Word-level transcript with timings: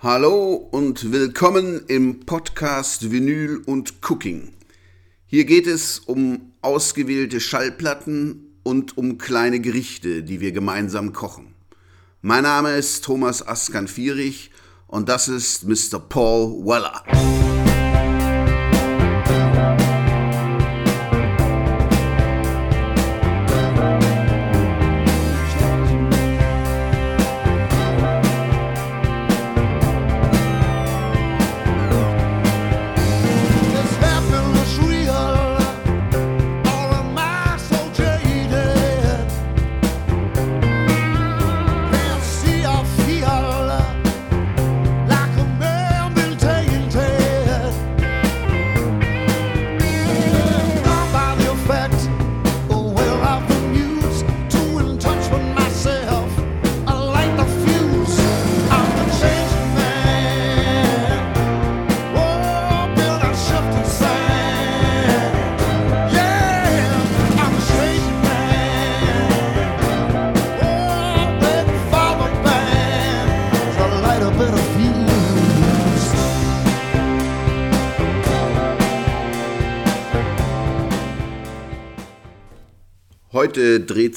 Hallo 0.00 0.54
und 0.54 1.10
willkommen 1.10 1.82
im 1.88 2.20
Podcast 2.20 3.10
Vinyl 3.10 3.56
und 3.66 3.94
Cooking. 4.08 4.52
Hier 5.26 5.44
geht 5.44 5.66
es 5.66 5.98
um 5.98 6.52
ausgewählte 6.62 7.40
Schallplatten 7.40 8.60
und 8.62 8.96
um 8.96 9.18
kleine 9.18 9.58
Gerichte, 9.58 10.22
die 10.22 10.38
wir 10.38 10.52
gemeinsam 10.52 11.12
kochen. 11.12 11.52
Mein 12.22 12.44
Name 12.44 12.76
ist 12.76 13.02
Thomas 13.04 13.44
Askan-Fierich 13.44 14.52
und 14.86 15.08
das 15.08 15.26
ist 15.26 15.64
Mr. 15.66 15.98
Paul 15.98 16.64
Weller. 16.64 17.02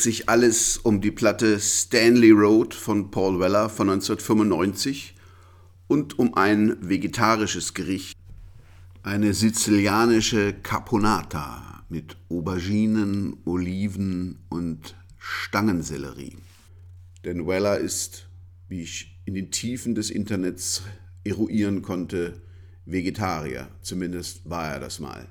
Sich 0.02 0.30
alles 0.30 0.78
um 0.78 1.02
die 1.02 1.12
Platte 1.12 1.60
Stanley 1.60 2.32
Road 2.32 2.74
von 2.74 3.12
Paul 3.12 3.40
Weller 3.40 3.70
von 3.70 3.90
1995 3.90 5.16
und 5.88 6.20
um 6.20 6.34
ein 6.36 6.78
vegetarisches 6.82 7.74
Gericht, 7.74 8.18
eine 9.04 9.34
sizilianische 9.34 10.54
Caponata 10.54 11.84
mit 11.90 12.18
Auberginen, 12.30 13.38
Oliven 13.46 14.40
und 14.50 14.96
Stangensellerie. 15.18 16.38
Denn 17.26 17.46
Weller 17.48 17.78
ist, 17.78 18.28
wie 18.68 18.82
ich 18.82 19.22
in 19.26 19.34
den 19.34 19.52
Tiefen 19.52 19.96
des 19.96 20.10
Internets 20.10 20.84
eruieren 21.24 21.82
konnte, 21.82 22.42
Vegetarier. 22.86 23.68
Zumindest 23.82 24.50
war 24.50 24.74
er 24.74 24.80
das 24.80 25.00
mal. 25.00 25.28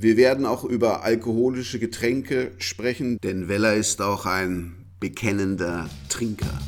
Wir 0.00 0.16
werden 0.16 0.46
auch 0.46 0.62
über 0.62 1.02
alkoholische 1.02 1.80
Getränke 1.80 2.52
sprechen, 2.58 3.18
denn 3.24 3.48
Weller 3.48 3.74
ist 3.74 4.00
auch 4.00 4.26
ein 4.26 4.86
bekennender 5.00 5.90
Trinker. 6.08 6.60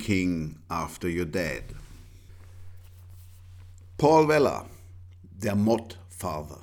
Drinking 0.00 0.56
after 0.68 1.08
you're 1.08 1.24
dead. 1.24 1.62
Paul 3.98 4.28
Weller, 4.28 4.66
der 5.22 5.54
Mod-Father. 5.54 6.60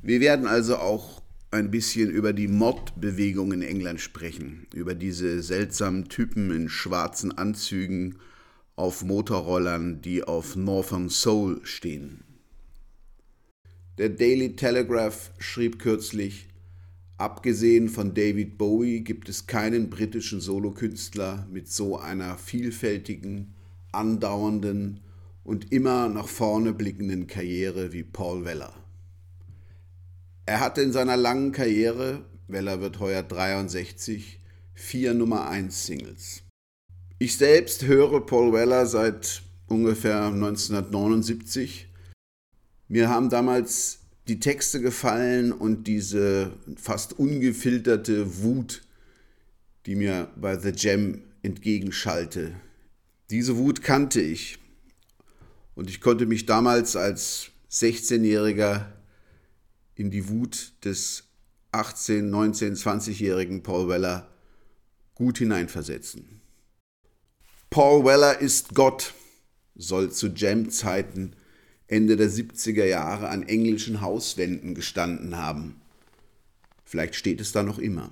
Wir 0.00 0.20
werden 0.20 0.46
also 0.46 0.76
auch 0.76 1.22
ein 1.50 1.70
bisschen 1.70 2.10
über 2.10 2.32
die 2.32 2.48
Mod-Bewegung 2.48 3.52
in 3.52 3.62
England 3.62 4.00
sprechen, 4.00 4.66
über 4.74 4.94
diese 4.94 5.42
seltsamen 5.42 6.08
Typen 6.08 6.50
in 6.50 6.68
schwarzen 6.68 7.36
Anzügen 7.36 8.16
auf 8.76 9.02
Motorrollern, 9.02 10.00
die 10.00 10.22
auf 10.22 10.56
Northern 10.56 11.10
Soul 11.10 11.60
stehen. 11.64 12.22
Der 13.98 14.08
Daily 14.08 14.56
Telegraph 14.56 15.32
schrieb 15.38 15.78
kürzlich, 15.78 16.48
abgesehen 17.18 17.88
von 17.88 18.14
David 18.14 18.56
Bowie 18.56 19.00
gibt 19.00 19.28
es 19.28 19.46
keinen 19.46 19.90
britischen 19.90 20.40
Solokünstler 20.40 21.46
mit 21.50 21.68
so 21.68 21.98
einer 21.98 22.38
vielfältigen, 22.38 23.54
andauernden 23.92 25.00
und 25.44 25.72
immer 25.72 26.08
nach 26.08 26.28
vorne 26.28 26.72
blickenden 26.72 27.26
Karriere 27.26 27.92
wie 27.92 28.04
Paul 28.04 28.44
Weller. 28.44 28.72
Er 30.46 30.60
hatte 30.60 30.80
in 30.80 30.92
seiner 30.92 31.16
langen 31.16 31.52
Karriere, 31.52 32.24
Weller 32.46 32.80
wird 32.80 33.00
heuer 33.00 33.22
63, 33.22 34.40
vier 34.74 35.12
Nummer 35.12 35.48
1 35.48 35.86
Singles. 35.86 36.42
Ich 37.18 37.36
selbst 37.36 37.84
höre 37.84 38.24
Paul 38.24 38.52
Weller 38.52 38.86
seit 38.86 39.42
ungefähr 39.66 40.26
1979. 40.26 41.88
Mir 42.86 43.08
haben 43.08 43.28
damals 43.28 43.97
die 44.28 44.40
Texte 44.40 44.80
gefallen 44.80 45.52
und 45.52 45.86
diese 45.86 46.52
fast 46.76 47.18
ungefilterte 47.18 48.42
Wut, 48.42 48.82
die 49.86 49.94
mir 49.94 50.30
bei 50.36 50.58
The 50.58 50.72
Jam 50.74 51.22
entgegenschallte. 51.42 52.54
Diese 53.30 53.56
Wut 53.56 53.82
kannte 53.82 54.20
ich 54.20 54.58
und 55.74 55.88
ich 55.88 56.00
konnte 56.00 56.26
mich 56.26 56.44
damals 56.44 56.94
als 56.94 57.50
16-Jähriger 57.70 58.86
in 59.94 60.10
die 60.10 60.28
Wut 60.28 60.72
des 60.84 61.24
18, 61.72 62.28
19, 62.28 62.74
20-jährigen 62.76 63.62
Paul 63.62 63.88
Weller 63.88 64.28
gut 65.14 65.38
hineinversetzen. 65.38 66.40
Paul 67.70 68.04
Weller 68.04 68.40
ist 68.40 68.74
Gott, 68.74 69.14
soll 69.74 70.10
zu 70.10 70.28
Jam-Zeiten 70.28 71.34
Ende 71.88 72.16
der 72.16 72.28
70er 72.28 72.84
Jahre 72.84 73.30
an 73.30 73.42
englischen 73.42 74.02
Hauswänden 74.02 74.74
gestanden 74.74 75.38
haben. 75.38 75.80
Vielleicht 76.84 77.14
steht 77.14 77.40
es 77.40 77.52
da 77.52 77.62
noch 77.62 77.78
immer. 77.78 78.10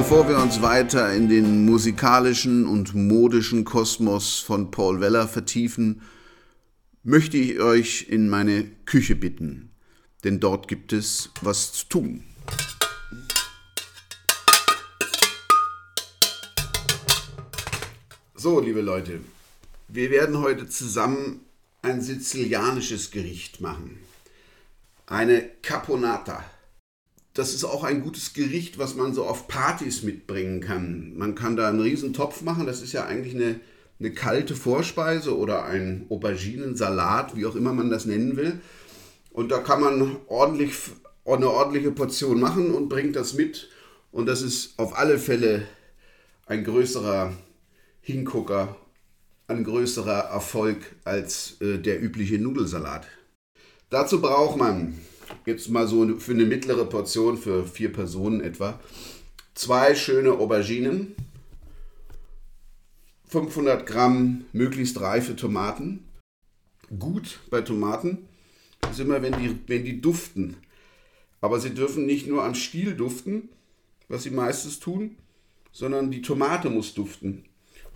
Bevor 0.00 0.26
wir 0.30 0.38
uns 0.38 0.62
weiter 0.62 1.12
in 1.12 1.28
den 1.28 1.66
musikalischen 1.66 2.66
und 2.66 2.94
modischen 2.94 3.66
Kosmos 3.66 4.38
von 4.40 4.70
Paul 4.70 5.02
Weller 5.02 5.28
vertiefen, 5.28 6.00
möchte 7.02 7.36
ich 7.36 7.60
euch 7.60 8.06
in 8.08 8.30
meine 8.30 8.64
Küche 8.86 9.14
bitten, 9.14 9.72
denn 10.24 10.40
dort 10.40 10.68
gibt 10.68 10.94
es 10.94 11.28
was 11.42 11.74
zu 11.74 11.88
tun. 11.90 12.24
So, 18.34 18.58
liebe 18.58 18.80
Leute, 18.80 19.20
wir 19.88 20.10
werden 20.10 20.38
heute 20.38 20.66
zusammen 20.66 21.40
ein 21.82 22.00
sizilianisches 22.00 23.10
Gericht 23.10 23.60
machen. 23.60 23.98
Eine 25.04 25.42
Caponata. 25.60 26.42
Das 27.34 27.54
ist 27.54 27.64
auch 27.64 27.84
ein 27.84 28.02
gutes 28.02 28.32
Gericht, 28.32 28.78
was 28.78 28.96
man 28.96 29.14
so 29.14 29.24
auf 29.24 29.46
Partys 29.46 30.02
mitbringen 30.02 30.60
kann. 30.60 31.16
Man 31.16 31.34
kann 31.34 31.56
da 31.56 31.68
einen 31.68 31.80
riesen 31.80 32.12
Topf 32.12 32.42
machen, 32.42 32.66
das 32.66 32.82
ist 32.82 32.92
ja 32.92 33.06
eigentlich 33.06 33.34
eine, 33.34 33.60
eine 34.00 34.12
kalte 34.12 34.56
Vorspeise 34.56 35.36
oder 35.36 35.64
ein 35.64 36.06
Auberginensalat, 36.08 37.36
wie 37.36 37.46
auch 37.46 37.54
immer 37.54 37.72
man 37.72 37.90
das 37.90 38.04
nennen 38.04 38.36
will. 38.36 38.60
Und 39.30 39.52
da 39.52 39.58
kann 39.58 39.80
man 39.80 40.16
ordentlich, 40.26 40.74
eine 41.24 41.48
ordentliche 41.48 41.92
Portion 41.92 42.40
machen 42.40 42.74
und 42.74 42.88
bringt 42.88 43.14
das 43.14 43.34
mit. 43.34 43.68
Und 44.10 44.26
das 44.26 44.42
ist 44.42 44.76
auf 44.78 44.98
alle 44.98 45.18
Fälle 45.18 45.66
ein 46.46 46.64
größerer 46.64 47.32
Hingucker, 48.00 48.76
ein 49.46 49.62
größerer 49.62 50.30
Erfolg 50.30 50.96
als 51.04 51.60
äh, 51.60 51.78
der 51.78 52.02
übliche 52.02 52.38
Nudelsalat. 52.38 53.06
Dazu 53.88 54.20
braucht 54.20 54.56
man 54.56 54.98
jetzt 55.46 55.68
mal 55.68 55.86
so 55.86 56.18
für 56.18 56.32
eine 56.32 56.44
mittlere 56.44 56.84
Portion 56.84 57.38
für 57.38 57.64
vier 57.66 57.92
Personen 57.92 58.40
etwa 58.40 58.80
zwei 59.54 59.94
schöne 59.94 60.32
Auberginen, 60.32 61.14
500 63.26 63.86
Gramm 63.86 64.44
möglichst 64.52 65.00
reife 65.00 65.36
Tomaten. 65.36 66.04
Gut 66.98 67.40
bei 67.50 67.60
Tomaten 67.60 68.26
ist 68.90 69.00
immer, 69.00 69.22
wenn 69.22 69.34
die, 69.38 69.58
wenn 69.66 69.84
die 69.84 70.00
duften. 70.00 70.56
Aber 71.40 71.60
sie 71.60 71.74
dürfen 71.74 72.06
nicht 72.06 72.26
nur 72.26 72.44
am 72.44 72.54
Stiel 72.54 72.96
duften, 72.96 73.48
was 74.08 74.24
sie 74.24 74.30
meistens 74.30 74.80
tun, 74.80 75.16
sondern 75.72 76.10
die 76.10 76.22
Tomate 76.22 76.70
muss 76.70 76.94
duften. 76.94 77.44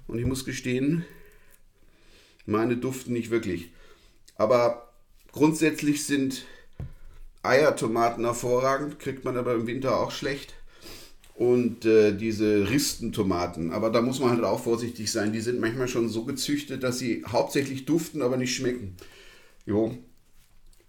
Und 0.07 0.19
ich 0.19 0.27
muss 0.27 0.45
gestehen, 0.45 1.05
meine 2.47 2.77
duften 2.77 3.15
nicht 3.15 3.31
wirklich. 3.31 3.71
Aber 4.37 4.93
grundsätzlich 5.33 6.05
sind 6.05 6.45
Eiertomaten 7.44 8.25
hervorragend, 8.25 8.99
kriegt 8.99 9.25
man 9.25 9.37
aber 9.37 9.55
im 9.55 9.67
Winter 9.67 9.99
auch 9.99 10.11
schlecht. 10.11 10.55
Und 11.35 11.85
äh, 11.85 12.17
diese 12.17 12.70
Ristentomaten, 12.70 13.73
aber 13.73 13.91
da 13.91 14.00
muss 14.00 14.20
man 14.20 14.31
halt 14.31 14.44
auch 14.44 14.62
vorsichtig 14.62 15.11
sein, 15.11 15.32
die 15.32 15.41
sind 15.41 15.61
manchmal 15.61 15.88
schon 15.88 16.08
so 16.08 16.25
gezüchtet, 16.25 16.85
dass 16.85 17.00
sie 17.00 17.25
hauptsächlich 17.26 17.87
duften, 17.87 18.23
aber 18.23 18.37
nicht 18.37 18.55
schmecken. 18.55 18.96
Jo. 19.67 19.99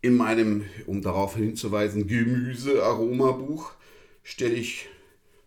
In 0.01 0.15
meinem, 0.15 0.65
um 0.85 1.01
darauf 1.01 1.35
hinzuweisen, 1.35 2.05
Gemüse-Aromabuch 2.05 3.71
stelle 4.21 4.53
ich 4.53 4.87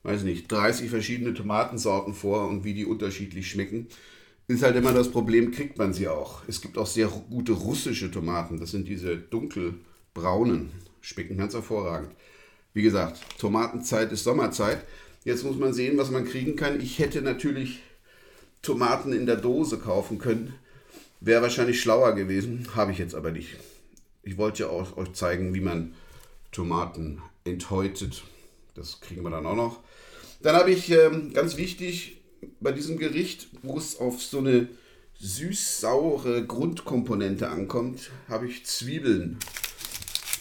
weiß 0.02 0.22
nicht, 0.22 0.50
30 0.50 0.90
verschiedene 0.90 1.34
Tomatensorten 1.34 2.14
vor 2.14 2.49
und 2.49 2.64
wie 2.64 2.75
die 2.75 2.87
unterschiedlich 2.87 3.50
schmecken. 3.50 3.88
Ist 4.46 4.62
halt 4.62 4.76
immer 4.76 4.93
das 4.93 5.11
Problem, 5.11 5.50
kriegt 5.50 5.76
man 5.76 5.93
sie 5.93 6.08
auch. 6.08 6.43
Es 6.49 6.61
gibt 6.61 6.78
auch 6.78 6.87
sehr 6.87 7.08
gute 7.08 7.52
russische 7.52 8.11
Tomaten. 8.11 8.58
Das 8.58 8.70
sind 8.70 8.88
diese 8.88 9.16
dunkelbraunen. 9.19 10.70
Schmecken 11.00 11.37
ganz 11.37 11.55
hervorragend. 11.55 12.11
Wie 12.75 12.83
gesagt, 12.83 13.21
Tomatenzeit 13.39 14.12
ist 14.12 14.25
Sommerzeit. 14.25 14.85
Jetzt 15.25 15.45
muss 15.45 15.56
man 15.56 15.73
sehen, 15.73 15.99
was 15.99 16.11
man 16.11 16.25
kriegen 16.25 16.56
kann. 16.56 16.81
Ich 16.81 16.99
hätte 16.99 17.23
natürlich 17.23 17.81
Tomaten 18.62 19.12
in 19.12 19.27
der 19.27 19.37
Dose 19.37 19.79
kaufen 19.79 20.19
können. 20.19 20.55
Wäre 21.21 21.43
wahrscheinlich 21.43 21.81
schlauer 21.81 22.15
gewesen. 22.15 22.69
Habe 22.75 22.93
ich 22.93 22.99
jetzt 22.99 23.15
aber 23.15 23.31
nicht. 23.31 23.56
Ich 24.23 24.37
wollte 24.37 24.65
ja 24.65 24.69
auch 24.69 24.97
euch 24.97 25.12
zeigen, 25.15 25.55
wie 25.55 25.61
man 25.61 25.95
Tomaten 26.53 27.23
enthäutet. 27.45 28.23
Das 28.75 29.00
kriegen 29.00 29.23
wir 29.23 29.31
dann 29.31 29.47
auch 29.47 29.56
noch. 29.56 29.81
Dann 30.41 30.55
habe 30.55 30.71
ich 30.71 30.91
ähm, 30.91 31.33
ganz 31.33 31.56
wichtig 31.56 32.21
bei 32.61 32.73
diesem 32.73 32.99
Gericht, 32.99 33.49
wo 33.62 33.77
es 33.77 33.99
auf 33.99 34.23
so 34.23 34.39
eine 34.39 34.69
süß-saure 35.21 36.47
Grundkomponente 36.47 37.49
ankommt, 37.49 38.11
habe 38.29 38.47
ich 38.47 38.65
Zwiebeln. 38.67 39.39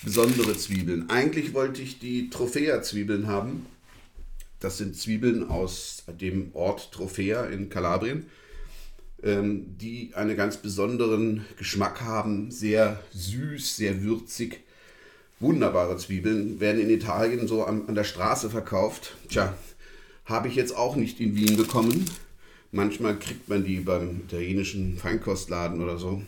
Besondere 0.08 0.56
Zwiebeln. 0.56 1.10
Eigentlich 1.10 1.54
wollte 1.54 1.82
ich 1.82 2.00
die 2.00 2.30
Tropea-Zwiebeln 2.30 3.28
haben. 3.28 3.66
Das 4.62 4.78
sind 4.78 4.96
Zwiebeln 4.96 5.50
aus 5.50 6.06
dem 6.08 6.52
Ort 6.54 6.94
Tropea 6.94 7.48
in 7.48 7.70
Kalabrien, 7.70 8.28
ähm, 9.22 9.76
die 9.78 10.12
einen 10.16 10.38
ganz 10.38 10.56
besonderen 10.56 11.46
Geschmack 11.58 12.04
haben. 12.04 12.52
Sehr 12.52 13.04
süß, 13.12 13.76
sehr 13.76 14.02
würzig. 14.02 14.62
Wunderbare 15.42 15.98
Zwiebeln 15.98 16.62
werden 16.62 16.80
in 16.80 16.90
Italien 16.90 17.46
so 17.46 17.66
an, 17.66 17.90
an 17.90 17.96
der 17.96 18.06
Straße 18.06 18.50
verkauft. 18.50 19.18
Tja, 19.28 19.58
habe 20.24 20.48
ich 20.48 20.56
jetzt 20.56 20.74
auch 20.74 20.96
nicht 20.96 21.20
in 21.20 21.36
Wien 21.36 21.58
bekommen. 21.58 22.06
Manchmal 22.72 23.20
kriegt 23.20 23.50
man 23.50 23.66
die 23.66 23.82
beim 23.82 24.22
italienischen 24.26 24.96
Feinkostladen 24.96 25.84
oder 25.84 25.98
so. 25.98 26.22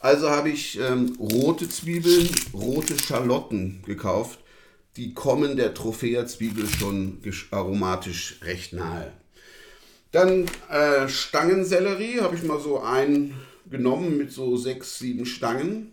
Also 0.00 0.30
habe 0.30 0.50
ich 0.50 0.78
ähm, 0.78 1.16
rote 1.18 1.68
Zwiebeln, 1.68 2.28
rote 2.54 2.98
Schalotten 2.98 3.82
gekauft. 3.84 4.38
Die 4.96 5.14
kommen 5.14 5.56
der 5.56 5.74
Trophäa-Zwiebel 5.74 6.66
schon 6.68 7.18
aromatisch 7.50 8.40
recht 8.42 8.72
nahe. 8.72 9.12
Dann 10.12 10.46
äh, 10.70 11.08
Stangensellerie 11.08 12.20
habe 12.20 12.36
ich 12.36 12.42
mal 12.42 12.60
so 12.60 12.80
einen 12.80 13.34
genommen 13.70 14.16
mit 14.16 14.32
so 14.32 14.56
sechs, 14.56 14.98
sieben 14.98 15.26
Stangen. 15.26 15.92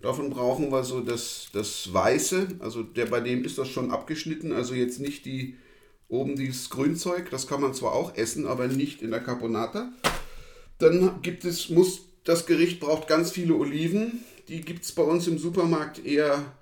Davon 0.00 0.30
brauchen 0.30 0.70
wir 0.70 0.84
so 0.84 1.00
das, 1.00 1.48
das 1.52 1.92
Weiße, 1.92 2.48
also 2.60 2.84
der 2.84 3.06
bei 3.06 3.20
dem 3.20 3.44
ist 3.44 3.58
das 3.58 3.68
schon 3.68 3.90
abgeschnitten, 3.90 4.52
also 4.52 4.74
jetzt 4.74 5.00
nicht 5.00 5.26
die 5.26 5.56
oben 6.06 6.36
dieses 6.36 6.70
Grünzeug, 6.70 7.30
das 7.30 7.48
kann 7.48 7.60
man 7.60 7.74
zwar 7.74 7.92
auch 7.92 8.16
essen, 8.16 8.46
aber 8.46 8.68
nicht 8.68 9.02
in 9.02 9.10
der 9.10 9.20
Carbonata. 9.20 9.90
Dann 10.78 11.20
gibt 11.22 11.44
es, 11.44 11.68
muss, 11.68 12.07
das 12.28 12.44
Gericht 12.44 12.78
braucht 12.78 13.08
ganz 13.08 13.30
viele 13.30 13.54
Oliven, 13.54 14.22
die 14.48 14.60
gibt 14.60 14.84
es 14.84 14.92
bei 14.92 15.02
uns 15.02 15.26
im 15.26 15.38
Supermarkt 15.38 16.04
eher 16.04 16.52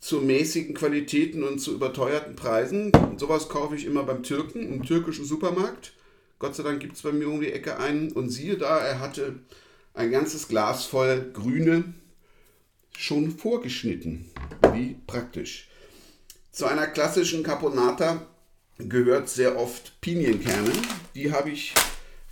zu 0.00 0.20
mäßigen 0.20 0.74
Qualitäten 0.74 1.44
und 1.44 1.60
zu 1.60 1.72
überteuerten 1.72 2.36
Preisen. 2.36 2.90
Und 2.90 3.18
sowas 3.18 3.48
kaufe 3.48 3.74
ich 3.74 3.86
immer 3.86 4.02
beim 4.02 4.22
Türken, 4.22 4.70
im 4.70 4.84
türkischen 4.84 5.24
Supermarkt. 5.24 5.94
Gott 6.38 6.54
sei 6.54 6.62
Dank 6.62 6.80
gibt 6.80 6.96
es 6.96 7.02
bei 7.02 7.10
mir 7.10 7.28
um 7.28 7.40
die 7.40 7.52
Ecke 7.52 7.78
einen 7.78 8.12
und 8.12 8.28
siehe 8.28 8.58
da, 8.58 8.80
er 8.80 9.00
hatte 9.00 9.36
ein 9.94 10.10
ganzes 10.10 10.46
Glas 10.46 10.84
voll 10.84 11.30
grüne 11.32 11.94
schon 12.94 13.30
vorgeschnitten. 13.30 14.30
Wie 14.74 14.96
praktisch. 15.06 15.70
Zu 16.50 16.66
einer 16.66 16.86
klassischen 16.86 17.42
Caponata 17.42 18.26
gehört 18.76 19.30
sehr 19.30 19.56
oft 19.56 19.98
Pinienkerne. 20.02 20.72
Die 21.14 21.32
habe 21.32 21.48
ich, 21.48 21.72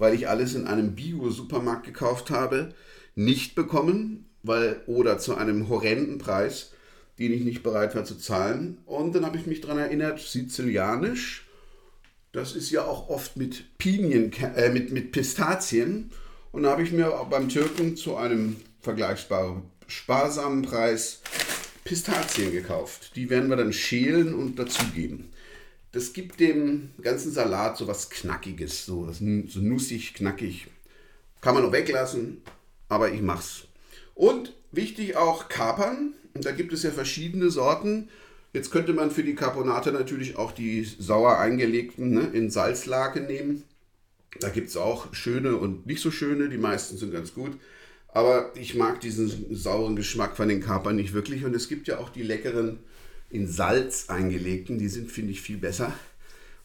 weil 0.01 0.15
ich 0.15 0.29
alles 0.29 0.55
in 0.55 0.67
einem 0.67 0.95
Bio-Supermarkt 0.95 1.85
gekauft 1.85 2.31
habe, 2.31 2.75
nicht 3.15 3.55
bekommen, 3.55 4.25
weil 4.43 4.81
oder 4.87 5.19
zu 5.19 5.37
einem 5.37 5.69
horrenden 5.69 6.17
Preis, 6.17 6.73
den 7.19 7.33
ich 7.33 7.45
nicht 7.45 7.63
bereit 7.63 7.95
war 7.95 8.05
zu 8.05 8.17
zahlen. 8.17 8.79
Und 8.87 9.15
dann 9.15 9.27
habe 9.27 9.37
ich 9.37 9.47
mich 9.47 9.61
daran 9.61 9.79
erinnert, 9.79 10.19
sizilianisch, 10.19 11.47
das 12.33 12.57
ist 12.57 12.71
ja 12.71 12.85
auch 12.85 13.11
oft 13.11 13.37
mit 13.37 13.77
Pinien, 13.77 14.33
äh, 14.57 14.71
mit, 14.71 14.91
mit 14.91 15.13
Pistazien. 15.13 16.11
Und 16.51 16.63
da 16.63 16.71
habe 16.71 16.83
ich 16.83 16.93
mir 16.93 17.11
beim 17.29 17.51
Türken 17.51 17.95
zu 17.95 18.17
einem 18.17 18.57
vergleichbaren 18.81 19.65
sparsamen 19.87 20.63
Preis 20.63 21.21
Pistazien 21.85 22.53
gekauft. 22.53 23.13
Die 23.17 23.29
werden 23.29 23.51
wir 23.51 23.57
dann 23.57 23.75
schälen 23.75 24.33
und 24.33 24.59
dazugeben. 24.59 25.29
Das 25.93 26.13
gibt 26.13 26.39
dem 26.39 26.91
ganzen 27.03 27.33
Salat 27.33 27.77
so 27.77 27.89
was 27.89 28.11
Knackiges, 28.11 28.87
so, 28.87 29.11
so 29.13 29.61
nussig, 29.61 30.15
knackig. 30.15 30.69
Kann 31.41 31.55
man 31.55 31.65
auch 31.65 31.73
weglassen, 31.73 32.43
aber 32.89 33.13
ich 33.13 33.23
mach's. 33.23 33.65
Und 34.15 34.55
wichtig 34.71 35.17
auch 35.17 35.49
Kapern. 35.49 36.15
Und 36.35 36.45
da 36.45 36.53
gibt 36.53 36.73
es 36.73 36.85
ja 36.85 36.91
verschiedene 36.91 37.51
Sorten. 37.51 38.09
Jetzt 38.53 38.71
könnte 38.71 38.93
man 38.93 39.11
für 39.11 39.25
die 39.25 39.35
Carbonate 39.35 39.91
natürlich 39.91 40.37
auch 40.37 40.53
die 40.53 40.85
sauer 40.85 41.39
eingelegten 41.39 42.11
ne, 42.11 42.31
in 42.33 42.51
Salzlake 42.51 43.21
nehmen. 43.21 43.65
Da 44.39 44.49
gibt 44.49 44.69
es 44.69 44.77
auch 44.77 45.13
schöne 45.13 45.57
und 45.57 45.87
nicht 45.87 46.01
so 46.01 46.13
schöne. 46.13 46.49
Die 46.49 46.59
meisten 46.59 46.97
sind 46.99 47.13
ganz 47.13 47.35
gut. 47.35 47.59
Aber 48.09 48.53
ich 48.55 48.77
mag 48.77 49.01
diesen 49.01 49.55
sauren 49.55 49.97
Geschmack 49.97 50.37
von 50.37 50.49
den 50.49 50.61
Kapern 50.61 50.97
nicht 50.97 51.13
wirklich. 51.13 51.45
Und 51.45 51.55
es 51.55 51.69
gibt 51.69 51.89
ja 51.89 51.99
auch 51.99 52.11
die 52.11 52.23
leckeren 52.23 52.79
in 53.31 53.47
Salz 53.47 54.09
eingelegten. 54.09 54.79
Die 54.79 54.89
sind, 54.89 55.11
finde 55.11 55.33
ich, 55.33 55.41
viel 55.41 55.59
besser. 55.59 55.93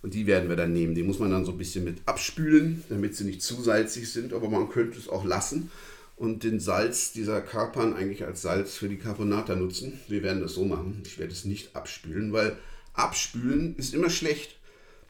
Und 0.01 0.13
die 0.13 0.27
werden 0.27 0.49
wir 0.49 0.55
dann 0.55 0.73
nehmen. 0.73 0.93
Die 0.93 1.03
muss 1.03 1.19
man 1.19 1.31
dann 1.31 1.45
so 1.45 1.51
ein 1.51 1.57
bisschen 1.57 1.83
mit 1.83 1.97
abspülen, 2.05 2.83
damit 2.89 3.15
sie 3.15 3.23
nicht 3.23 3.41
zu 3.41 3.61
salzig 3.61 4.11
sind. 4.11 4.33
Aber 4.33 4.49
man 4.49 4.69
könnte 4.69 4.99
es 4.99 5.09
auch 5.09 5.25
lassen 5.25 5.71
und 6.15 6.43
den 6.43 6.59
Salz 6.59 7.11
dieser 7.11 7.41
Kapern 7.41 7.93
eigentlich 7.93 8.25
als 8.25 8.41
Salz 8.41 8.75
für 8.75 8.87
die 8.87 8.97
Carbonata 8.97 9.55
nutzen. 9.55 9.99
Wir 10.07 10.23
werden 10.23 10.41
das 10.41 10.53
so 10.53 10.65
machen. 10.65 11.01
Ich 11.05 11.19
werde 11.19 11.33
es 11.33 11.45
nicht 11.45 11.75
abspülen, 11.75 12.31
weil 12.31 12.57
abspülen 12.93 13.75
ist 13.77 13.93
immer 13.93 14.09
schlecht. 14.09 14.57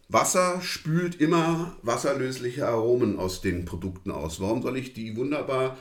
Wasser 0.07 0.61
spült 0.61 1.19
immer 1.19 1.75
wasserlösliche 1.81 2.67
Aromen 2.67 3.17
aus 3.17 3.41
den 3.41 3.65
Produkten 3.65 4.11
aus. 4.11 4.39
Warum 4.39 4.61
soll 4.61 4.77
ich 4.77 4.93
die 4.93 5.15
wunderbar 5.15 5.77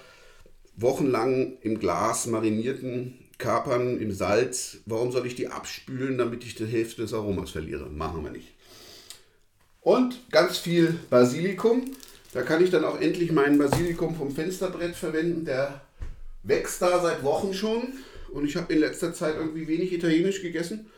wochenlang 0.77 1.53
im 1.61 1.79
Glas 1.79 2.27
marinierten 2.27 3.15
Kapern 3.39 3.99
im 4.01 4.13
Salz, 4.13 4.79
warum 4.87 5.13
soll 5.13 5.27
ich 5.27 5.35
die 5.35 5.49
abspülen, 5.49 6.19
damit 6.19 6.45
ich 6.45 6.55
die 6.55 6.67
Hälfte 6.67 7.03
des 7.03 7.13
Aromas 7.13 7.51
verliere? 7.51 7.87
Machen 7.87 8.23
wir 8.23 8.31
nicht. 8.31 8.55
Und 9.81 10.31
ganz 10.31 10.59
viel 10.59 10.99
Basilikum. 11.11 11.91
Da 12.33 12.43
kann 12.43 12.65
ich 12.65 12.71
dann 12.71 12.85
auch 12.85 13.01
endlich 13.01 13.33
meinen 13.33 13.59
Basilikum 13.59 14.17
vom 14.17 14.35
Fensterbrett 14.35 14.97
verwenden. 14.97 15.45
Der 15.45 15.83
wächst 16.43 16.81
da 16.83 17.01
seit 17.01 17.23
Wochen 17.23 17.55
schon. 17.55 17.93
Und 18.33 18.47
ich 18.47 18.57
habe 18.57 18.73
in 18.73 18.81
letzter 18.81 19.13
Zeit 19.15 19.37
irgendwie 19.37 19.69
wenig 19.69 19.93
Italienisch 19.93 20.43
gegessen. 20.43 20.91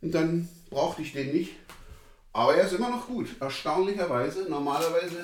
Und 0.00 0.12
dann 0.12 0.48
brauchte 0.70 1.02
ich 1.02 1.12
den 1.12 1.32
nicht. 1.32 1.52
Aber 2.32 2.54
er 2.54 2.66
ist 2.66 2.72
immer 2.72 2.90
noch 2.90 3.06
gut. 3.06 3.28
Erstaunlicherweise. 3.38 4.46
Normalerweise 4.48 5.22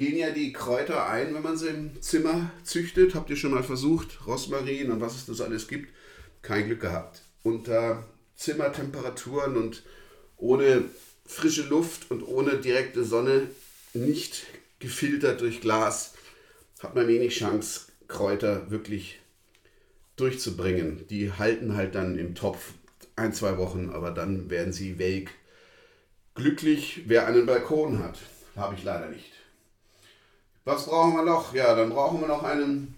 gehen 0.00 0.16
ja 0.16 0.30
die 0.30 0.54
Kräuter 0.54 1.06
ein, 1.06 1.34
wenn 1.34 1.42
man 1.42 1.58
sie 1.58 1.68
im 1.68 2.00
Zimmer 2.00 2.50
züchtet. 2.64 3.14
Habt 3.14 3.28
ihr 3.28 3.36
schon 3.36 3.50
mal 3.50 3.62
versucht? 3.62 4.26
Rosmarin 4.26 4.90
und 4.90 5.02
was 5.02 5.14
es 5.14 5.26
das 5.26 5.42
alles 5.42 5.68
gibt. 5.68 5.92
kein 6.40 6.64
Glück 6.64 6.80
gehabt. 6.80 7.20
Unter 7.42 8.08
Zimmertemperaturen 8.34 9.58
und 9.58 9.82
ohne 10.38 10.84
frische 11.26 11.64
Luft 11.64 12.10
und 12.10 12.22
ohne 12.22 12.56
direkte 12.56 13.04
Sonne, 13.04 13.48
nicht 13.92 14.46
gefiltert 14.78 15.42
durch 15.42 15.60
Glas, 15.60 16.14
hat 16.82 16.94
man 16.94 17.06
wenig 17.06 17.36
Chance, 17.36 17.92
Kräuter 18.08 18.70
wirklich 18.70 19.20
durchzubringen. 20.16 21.06
Die 21.08 21.30
halten 21.34 21.76
halt 21.76 21.94
dann 21.94 22.16
im 22.16 22.34
Topf 22.34 22.72
ein, 23.16 23.34
zwei 23.34 23.58
Wochen, 23.58 23.90
aber 23.90 24.12
dann 24.12 24.48
werden 24.48 24.72
sie 24.72 24.98
welk. 24.98 25.28
Glücklich, 26.34 27.02
wer 27.04 27.26
einen 27.26 27.44
Balkon 27.44 27.98
hat. 28.02 28.18
Habe 28.56 28.74
ich 28.76 28.82
leider 28.82 29.10
nicht. 29.10 29.39
Was 30.72 30.86
brauchen 30.86 31.14
wir 31.14 31.24
noch? 31.24 31.52
Ja, 31.52 31.74
dann 31.74 31.90
brauchen 31.90 32.20
wir 32.20 32.28
noch 32.28 32.44
einen 32.44 32.94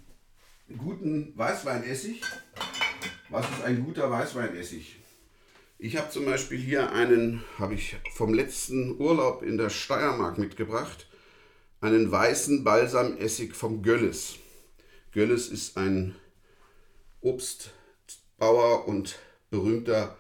guten 0.77 1.33
Weißweinessig. 1.39 2.21
Was 3.31 3.49
ist 3.49 3.65
ein 3.65 3.83
guter 3.83 4.11
Weißweinessig? 4.11 5.01
Ich 5.79 5.97
habe 5.97 6.11
zum 6.11 6.27
Beispiel 6.27 6.59
hier 6.59 6.93
einen, 6.93 7.43
habe 7.59 7.73
ich 7.73 7.97
vom 8.15 8.35
letzten 8.35 9.01
Urlaub 9.01 9.43
in 9.43 9.57
der 9.57 9.71
Steiermark 9.71 10.37
mitgebracht, 10.37 11.09
einen 11.81 12.13
weißen 12.13 12.63
Balsamessig 12.63 13.55
vom 13.55 13.83
Gölles. 13.83 14.35
Gölles 15.13 15.49
ist 15.49 15.79
ein 15.79 16.15
Obstbauer 17.23 18.87
und 18.87 19.19
berühmter 19.49 20.19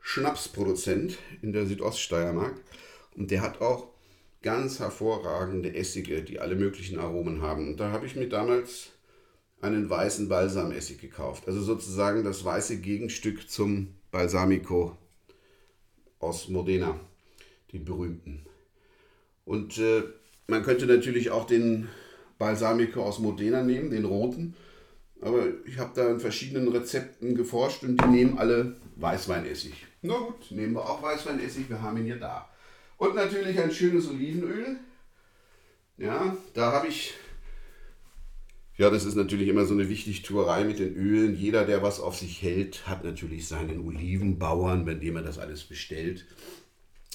Schnapsproduzent 0.00 1.18
in 1.42 1.52
der 1.52 1.66
Südoststeiermark. 1.66 2.58
Und 3.14 3.30
der 3.30 3.42
hat 3.42 3.60
auch 3.60 3.95
ganz 4.42 4.78
hervorragende 4.78 5.74
Essige, 5.74 6.22
die 6.22 6.40
alle 6.40 6.54
möglichen 6.54 6.98
Aromen 6.98 7.42
haben. 7.42 7.68
Und 7.68 7.80
da 7.80 7.90
habe 7.90 8.06
ich 8.06 8.16
mir 8.16 8.28
damals 8.28 8.90
einen 9.60 9.88
weißen 9.88 10.28
Balsamessig 10.28 11.00
gekauft. 11.00 11.48
Also 11.48 11.60
sozusagen 11.62 12.24
das 12.24 12.44
weiße 12.44 12.78
Gegenstück 12.78 13.50
zum 13.50 13.94
Balsamico 14.10 14.96
aus 16.18 16.48
Modena, 16.48 16.98
den 17.72 17.84
berühmten. 17.84 18.46
Und 19.44 19.78
äh, 19.78 20.02
man 20.46 20.62
könnte 20.62 20.86
natürlich 20.86 21.30
auch 21.30 21.46
den 21.46 21.88
Balsamico 22.38 23.02
aus 23.02 23.18
Modena 23.18 23.62
nehmen, 23.62 23.90
den 23.90 24.04
roten. 24.04 24.54
Aber 25.20 25.46
ich 25.64 25.78
habe 25.78 25.92
da 25.94 26.10
in 26.10 26.20
verschiedenen 26.20 26.68
Rezepten 26.68 27.34
geforscht 27.34 27.82
und 27.82 28.00
die 28.00 28.08
nehmen 28.08 28.38
alle 28.38 28.76
Weißweinessig. 28.96 29.86
Na 30.02 30.18
gut, 30.18 30.50
nehmen 30.50 30.74
wir 30.74 30.82
auch 30.82 31.02
Weißweinessig, 31.02 31.68
wir 31.68 31.80
haben 31.80 31.96
ihn 31.98 32.04
hier 32.04 32.18
da. 32.18 32.48
Und 32.96 33.14
natürlich 33.14 33.58
ein 33.58 33.70
schönes 33.70 34.08
Olivenöl. 34.08 34.78
Ja, 35.98 36.36
da 36.54 36.72
habe 36.72 36.88
ich 36.88 37.14
ja, 38.78 38.90
das 38.90 39.06
ist 39.06 39.14
natürlich 39.14 39.48
immer 39.48 39.64
so 39.64 39.72
eine 39.72 39.88
Wichtigtuerei 39.88 40.64
mit 40.64 40.78
den 40.78 40.94
Ölen. 40.94 41.34
Jeder, 41.34 41.64
der 41.64 41.82
was 41.82 41.98
auf 41.98 42.18
sich 42.18 42.42
hält, 42.42 42.86
hat 42.86 43.04
natürlich 43.04 43.48
seinen 43.48 43.80
Olivenbauern, 43.80 44.84
bei 44.84 44.92
dem 44.92 45.16
er 45.16 45.22
das 45.22 45.38
alles 45.38 45.64
bestellt. 45.64 46.26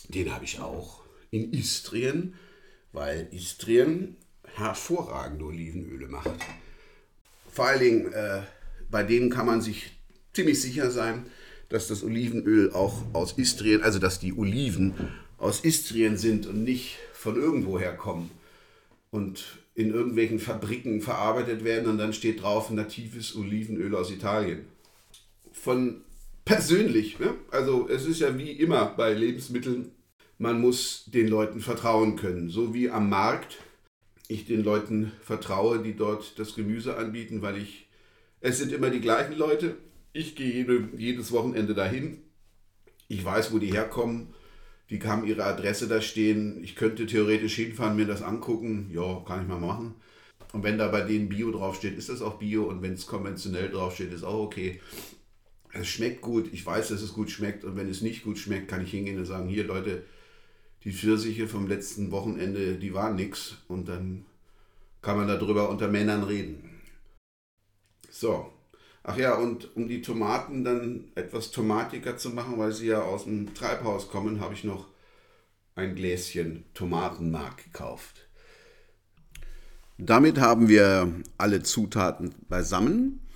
Den 0.10 0.34
habe 0.34 0.46
ich 0.46 0.60
auch 0.60 1.04
in 1.30 1.54
Istrien, 1.54 2.34
weil 2.94 3.28
Istrien 3.32 4.16
hervorragende 4.56 5.46
Olivenöle 5.46 6.08
macht. 6.08 6.32
Vor 7.52 7.68
allen 7.68 7.80
Dingen, 7.80 8.14
äh, 8.14 8.42
bei 8.90 9.04
denen 9.04 9.30
kann 9.30 9.46
man 9.46 9.62
sich 9.62 9.92
ziemlich 10.34 10.60
sicher 10.60 10.90
sein, 10.90 11.28
dass 11.70 11.88
das 11.88 12.04
Olivenöl 12.04 12.74
auch 12.74 13.04
aus 13.14 13.38
Istrien, 13.38 13.84
also 13.84 14.00
dass 14.00 14.20
die 14.20 14.34
Oliven 14.34 14.96
aus 15.42 15.64
Istrien 15.66 16.18
sind 16.18 16.46
und 16.46 16.64
nicht 16.64 16.98
von 17.14 17.36
irgendwoher 17.36 17.94
kommen. 17.94 18.30
Und 19.10 19.44
in 19.74 19.92
irgendwelchen 19.92 20.40
Fabriken 20.40 21.02
verarbeitet 21.02 21.64
werden 21.64 21.90
und 21.90 21.98
dann 21.98 22.14
steht 22.14 22.44
drauf 22.44 22.70
natives 22.70 23.36
Olivenöl 23.36 23.96
aus 23.96 24.12
Italien. 24.12 24.66
Von 25.52 26.02
persönlich, 26.46 27.20
ne? 27.20 27.34
also 27.50 27.90
es 27.90 28.06
ist 28.06 28.20
ja 28.20 28.38
wie 28.38 28.52
immer 28.52 28.86
bei 28.86 29.14
Lebensmitteln, 29.14 29.92
man 30.38 30.62
muss 30.62 31.06
den 31.08 31.28
Leuten 31.28 31.60
vertrauen 31.60 32.16
können, 32.16 32.50
so 32.50 32.74
wie 32.74 32.90
am 32.90 33.10
Markt 33.10 33.58
ich 34.28 34.46
den 34.46 34.64
Leuten 34.64 35.12
vertraue, 35.22 35.80
die 35.80 35.96
dort 35.96 36.40
das 36.40 36.56
Gemüse 36.56 36.98
anbieten, 36.98 37.42
weil 37.42 37.58
ich, 37.58 37.88
es 38.40 38.58
sind 38.58 38.72
immer 38.72 38.90
die 38.90 39.02
gleichen 39.02 39.38
Leute, 39.38 39.76
ich 40.14 40.36
gehe 40.36 40.52
jede, 40.52 40.90
jedes 40.98 41.32
Wochenende 41.32 41.74
dahin, 41.74 42.22
ich 43.08 43.24
weiß, 43.24 43.54
wo 43.54 43.60
die 43.60 43.72
herkommen 43.72 44.34
die 44.92 45.02
haben 45.04 45.26
ihre 45.26 45.46
Adresse 45.46 45.88
da 45.88 46.02
stehen. 46.02 46.62
Ich 46.64 46.76
könnte 46.76 47.06
theoretisch 47.06 47.56
hinfahren, 47.56 47.96
mir 47.96 48.06
das 48.06 48.22
angucken. 48.22 48.92
Ja, 48.94 49.24
kann 49.26 49.42
ich 49.42 49.48
mal 49.48 49.60
machen. 49.60 49.96
Und 50.52 50.64
wenn 50.64 50.78
da 50.78 50.90
bei 50.90 51.02
denen 51.02 51.30
Bio 51.30 51.50
draufsteht, 51.52 51.98
ist 51.98 52.10
das 52.10 52.22
auch 52.22 52.40
Bio. 52.40 52.66
Und 52.66 52.82
wenn 52.82 52.94
es 52.94 53.08
konventionell 53.08 53.70
draufsteht, 53.70 54.12
ist 54.12 54.26
auch 54.26 54.44
okay. 54.44 54.82
Es 55.72 55.88
schmeckt 55.88 56.20
gut. 56.20 56.50
Ich 56.52 56.66
weiß, 56.66 56.90
dass 56.90 57.02
es 57.02 57.14
gut 57.14 57.32
schmeckt. 57.32 57.64
Und 57.64 57.78
wenn 57.78 57.88
es 57.88 58.02
nicht 58.02 58.26
gut 58.26 58.38
schmeckt, 58.38 58.68
kann 58.68 58.84
ich 58.84 58.92
hingehen 58.92 59.18
und 59.18 59.26
sagen, 59.26 59.48
hier 59.48 59.64
Leute, 59.64 60.04
die 60.84 60.92
Pfirsiche 60.92 61.48
vom 61.48 61.68
letzten 61.68 62.12
Wochenende, 62.12 62.76
die 62.76 62.94
waren 62.94 63.16
nix. 63.16 63.60
Und 63.70 63.88
dann 63.88 64.26
kann 65.02 65.16
man 65.16 65.30
darüber 65.30 65.70
unter 65.70 65.88
Männern 65.88 66.24
reden. 66.24 66.70
So, 68.10 68.52
Ach 69.04 69.18
ja, 69.18 69.34
und 69.34 69.76
um 69.76 69.88
die 69.88 70.02
Tomaten 70.02 70.64
dann 70.64 71.06
etwas 71.16 71.50
tomatiger 71.50 72.18
zu 72.18 72.30
machen, 72.30 72.60
weil 72.60 72.72
sie 72.72 72.88
ja 72.88 73.02
aus 73.02 73.24
dem 73.24 73.54
Treibhaus 73.56 74.10
kommen, 74.10 74.40
habe 74.40 74.54
ich 74.54 74.64
noch 74.64 74.88
ein 75.76 75.96
Gläschen 75.96 76.66
Tomatenmark 76.76 77.64
gekauft. 77.64 78.28
Damit 79.98 80.40
haben 80.40 80.68
wir 80.68 81.12
alle 81.38 81.64
Zutaten 81.64 82.36
beisammen 82.48 83.28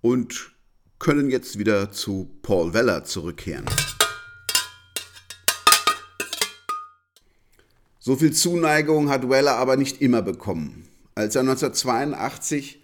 und 0.00 0.52
können 1.00 1.30
jetzt 1.30 1.58
wieder 1.58 1.90
zu 1.90 2.30
Paul 2.42 2.72
Weller 2.72 3.04
zurückkehren. 3.04 3.66
So 7.98 8.16
viel 8.16 8.32
Zuneigung 8.32 9.10
hat 9.10 9.28
Weller 9.28 9.56
aber 9.56 9.76
nicht 9.76 10.00
immer 10.00 10.22
bekommen. 10.22 10.88
Als 11.14 11.34
er 11.34 11.42
1982 11.42 12.79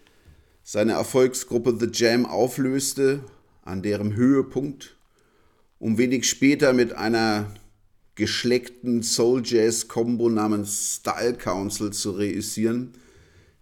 seine 0.69 0.95
Erfolgsgruppe 0.95 1.77
The 1.79 1.87
Jam 1.93 2.27
auflöste, 2.27 3.21
an 3.63 3.83
deren 3.83 4.17
Höhepunkt, 4.17 4.97
um 5.79 5.97
wenig 5.97 6.29
später 6.29 6.73
mit 6.73 6.93
einer 6.93 7.55
geschleckten 8.17 9.05
Soul-Jazz-Kombo 9.05 10.29
namens 10.29 10.97
Style 10.97 11.35
Council 11.35 11.93
zu 11.93 12.11
reüssieren, 12.11 12.95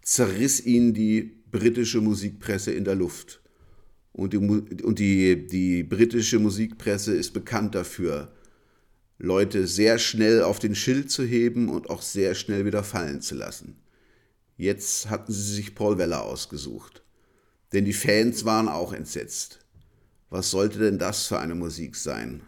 zerriss 0.01 0.65
ihn 0.65 0.95
die 0.95 1.43
britische 1.51 2.01
Musikpresse 2.01 2.71
in 2.71 2.85
der 2.85 2.95
Luft. 2.95 3.39
Und, 4.11 4.33
die, 4.33 4.37
und 4.37 4.97
die, 4.97 5.45
die 5.45 5.83
britische 5.83 6.39
Musikpresse 6.39 7.13
ist 7.15 7.33
bekannt 7.33 7.75
dafür, 7.75 8.31
Leute 9.19 9.67
sehr 9.67 9.99
schnell 9.99 10.41
auf 10.41 10.57
den 10.57 10.73
Schild 10.73 11.11
zu 11.11 11.23
heben 11.23 11.69
und 11.69 11.87
auch 11.91 12.01
sehr 12.01 12.33
schnell 12.33 12.65
wieder 12.65 12.83
fallen 12.83 13.21
zu 13.21 13.35
lassen. 13.35 13.75
Jetzt 14.57 15.09
hatten 15.09 15.33
sie 15.33 15.53
sich 15.53 15.75
Paul 15.75 15.97
Weller 15.97 16.23
ausgesucht. 16.23 17.03
Denn 17.73 17.85
die 17.85 17.93
Fans 17.93 18.45
waren 18.45 18.69
auch 18.69 18.93
entsetzt. 18.93 19.59
Was 20.29 20.51
sollte 20.51 20.79
denn 20.79 20.97
das 20.97 21.27
für 21.27 21.39
eine 21.39 21.55
Musik 21.55 21.95
sein? 21.95 22.41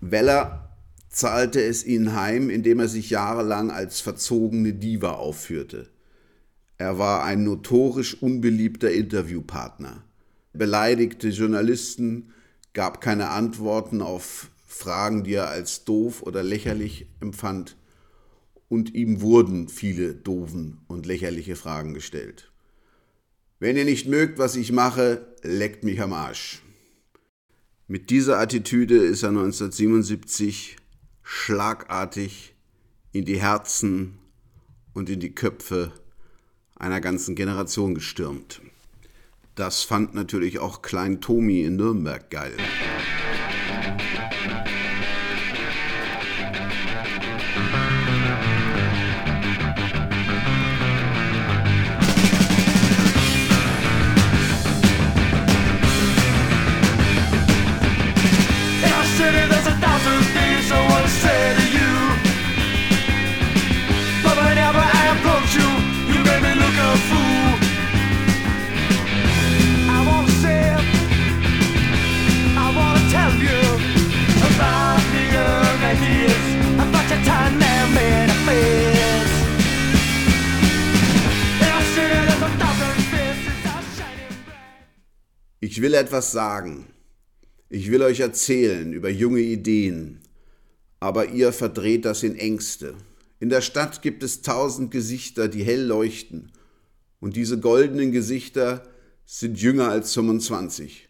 Weller 0.00 0.76
zahlte 1.10 1.62
es 1.62 1.84
ihnen 1.84 2.14
heim, 2.14 2.48
indem 2.48 2.80
er 2.80 2.88
sich 2.88 3.10
jahrelang 3.10 3.70
als 3.70 4.00
verzogene 4.00 4.72
Diva 4.72 5.12
aufführte. 5.12 5.90
Er 6.78 6.98
war 6.98 7.24
ein 7.24 7.44
notorisch 7.44 8.22
unbeliebter 8.22 8.90
Interviewpartner, 8.90 10.02
beleidigte 10.54 11.28
Journalisten, 11.28 12.32
gab 12.72 13.00
keine 13.00 13.28
Antworten 13.30 14.00
auf 14.00 14.50
Fragen, 14.66 15.24
die 15.24 15.34
er 15.34 15.48
als 15.48 15.84
doof 15.84 16.22
oder 16.22 16.42
lächerlich 16.42 17.06
empfand 17.20 17.76
und 18.70 18.94
ihm 18.94 19.20
wurden 19.20 19.68
viele 19.68 20.14
doofen 20.14 20.78
und 20.86 21.04
lächerliche 21.04 21.56
Fragen 21.56 21.92
gestellt. 21.92 22.52
Wenn 23.58 23.76
ihr 23.76 23.84
nicht 23.84 24.06
mögt, 24.06 24.38
was 24.38 24.54
ich 24.54 24.70
mache, 24.70 25.26
leckt 25.42 25.82
mich 25.84 26.00
am 26.00 26.12
Arsch. 26.12 26.62
Mit 27.88 28.10
dieser 28.10 28.38
Attitüde 28.38 28.96
ist 28.96 29.24
er 29.24 29.30
1977 29.30 30.76
schlagartig 31.24 32.54
in 33.10 33.24
die 33.24 33.40
Herzen 33.40 34.18
und 34.94 35.10
in 35.10 35.18
die 35.18 35.34
Köpfe 35.34 35.92
einer 36.76 37.00
ganzen 37.00 37.34
Generation 37.34 37.96
gestürmt. 37.96 38.62
Das 39.56 39.82
fand 39.82 40.14
natürlich 40.14 40.60
auch 40.60 40.80
Klein 40.80 41.20
Tomi 41.20 41.64
in 41.64 41.74
Nürnberg 41.74 42.30
geil. 42.30 42.56
Ich 85.70 85.80
will 85.80 85.94
etwas 85.94 86.32
sagen. 86.32 86.86
Ich 87.68 87.92
will 87.92 88.02
euch 88.02 88.18
erzählen 88.18 88.92
über 88.92 89.08
junge 89.08 89.38
Ideen, 89.38 90.18
aber 90.98 91.28
ihr 91.28 91.52
verdreht 91.52 92.06
das 92.06 92.24
in 92.24 92.34
Ängste. 92.34 92.96
In 93.38 93.50
der 93.50 93.60
Stadt 93.60 94.02
gibt 94.02 94.24
es 94.24 94.42
tausend 94.42 94.90
Gesichter, 94.90 95.46
die 95.46 95.62
hell 95.62 95.86
leuchten, 95.86 96.50
und 97.20 97.36
diese 97.36 97.60
goldenen 97.60 98.10
Gesichter 98.10 98.82
sind 99.24 99.62
jünger 99.62 99.90
als 99.90 100.12
25. 100.12 101.08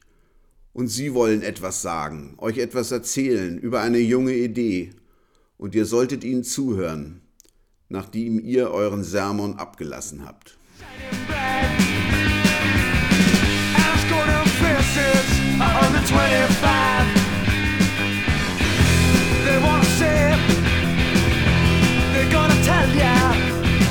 Und 0.75 0.89
sie 0.89 1.15
wollen 1.15 1.43
etwas 1.43 1.81
sagen, 1.81 2.35
euch 2.37 2.59
etwas 2.59 2.91
erzählen 2.91 3.57
über 3.57 3.81
eine 3.81 4.01
junge 4.01 4.35
Idee, 4.35 4.91
und 5.57 5.75
ihr 5.75 5.87
solltet 5.87 6.23
ihnen 6.23 6.45
zuhören, 6.45 7.23
nachdem 7.89 8.39
ihr 8.39 8.71
euren 8.73 9.05
Sermon 9.05 9.55
abgelassen 9.55 10.27
habt. 10.27 10.59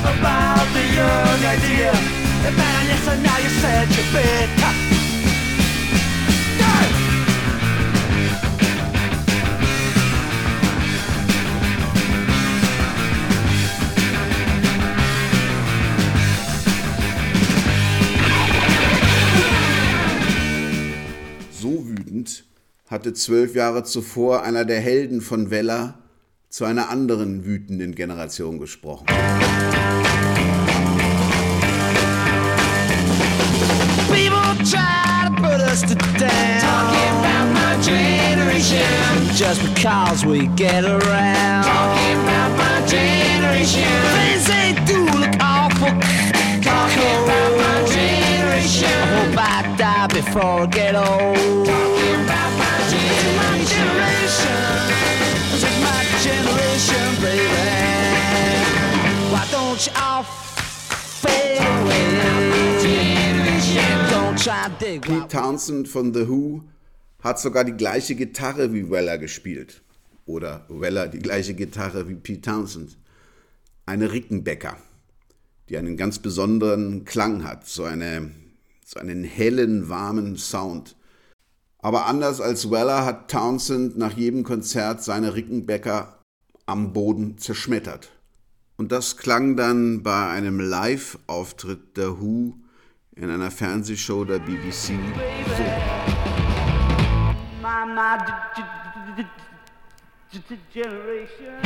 About 0.02 0.66
the 0.74 0.82
young 0.94 1.44
idea, 1.44 1.92
If 2.46 2.56
man, 2.56 2.86
yes, 2.86 3.06
I 3.06 3.16
know 3.16 3.36
you 3.42 3.50
said 3.60 3.88
you're 3.88 4.12
bitter. 4.12 4.99
Hatte 22.90 23.12
zwölf 23.12 23.54
Jahre 23.54 23.84
zuvor 23.84 24.42
einer 24.42 24.64
der 24.64 24.80
Helden 24.80 25.20
von 25.20 25.50
Weller 25.50 25.98
zu 26.48 26.64
einer 26.64 26.88
anderen 26.90 27.44
wütenden 27.44 27.94
Generation 27.94 28.58
gesprochen. 28.58 29.06
Just 39.36 39.62
because 39.74 40.26
we 40.26 40.46
get 40.48 40.84
around. 40.84 41.64
Talking 41.64 42.18
about 42.20 42.56
my 42.58 42.86
generation. 42.86 43.88
Things 44.12 44.46
they 44.46 44.74
do 44.84 45.04
look 45.18 45.34
awful 45.40 46.19
die 50.00 50.20
before 50.20 50.62
I 50.62 50.66
get 50.66 50.94
old 50.94 51.66
Talking 51.66 52.24
about 52.24 52.58
my 52.58 52.66
Pete 65.00 65.28
Townsend 65.28 65.88
von 65.88 66.14
The 66.14 66.28
Who 66.28 66.62
hat 67.22 67.38
sogar 67.38 67.64
die 67.64 67.72
gleiche 67.72 68.14
Gitarre 68.14 68.72
wie 68.72 68.90
Weller 68.90 69.18
gespielt. 69.18 69.82
Oder 70.26 70.64
Weller 70.68 71.08
die 71.08 71.18
gleiche 71.18 71.54
Gitarre 71.54 72.08
wie 72.08 72.14
Pete 72.14 72.40
Townsend. 72.40 72.96
Eine 73.86 74.12
Rickenbacker, 74.12 74.76
die 75.68 75.76
einen 75.76 75.96
ganz 75.96 76.18
besonderen 76.18 77.04
Klang 77.04 77.44
hat, 77.44 77.66
so, 77.66 77.84
eine, 77.84 78.30
so 78.90 78.98
einen 78.98 79.22
hellen, 79.22 79.88
warmen 79.88 80.36
Sound. 80.36 80.96
Aber 81.78 82.06
anders 82.06 82.40
als 82.40 82.72
Weller 82.72 83.04
hat 83.04 83.30
Townsend 83.30 83.96
nach 83.96 84.14
jedem 84.14 84.42
Konzert 84.42 85.04
seine 85.04 85.34
Rickenbacker 85.34 86.18
am 86.66 86.92
Boden 86.92 87.38
zerschmettert. 87.38 88.10
Und 88.76 88.90
das 88.90 89.16
klang 89.16 89.56
dann 89.56 90.02
bei 90.02 90.30
einem 90.30 90.58
Live-Auftritt 90.58 91.96
der 91.96 92.20
Who 92.20 92.54
in 93.14 93.30
einer 93.30 93.52
Fernsehshow 93.52 94.24
der 94.24 94.40
BBC 94.40 94.88
so. 94.88 94.94
Generation. 100.72 101.60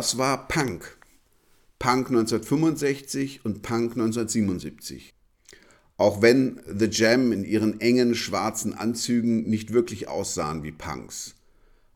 Das 0.00 0.16
war 0.16 0.48
Punk. 0.48 0.96
Punk 1.78 2.08
1965 2.08 3.44
und 3.44 3.60
Punk 3.60 3.92
1977. 3.92 5.12
Auch 5.98 6.22
wenn 6.22 6.58
The 6.66 6.88
Jam 6.90 7.32
in 7.32 7.44
ihren 7.44 7.82
engen 7.82 8.14
schwarzen 8.14 8.72
Anzügen 8.72 9.42
nicht 9.42 9.74
wirklich 9.74 10.08
aussahen 10.08 10.62
wie 10.62 10.72
Punks. 10.72 11.34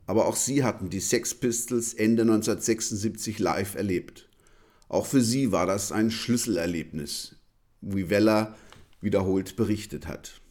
Aber 0.06 0.26
auch 0.26 0.36
sie 0.36 0.64
hatten 0.64 0.90
die 0.90 1.00
Sex 1.00 1.34
Pistols 1.34 1.94
Ende 1.94 2.24
1976 2.24 3.38
live 3.38 3.74
erlebt. 3.74 4.28
Auch 4.90 5.06
für 5.06 5.22
sie 5.22 5.50
war 5.50 5.64
das 5.64 5.90
ein 5.90 6.10
Schlüsselerlebnis, 6.10 7.36
wie 7.80 8.10
Weller 8.10 8.54
wiederholt 9.00 9.56
berichtet 9.56 10.06
hat. 10.08 10.42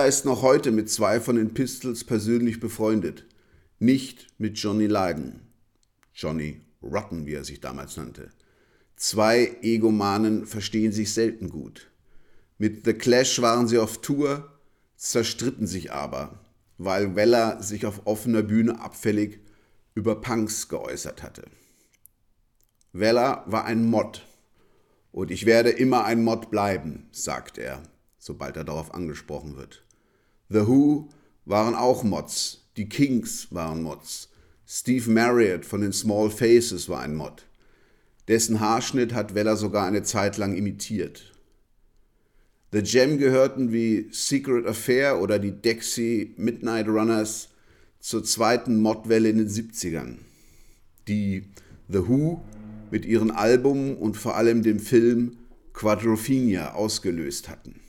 Weller 0.00 0.08
ist 0.08 0.24
noch 0.24 0.40
heute 0.40 0.70
mit 0.70 0.88
zwei 0.88 1.20
von 1.20 1.36
den 1.36 1.52
Pistols 1.52 2.04
persönlich 2.04 2.58
befreundet. 2.58 3.26
Nicht 3.80 4.28
mit 4.38 4.56
Johnny 4.56 4.86
Lydon. 4.86 5.40
Johnny 6.14 6.62
Rotten, 6.82 7.26
wie 7.26 7.34
er 7.34 7.44
sich 7.44 7.60
damals 7.60 7.98
nannte. 7.98 8.30
Zwei 8.96 9.58
Egomanen 9.60 10.46
verstehen 10.46 10.92
sich 10.92 11.12
selten 11.12 11.50
gut. 11.50 11.90
Mit 12.56 12.86
The 12.86 12.94
Clash 12.94 13.42
waren 13.42 13.68
sie 13.68 13.76
auf 13.76 14.00
Tour, 14.00 14.50
zerstritten 14.96 15.66
sich 15.66 15.92
aber, 15.92 16.46
weil 16.78 17.14
Weller 17.14 17.62
sich 17.62 17.84
auf 17.84 18.06
offener 18.06 18.42
Bühne 18.42 18.80
abfällig 18.80 19.40
über 19.94 20.22
Punks 20.22 20.70
geäußert 20.70 21.22
hatte. 21.22 21.42
Weller 22.94 23.44
war 23.44 23.66
ein 23.66 23.84
Mod. 23.84 24.26
Und 25.12 25.30
ich 25.30 25.44
werde 25.44 25.68
immer 25.68 26.04
ein 26.04 26.24
Mod 26.24 26.50
bleiben, 26.50 27.06
sagt 27.12 27.58
er 27.58 27.82
sobald 28.20 28.56
er 28.56 28.64
darauf 28.64 28.94
angesprochen 28.94 29.56
wird. 29.56 29.82
The 30.52 30.66
Who 30.66 31.08
waren 31.44 31.76
auch 31.76 32.02
Mods, 32.02 32.64
die 32.76 32.88
Kings 32.88 33.46
waren 33.50 33.82
Mods, 33.82 34.28
Steve 34.66 35.08
Marriott 35.08 35.64
von 35.64 35.80
den 35.80 35.92
Small 35.92 36.28
Faces 36.28 36.88
war 36.88 37.00
ein 37.00 37.14
Mod. 37.14 37.46
Dessen 38.26 38.58
Haarschnitt 38.58 39.12
hat 39.14 39.34
Weller 39.36 39.56
sogar 39.56 39.86
eine 39.86 40.02
Zeit 40.02 40.38
lang 40.38 40.56
imitiert. 40.56 41.32
The 42.72 42.80
Jam 42.80 43.18
gehörten 43.18 43.72
wie 43.72 44.08
Secret 44.10 44.66
Affair 44.66 45.20
oder 45.20 45.38
die 45.38 45.52
Dexy 45.52 46.34
Midnight 46.36 46.88
Runners 46.88 47.50
zur 48.00 48.24
zweiten 48.24 48.80
Modwelle 48.80 49.28
in 49.28 49.38
den 49.38 49.48
70ern, 49.48 50.16
die 51.06 51.44
The 51.88 52.08
Who 52.08 52.40
mit 52.90 53.04
ihren 53.04 53.30
Album 53.30 53.96
und 53.96 54.16
vor 54.16 54.36
allem 54.36 54.62
dem 54.62 54.80
Film 54.80 55.36
Quadrophenia 55.74 56.74
ausgelöst 56.74 57.48
hatten. 57.48 57.80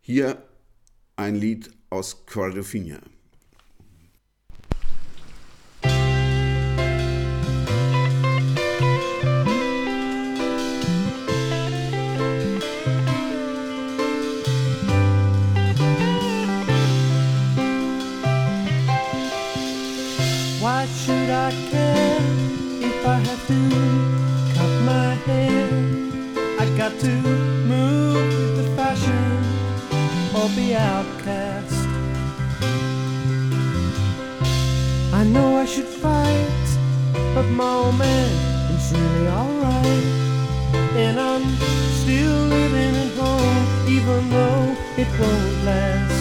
Hier 0.00 0.42
ein 1.16 1.34
Lied 1.34 1.70
aus 1.88 2.26
Quadrophenia. 2.26 3.00
Why 20.60 20.86
should 20.86 21.30
I 21.30 21.50
care 21.70 22.20
if 22.82 23.06
I 23.06 23.18
have 23.18 23.46
to 23.46 23.54
cut 24.54 24.72
my 24.84 25.14
hair? 25.24 25.68
I 26.58 26.76
got 26.76 26.98
to 27.00 27.25
outcast. 30.76 31.88
I 35.12 35.24
know 35.24 35.56
I 35.56 35.64
should 35.64 35.86
fight, 35.86 36.66
but 37.34 37.46
my 37.60 37.72
old 37.82 37.98
man 37.98 38.30
is 38.76 38.92
really 38.92 39.28
alright. 39.28 40.06
And 41.04 41.18
I'm 41.18 41.46
still 42.02 42.38
living 42.56 42.94
at 43.04 43.12
home, 43.16 43.88
even 43.88 44.30
though 44.30 44.76
it 44.96 45.08
won't 45.20 45.64
last. 45.64 46.15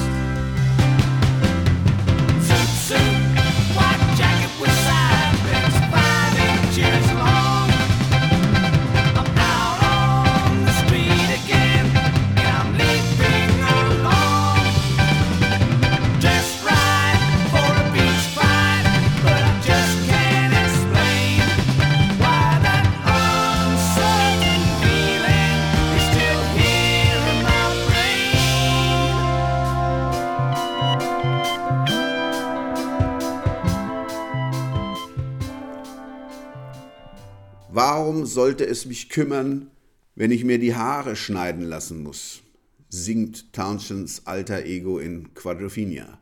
Warum 38.05 38.27
sollte 38.27 38.67
es 38.67 38.85
mich 38.85 39.09
kümmern, 39.09 39.71
wenn 40.13 40.29
ich 40.29 40.43
mir 40.43 40.59
die 40.59 40.75
Haare 40.75 41.15
schneiden 41.15 41.63
lassen 41.63 42.03
muss? 42.03 42.43
singt 42.87 43.51
Townshends 43.51 44.27
alter 44.27 44.63
Ego 44.63 44.99
in 44.99 45.33
Quadrophenia. 45.33 46.19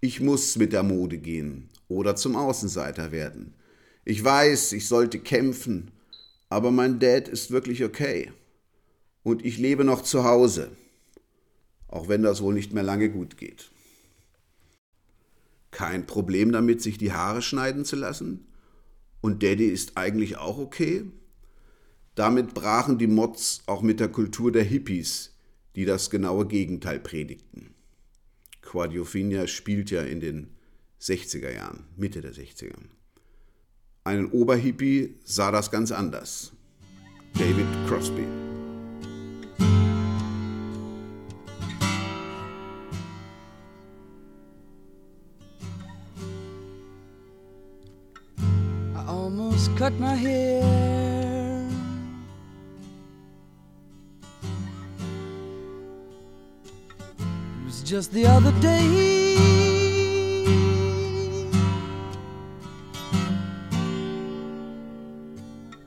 Ich 0.00 0.20
muss 0.20 0.54
mit 0.54 0.72
der 0.72 0.84
Mode 0.84 1.18
gehen 1.18 1.68
oder 1.88 2.14
zum 2.14 2.36
Außenseiter 2.36 3.10
werden. 3.10 3.54
Ich 4.04 4.22
weiß, 4.22 4.70
ich 4.70 4.86
sollte 4.86 5.18
kämpfen, 5.18 5.90
aber 6.48 6.70
mein 6.70 7.00
Dad 7.00 7.26
ist 7.26 7.50
wirklich 7.50 7.82
okay. 7.82 8.30
Und 9.24 9.44
ich 9.44 9.58
lebe 9.58 9.82
noch 9.82 10.02
zu 10.02 10.22
Hause, 10.22 10.70
auch 11.88 12.06
wenn 12.06 12.22
das 12.22 12.40
wohl 12.40 12.54
nicht 12.54 12.72
mehr 12.72 12.84
lange 12.84 13.10
gut 13.10 13.36
geht. 13.36 13.72
Kein 15.72 16.06
Problem 16.06 16.52
damit, 16.52 16.80
sich 16.80 16.98
die 16.98 17.12
Haare 17.12 17.42
schneiden 17.42 17.84
zu 17.84 17.96
lassen? 17.96 18.46
Und 19.20 19.42
Daddy 19.42 19.66
ist 19.66 19.96
eigentlich 19.96 20.36
auch 20.38 20.58
okay? 20.58 21.04
Damit 22.14 22.54
brachen 22.54 22.98
die 22.98 23.06
Mods 23.06 23.62
auch 23.66 23.82
mit 23.82 24.00
der 24.00 24.08
Kultur 24.08 24.52
der 24.52 24.64
Hippies, 24.64 25.36
die 25.76 25.84
das 25.84 26.10
genaue 26.10 26.46
Gegenteil 26.46 26.98
predigten. 27.00 27.74
Quadrophenia 28.62 29.46
spielt 29.46 29.90
ja 29.90 30.02
in 30.02 30.20
den 30.20 30.48
60er 31.00 31.52
Jahren, 31.52 31.84
Mitte 31.96 32.20
der 32.20 32.32
60er. 32.32 32.74
Ein 34.04 34.30
Oberhippie 34.30 35.16
sah 35.24 35.50
das 35.50 35.70
ganz 35.70 35.92
anders. 35.92 36.52
David 37.34 37.66
Crosby. 37.88 38.49
Cut 49.76 49.92
my 49.98 50.14
hair. 50.14 50.62
It 57.18 57.64
was 57.64 57.82
just 57.82 58.12
the 58.12 58.26
other 58.26 58.52
day. 58.60 58.86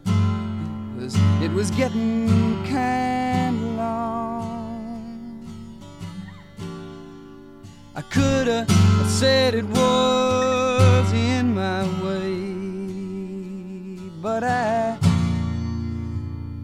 It 0.06 1.04
was, 1.04 1.15
it 1.41 1.52
was 1.52 1.72
getting 1.72 2.28
kind 2.65 3.56
of 3.56 3.76
long. 3.78 5.48
I 7.96 8.02
could 8.02 8.48
have 8.48 9.10
said 9.10 9.54
it 9.56 9.65
was 9.65 10.23
but 14.34 14.43
I 14.43 14.98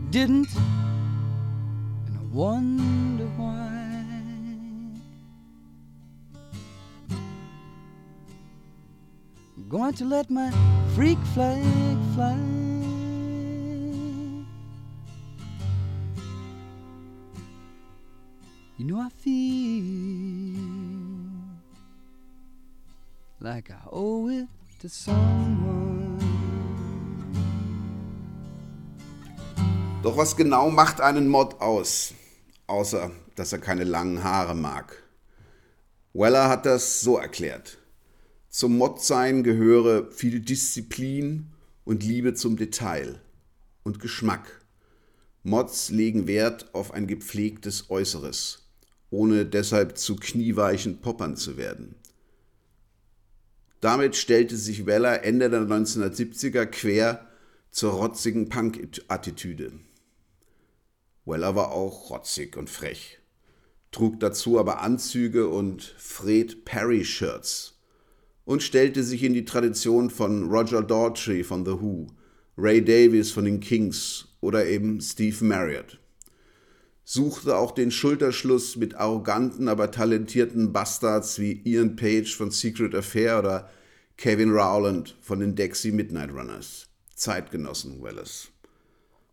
didn't, 0.09 0.49
and 2.07 2.17
I 2.17 2.23
wonder 2.33 3.27
why. 3.37 4.05
I'm 9.55 9.69
going 9.69 9.93
to 9.93 10.05
let 10.05 10.31
my 10.31 10.49
freak 10.95 11.19
flag 11.35 11.97
fly. 12.15 12.39
You 18.79 18.85
know, 18.85 18.99
I 18.99 19.09
feel 19.09 20.63
like 23.39 23.69
I 23.69 23.81
owe 23.91 24.27
it 24.29 24.47
to 24.79 24.89
someone. 24.89 25.88
Doch 30.01 30.15
was 30.15 30.37
genau 30.37 30.71
macht 30.71 31.01
einen 31.01 31.27
Mod 31.27 31.59
aus? 31.59 32.13
Außer, 32.67 33.11
dass 33.35 33.51
er 33.51 33.59
keine 33.59 33.83
langen 33.83 34.23
Haare 34.23 34.55
mag. 34.55 35.03
Weller 36.13 36.47
hat 36.47 36.65
das 36.65 37.01
so 37.01 37.17
erklärt. 37.17 37.79
Zum 38.47 38.77
Mod-Sein 38.77 39.43
gehöre 39.43 40.09
viel 40.11 40.39
Disziplin 40.39 41.47
und 41.83 42.01
Liebe 42.01 42.33
zum 42.33 42.55
Detail 42.55 43.19
und 43.83 43.99
Geschmack. 43.99 44.61
Mods 45.43 45.89
legen 45.89 46.27
Wert 46.27 46.73
auf 46.73 46.93
ein 46.93 47.05
gepflegtes 47.05 47.89
Äußeres, 47.89 48.69
ohne 49.09 49.45
deshalb 49.45 49.97
zu 49.97 50.15
knieweichen 50.15 51.01
Poppern 51.01 51.35
zu 51.35 51.57
werden. 51.57 51.95
Damit 53.81 54.15
stellte 54.15 54.55
sich 54.55 54.85
Weller 54.85 55.23
Ende 55.23 55.49
der 55.49 55.61
1970er 55.61 56.65
quer 56.67 57.27
zur 57.69 57.91
rotzigen 57.91 58.47
Punk-Attitüde. 58.47 59.73
Weller 61.25 61.55
war 61.55 61.71
auch 61.71 62.09
rotzig 62.09 62.57
und 62.57 62.69
frech, 62.69 63.19
trug 63.91 64.19
dazu 64.19 64.59
aber 64.59 64.81
Anzüge 64.81 65.47
und 65.47 65.83
Fred 65.97 66.65
Perry-Shirts 66.65 67.79
und 68.45 68.63
stellte 68.63 69.03
sich 69.03 69.23
in 69.23 69.33
die 69.33 69.45
Tradition 69.45 70.09
von 70.09 70.49
Roger 70.49 70.81
Daughtry 70.81 71.43
von 71.43 71.65
The 71.65 71.73
Who, 71.73 72.07
Ray 72.57 72.83
Davies 72.83 73.31
von 73.31 73.45
den 73.45 73.59
Kings 73.59 74.27
oder 74.41 74.65
eben 74.65 75.01
Steve 75.01 75.45
Marriott. 75.45 75.99
Suchte 77.03 77.57
auch 77.57 77.71
den 77.71 77.89
Schulterschluss 77.89 78.75
mit 78.75 78.95
arroganten, 78.95 79.67
aber 79.67 79.89
talentierten 79.89 80.71
Bastards 80.71 81.39
wie 81.39 81.61
Ian 81.63 81.95
Page 81.95 82.35
von 82.35 82.51
Secret 82.51 82.93
Affair 82.93 83.39
oder 83.39 83.69
Kevin 84.17 84.51
Rowland 84.51 85.15
von 85.21 85.39
den 85.39 85.55
Dexy 85.55 85.91
Midnight 85.91 86.31
Runners. 86.31 86.87
Zeitgenossen 87.15 88.03
Welles. 88.03 88.49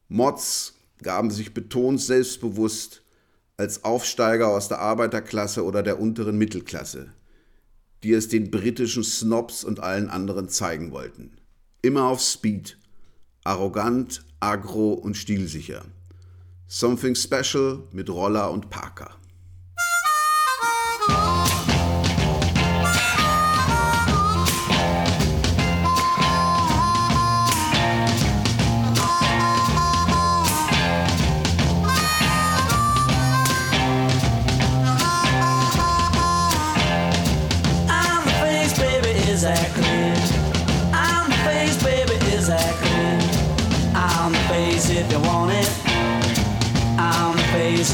Mods 0.08 0.75
gaben 1.02 1.30
sich 1.30 1.54
betont 1.54 2.00
selbstbewusst 2.00 3.02
als 3.56 3.84
Aufsteiger 3.84 4.48
aus 4.48 4.68
der 4.68 4.80
Arbeiterklasse 4.80 5.64
oder 5.64 5.82
der 5.82 6.00
unteren 6.00 6.36
Mittelklasse, 6.36 7.12
die 8.02 8.12
es 8.12 8.28
den 8.28 8.50
britischen 8.50 9.04
Snobs 9.04 9.64
und 9.64 9.80
allen 9.80 10.10
anderen 10.10 10.48
zeigen 10.48 10.92
wollten. 10.92 11.36
Immer 11.82 12.04
auf 12.04 12.20
Speed, 12.20 12.78
arrogant, 13.44 14.24
agro 14.40 14.92
und 14.92 15.16
stilsicher. 15.16 15.84
Something 16.66 17.14
Special 17.14 17.84
mit 17.92 18.10
Roller 18.10 18.50
und 18.50 18.70
Parker. 18.70 19.16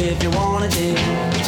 if 0.01 0.23
you 0.23 0.31
wanna 0.31 0.69
do. 0.69 1.42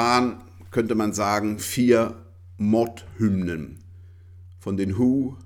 waren, 0.00 0.40
könnte 0.70 0.94
man 0.94 1.12
sagen, 1.12 1.58
vier 1.58 2.14
Mod-Hymnen. 2.56 3.80
von 4.58 4.76
den 4.78 4.98
Who, 4.98 5.36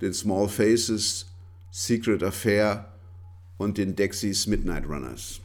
den 0.00 0.14
Small 0.14 0.48
Faces, 0.48 1.26
Secret 1.70 2.22
Affair 2.22 2.92
und 3.58 3.76
den 3.76 3.96
Dexys 3.96 4.46
Midnight 4.46 4.86
Runners. 4.86 5.40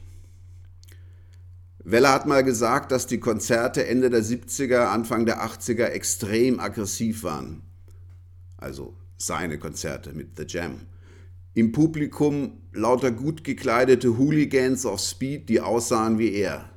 Weller 1.83 2.13
hat 2.13 2.25
mal 2.25 2.43
gesagt, 2.43 2.91
dass 2.93 3.05
die 3.05 3.19
Konzerte 3.19 3.85
Ende 3.85 4.09
der 4.09 4.23
70er, 4.23 4.87
Anfang 4.87 5.25
der 5.25 5.41
80er 5.41 5.87
extrem 5.87 6.59
aggressiv 6.61 7.23
waren. 7.23 7.63
Also 8.57 8.95
seine 9.17 9.57
Konzerte 9.57 10.13
mit 10.13 10.37
The 10.37 10.45
Jam. 10.47 10.81
Im 11.53 11.71
Publikum 11.73 12.61
lauter 12.71 13.11
gut 13.11 13.43
gekleidete 13.43 14.17
Hooligans 14.17 14.85
of 14.85 14.99
Speed, 15.01 15.49
die 15.49 15.59
aussahen 15.59 16.17
wie 16.17 16.33
er. 16.33 16.72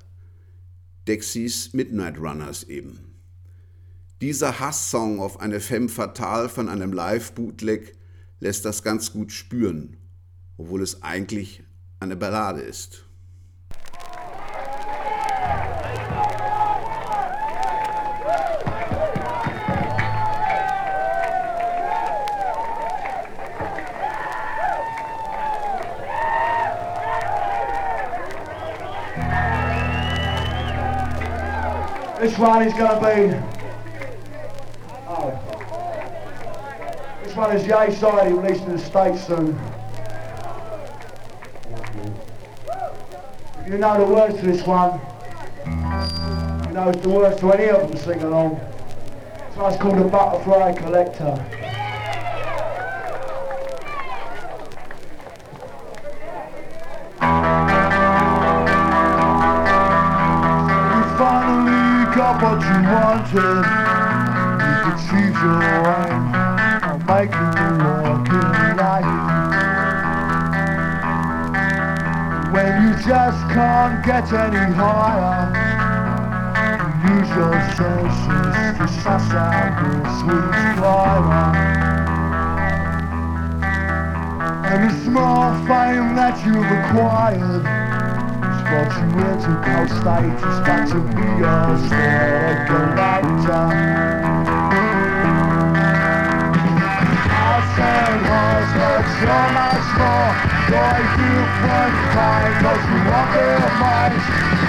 Dexys 1.08 1.72
Midnight 1.72 2.18
Runners 2.18 2.64
eben. 2.64 3.14
Dieser 4.20 4.58
Hasssong 4.58 5.20
auf 5.20 5.38
eine 5.38 5.60
Femme 5.60 5.88
Fatale 5.88 6.48
von 6.48 6.68
einem 6.68 6.92
Live-Bootleg 6.92 7.96
lässt 8.40 8.64
das 8.64 8.82
ganz 8.82 9.12
gut 9.12 9.30
spüren, 9.30 9.98
obwohl 10.56 10.82
es 10.82 11.02
eigentlich 11.02 11.62
eine 12.00 12.16
Ballade 12.16 12.60
ist. 12.60 13.05
This 32.20 32.38
one 32.38 32.62
is 32.62 32.72
going 32.72 32.90
to 32.90 33.00
be. 33.00 33.36
Oh. 35.06 35.38
This 37.22 37.36
one 37.36 37.54
is 37.54 37.66
the 37.66 37.78
A 37.78 37.92
side, 37.92 38.28
it'll 38.28 38.40
released 38.40 38.64
in 38.64 38.72
the 38.72 38.78
States 38.78 39.26
soon. 39.26 39.58
If 43.60 43.68
you 43.68 43.76
know 43.76 43.98
the 43.98 44.14
words 44.14 44.40
to 44.40 44.46
this 44.46 44.66
one, 44.66 44.98
you 46.66 46.72
know 46.72 46.90
the 46.90 47.08
words 47.10 47.38
to 47.40 47.52
any 47.52 47.68
of 47.68 47.86
them 47.86 47.98
sing 47.98 48.22
along. 48.22 48.60
So 49.54 49.66
it's 49.66 49.76
called 49.76 49.98
The 49.98 50.04
Butterfly 50.04 50.72
Collector. 50.72 51.65
You 63.32 63.38
wanted. 63.38 63.66
You 64.62 64.74
could 64.82 64.98
choose 65.08 65.36
your 65.42 65.62
own. 65.86 66.22
I'll 66.82 66.98
make 66.98 67.32
you 67.32 67.48
walk 67.82 68.28
light. 68.76 69.10
When 72.52 72.72
you 72.82 72.92
just 73.02 73.40
can't 73.52 74.04
get 74.04 74.32
any 74.32 74.74
higher, 74.74 75.52
use 77.08 77.30
your 77.30 77.56
senses 77.76 78.78
to 78.78 78.86
suss 79.02 79.32
out 79.32 79.74
the 79.82 79.92
sweet 80.20 80.50
climber. 80.76 81.50
And 84.66 84.90
the 84.90 84.94
small 85.04 85.52
fame 85.66 86.14
that 86.16 86.36
you've 86.44 86.70
acquired 86.78 87.65
brought 88.76 88.92
you 89.00 89.08
into 89.32 89.52
cold 89.64 89.88
status 89.88 90.56
Got 90.66 90.84
to 90.92 91.00
be 91.16 91.28
a 91.40 91.64
sort 91.80 92.12
of 92.44 92.68
character 92.68 93.64
I 97.32 97.62
said 97.72 98.12
was 98.20 98.68
but 98.76 99.04
so 99.16 99.36
much 99.56 99.88
more 99.96 100.32
Boy, 100.66 100.98
you 101.16 101.32
weren't 101.64 101.96
kind 102.12 102.54
Cause 102.60 102.84
you 102.84 102.98
want 103.08 103.28
their 103.32 103.64
minds 103.80 104.24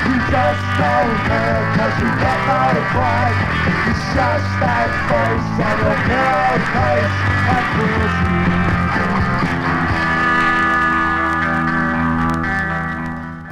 You 0.07 0.15
just 0.31 0.63
don't 0.79 1.15
care 1.27 1.63
Cause 1.75 1.95
you 1.99 2.09
got 2.15 2.39
no 2.47 2.79
pride. 2.95 3.37
It's 3.91 4.03
just 4.15 4.47
that 4.63 4.89
face 5.11 5.51
And 5.67 5.79
your 5.83 5.97
proud 6.07 6.61
face. 6.71 7.15
That 7.47 7.63
fools 7.75 8.86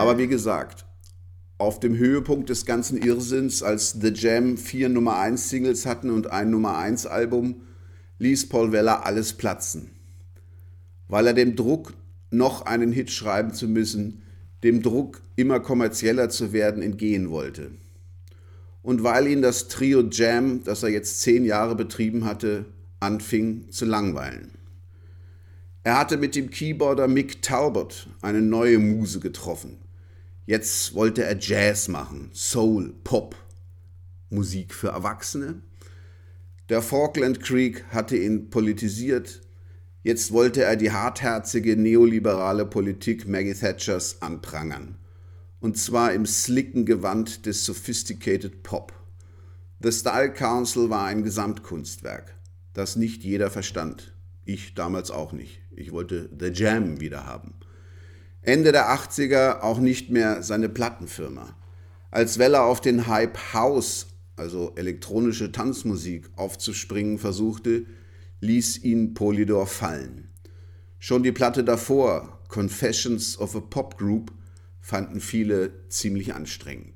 Aber 0.05 0.19
wie 0.19 0.27
gesagt, 0.27 0.85
auf 1.57 1.79
dem 1.79 1.97
Höhepunkt 1.97 2.51
des 2.51 2.67
ganzen 2.67 3.01
Irrsinns, 3.01 3.63
als 3.63 3.97
The 3.99 4.13
Jam 4.13 4.55
vier 4.55 4.87
Nummer 4.87 5.17
1 5.17 5.49
Singles 5.49 5.87
hatten 5.87 6.11
und 6.11 6.29
ein 6.29 6.51
Nummer 6.51 6.77
1 6.77 7.07
Album, 7.07 7.61
ließ 8.19 8.47
Paul 8.49 8.71
Weller 8.71 9.03
alles 9.03 9.33
platzen. 9.33 9.89
Weil 11.07 11.25
er 11.25 11.33
dem 11.33 11.55
Druck, 11.55 11.95
noch 12.29 12.67
einen 12.67 12.91
Hit 12.91 13.09
schreiben 13.09 13.51
zu 13.55 13.67
müssen, 13.67 14.21
dem 14.63 14.83
Druck, 14.83 15.23
immer 15.37 15.59
kommerzieller 15.59 16.29
zu 16.29 16.53
werden, 16.53 16.83
entgehen 16.83 17.31
wollte. 17.31 17.71
Und 18.83 19.01
weil 19.01 19.25
ihn 19.25 19.41
das 19.41 19.69
Trio 19.69 20.03
Jam, 20.11 20.63
das 20.63 20.83
er 20.83 20.89
jetzt 20.89 21.21
zehn 21.21 21.45
Jahre 21.45 21.73
betrieben 21.73 22.25
hatte, 22.25 22.65
anfing 22.99 23.71
zu 23.71 23.85
langweilen. 23.85 24.51
Er 25.81 25.97
hatte 25.97 26.17
mit 26.17 26.35
dem 26.35 26.51
Keyboarder 26.51 27.07
Mick 27.07 27.41
Talbot 27.41 28.07
eine 28.21 28.43
neue 28.43 28.77
Muse 28.77 29.19
getroffen. 29.19 29.79
Jetzt 30.45 30.93
wollte 30.93 31.23
er 31.23 31.37
Jazz 31.39 31.87
machen, 31.87 32.29
Soul, 32.31 32.93
Pop, 33.03 33.35
Musik 34.29 34.75
für 34.75 34.89
Erwachsene. 34.89 35.61
Der 36.69 36.83
Falkland 36.83 37.41
Creek 37.41 37.83
hatte 37.89 38.15
ihn 38.15 38.51
politisiert. 38.51 39.41
Jetzt 40.03 40.31
wollte 40.31 40.63
er 40.63 40.75
die 40.75 40.91
hartherzige 40.91 41.75
neoliberale 41.75 42.67
Politik 42.67 43.27
Maggie 43.27 43.55
Thatchers 43.55 44.21
anprangern. 44.21 44.99
Und 45.59 45.79
zwar 45.79 46.13
im 46.13 46.27
slicken 46.27 46.85
Gewand 46.85 47.47
des 47.47 47.65
Sophisticated 47.65 48.61
Pop. 48.61 48.93
The 49.81 49.91
Style 49.91 50.31
Council 50.31 50.91
war 50.91 51.05
ein 51.05 51.23
Gesamtkunstwerk, 51.23 52.35
das 52.73 52.95
nicht 52.95 53.23
jeder 53.23 53.49
verstand. 53.49 54.13
Ich 54.43 54.75
damals 54.75 55.09
auch 55.09 55.33
nicht. 55.33 55.61
Ich 55.75 55.91
wollte 55.91 56.29
The 56.39 56.49
Jam 56.49 56.99
wieder 56.99 57.25
haben. 57.25 57.55
Ende 58.45 58.71
der 58.71 58.89
80er 58.89 59.61
auch 59.61 59.79
nicht 59.79 60.11
mehr 60.11 60.43
seine 60.43 60.69
Plattenfirma. 60.69 61.55
Als 62.11 62.37
Weller 62.37 62.63
auf 62.63 62.79
den 62.79 63.07
Hype 63.07 63.53
House, 63.53 64.05
also 64.35 64.73
elektronische 64.75 65.51
Tanzmusik, 65.51 66.29
aufzuspringen 66.35 67.17
versuchte, 67.17 67.87
ließ 68.41 68.83
ihn 68.83 69.15
Polydor 69.15 69.65
fallen. 69.65 70.29
Schon 70.99 71.23
die 71.23 71.31
Platte 71.31 71.63
davor, 71.63 72.39
Confessions 72.47 73.39
of 73.39 73.55
a 73.55 73.61
Pop 73.61 73.97
Group, 73.97 74.31
fanden 74.79 75.21
viele 75.21 75.89
ziemlich 75.89 76.35
anstrengend. 76.35 76.94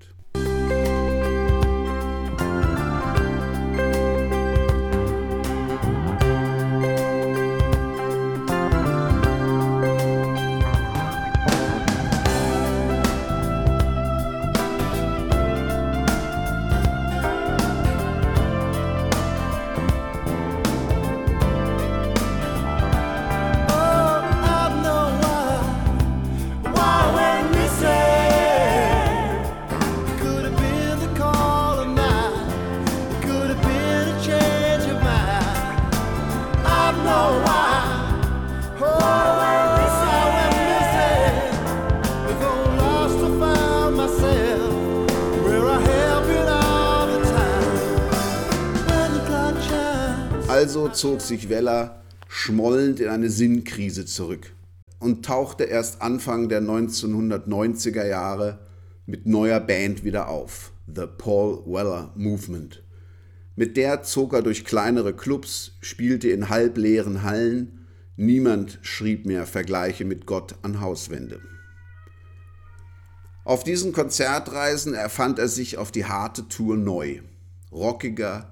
Zog 50.99 51.21
sich 51.21 51.47
Weller 51.47 52.01
schmollend 52.27 52.99
in 52.99 53.07
eine 53.07 53.29
Sinnkrise 53.29 54.05
zurück 54.05 54.51
und 54.99 55.25
tauchte 55.25 55.63
erst 55.63 56.01
Anfang 56.01 56.49
der 56.49 56.61
1990er 56.61 58.05
Jahre 58.05 58.59
mit 59.05 59.25
neuer 59.25 59.61
Band 59.61 60.03
wieder 60.03 60.27
auf, 60.27 60.73
The 60.93 61.05
Paul 61.05 61.63
Weller 61.65 62.11
Movement. 62.15 62.83
Mit 63.55 63.77
der 63.77 64.03
zog 64.03 64.33
er 64.33 64.41
durch 64.41 64.65
kleinere 64.65 65.15
Clubs, 65.15 65.77
spielte 65.79 66.29
in 66.29 66.49
halbleeren 66.49 67.23
Hallen, 67.23 67.87
niemand 68.17 68.79
schrieb 68.81 69.25
mehr 69.25 69.45
Vergleiche 69.45 70.03
mit 70.03 70.25
Gott 70.25 70.55
an 70.63 70.81
Hauswände. 70.81 71.39
Auf 73.45 73.63
diesen 73.63 73.93
Konzertreisen 73.93 74.93
erfand 74.93 75.39
er 75.39 75.47
sich 75.47 75.77
auf 75.77 75.91
die 75.91 76.05
harte 76.05 76.49
Tour 76.49 76.75
neu. 76.75 77.21
Rockiger, 77.71 78.51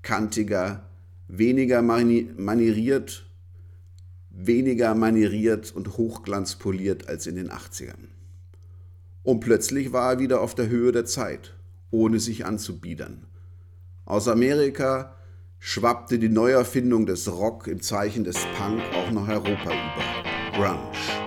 kantiger, 0.00 0.88
weniger 1.32 1.80
mani 1.80 2.30
manieriert, 2.36 3.24
weniger 4.28 4.94
manieriert 4.94 5.72
und 5.74 5.96
hochglanzpoliert 5.96 7.08
als 7.08 7.26
in 7.26 7.36
den 7.36 7.50
80ern. 7.50 8.08
Und 9.22 9.40
plötzlich 9.40 9.92
war 9.92 10.12
er 10.12 10.18
wieder 10.18 10.42
auf 10.42 10.54
der 10.54 10.68
Höhe 10.68 10.92
der 10.92 11.06
Zeit, 11.06 11.54
ohne 11.90 12.20
sich 12.20 12.44
anzubiedern. 12.44 13.26
Aus 14.04 14.28
Amerika 14.28 15.16
schwappte 15.58 16.18
die 16.18 16.28
Neuerfindung 16.28 17.06
des 17.06 17.32
Rock 17.32 17.66
im 17.66 17.80
Zeichen 17.80 18.24
des 18.24 18.36
Punk 18.58 18.82
auch 18.94 19.10
nach 19.10 19.28
Europa 19.28 19.70
über. 19.70 20.54
Grunge. 20.54 21.21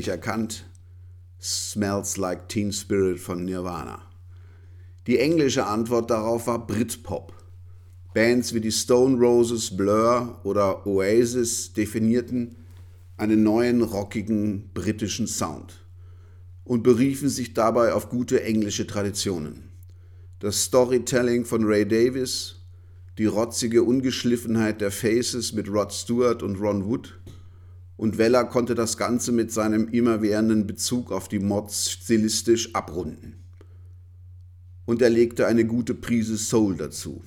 Sicherlich 0.00 0.08
erkannt. 0.08 0.66
Smells 1.40 2.16
Like 2.16 2.48
Teen 2.48 2.72
Spirit 2.72 3.20
von 3.20 3.44
Nirvana. 3.44 4.00
Die 5.06 5.18
englische 5.18 5.66
Antwort 5.66 6.10
darauf 6.10 6.46
war 6.46 6.66
Britpop. 6.66 7.32
Bands 8.14 8.54
wie 8.54 8.60
die 8.60 8.72
Stone 8.72 9.18
Roses, 9.18 9.76
Blur 9.76 10.40
oder 10.44 10.86
Oasis 10.86 11.72
definierten 11.72 12.56
einen 13.16 13.42
neuen 13.42 13.82
rockigen 13.82 14.70
britischen 14.74 15.26
Sound 15.26 15.84
und 16.64 16.82
beriefen 16.82 17.28
sich 17.28 17.54
dabei 17.54 17.92
auf 17.92 18.08
gute 18.08 18.42
englische 18.42 18.86
Traditionen. 18.86 19.70
Das 20.40 20.64
Storytelling 20.64 21.44
von 21.44 21.64
Ray 21.64 21.86
Davis, 21.86 22.56
die 23.18 23.26
rotzige 23.26 23.82
Ungeschliffenheit 23.82 24.80
der 24.80 24.90
Faces 24.90 25.52
mit 25.52 25.68
Rod 25.68 25.92
Stewart 25.92 26.42
und 26.42 26.56
Ron 26.56 26.86
Wood 26.86 27.19
und 28.00 28.16
Weller 28.16 28.46
konnte 28.46 28.74
das 28.74 28.96
Ganze 28.96 29.30
mit 29.30 29.52
seinem 29.52 29.86
immerwährenden 29.88 30.66
Bezug 30.66 31.12
auf 31.12 31.28
die 31.28 31.38
Mods 31.38 31.90
stilistisch 31.90 32.74
abrunden. 32.74 33.44
Und 34.86 35.02
er 35.02 35.10
legte 35.10 35.46
eine 35.46 35.66
gute 35.66 35.94
Prise 35.94 36.38
Soul 36.38 36.76
dazu. 36.78 37.22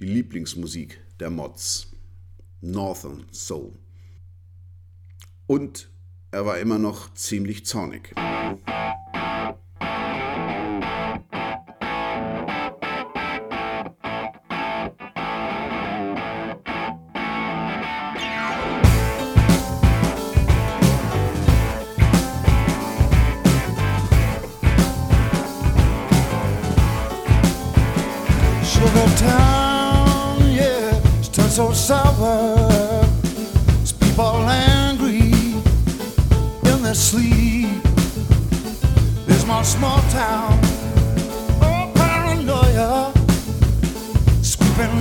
Die 0.00 0.06
Lieblingsmusik 0.06 1.00
der 1.20 1.30
Mods. 1.30 1.92
Northern 2.60 3.24
Soul. 3.30 3.70
Und 5.46 5.88
er 6.32 6.44
war 6.44 6.58
immer 6.58 6.80
noch 6.80 7.14
ziemlich 7.14 7.64
zornig. 7.64 8.12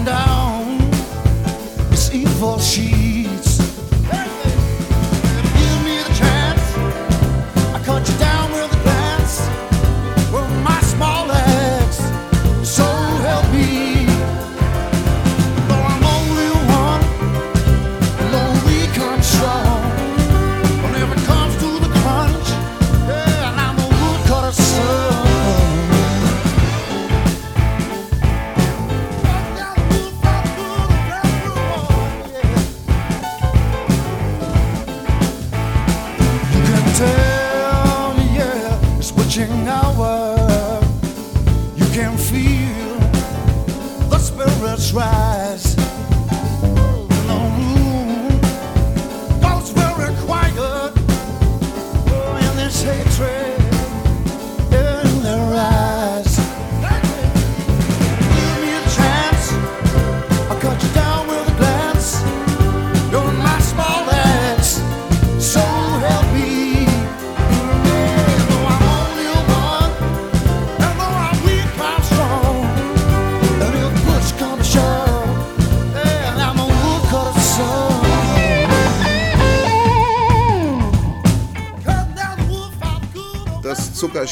down 0.05 0.77
this 1.89 2.13
evil 2.13 2.59
She. 2.59 3.16